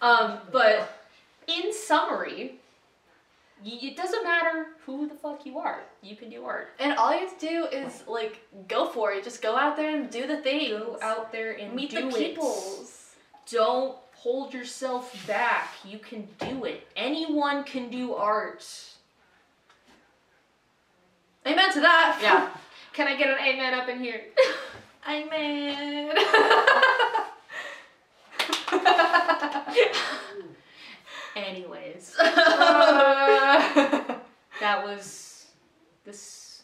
Um, 0.00 0.38
but 0.50 1.06
in 1.46 1.72
summary, 1.72 2.34
y- 2.36 2.52
it 3.64 3.96
doesn't 3.96 4.22
matter 4.22 4.66
who 4.84 5.08
the 5.08 5.14
fuck 5.14 5.46
you 5.46 5.58
are. 5.58 5.80
You 6.02 6.16
can 6.16 6.28
do 6.28 6.44
art. 6.44 6.68
And 6.78 6.96
all 6.98 7.12
you 7.12 7.20
have 7.20 7.38
to 7.38 7.48
do 7.48 7.64
is 7.66 8.04
like 8.06 8.40
go 8.68 8.88
for 8.88 9.12
it. 9.12 9.24
Just 9.24 9.42
go 9.42 9.56
out 9.56 9.76
there 9.76 9.96
and 9.96 10.10
do 10.10 10.26
the 10.26 10.36
thing. 10.38 10.70
Go 10.70 10.98
out 11.00 11.32
there 11.32 11.52
and 11.52 11.74
meet 11.74 11.90
the 11.92 12.08
it. 12.08 12.14
peoples. 12.14 13.14
Don't 13.50 13.96
hold 14.14 14.54
yourself 14.54 15.26
back. 15.26 15.70
You 15.84 15.98
can 15.98 16.26
do 16.40 16.64
it. 16.64 16.86
Anyone 16.96 17.64
can 17.64 17.90
do 17.90 18.14
art. 18.14 18.66
Amen 21.46 21.72
to 21.72 21.80
that. 21.80 22.18
Yeah. 22.22 22.48
Can 22.94 23.08
I 23.08 23.16
get 23.16 23.28
an 23.28 23.38
amen 23.44 23.74
up 23.74 23.88
in 23.88 23.98
here? 23.98 24.22
Amen. 25.08 26.14
Anyways, 31.36 32.14
uh, 32.18 32.24
that 34.60 34.84
was 34.84 35.46
this 36.04 36.62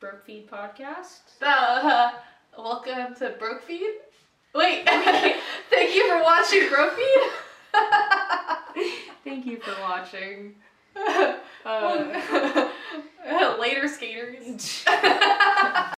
Broke 0.00 0.24
Feed 0.24 0.50
podcast. 0.50 1.20
uh, 1.42 2.12
welcome 2.58 3.14
to 3.16 3.34
Brokefeed. 3.38 3.96
Wait, 4.54 4.88
thank 4.88 5.94
you 5.94 6.08
for 6.08 6.22
watching 6.22 6.62
Brokefeed. 6.62 7.28
Thank 9.22 9.44
you 9.44 9.58
for 9.60 9.78
watching. 9.82 10.54
Uh, 11.66 12.20
Later, 13.60 13.88
skaters. 13.88 14.84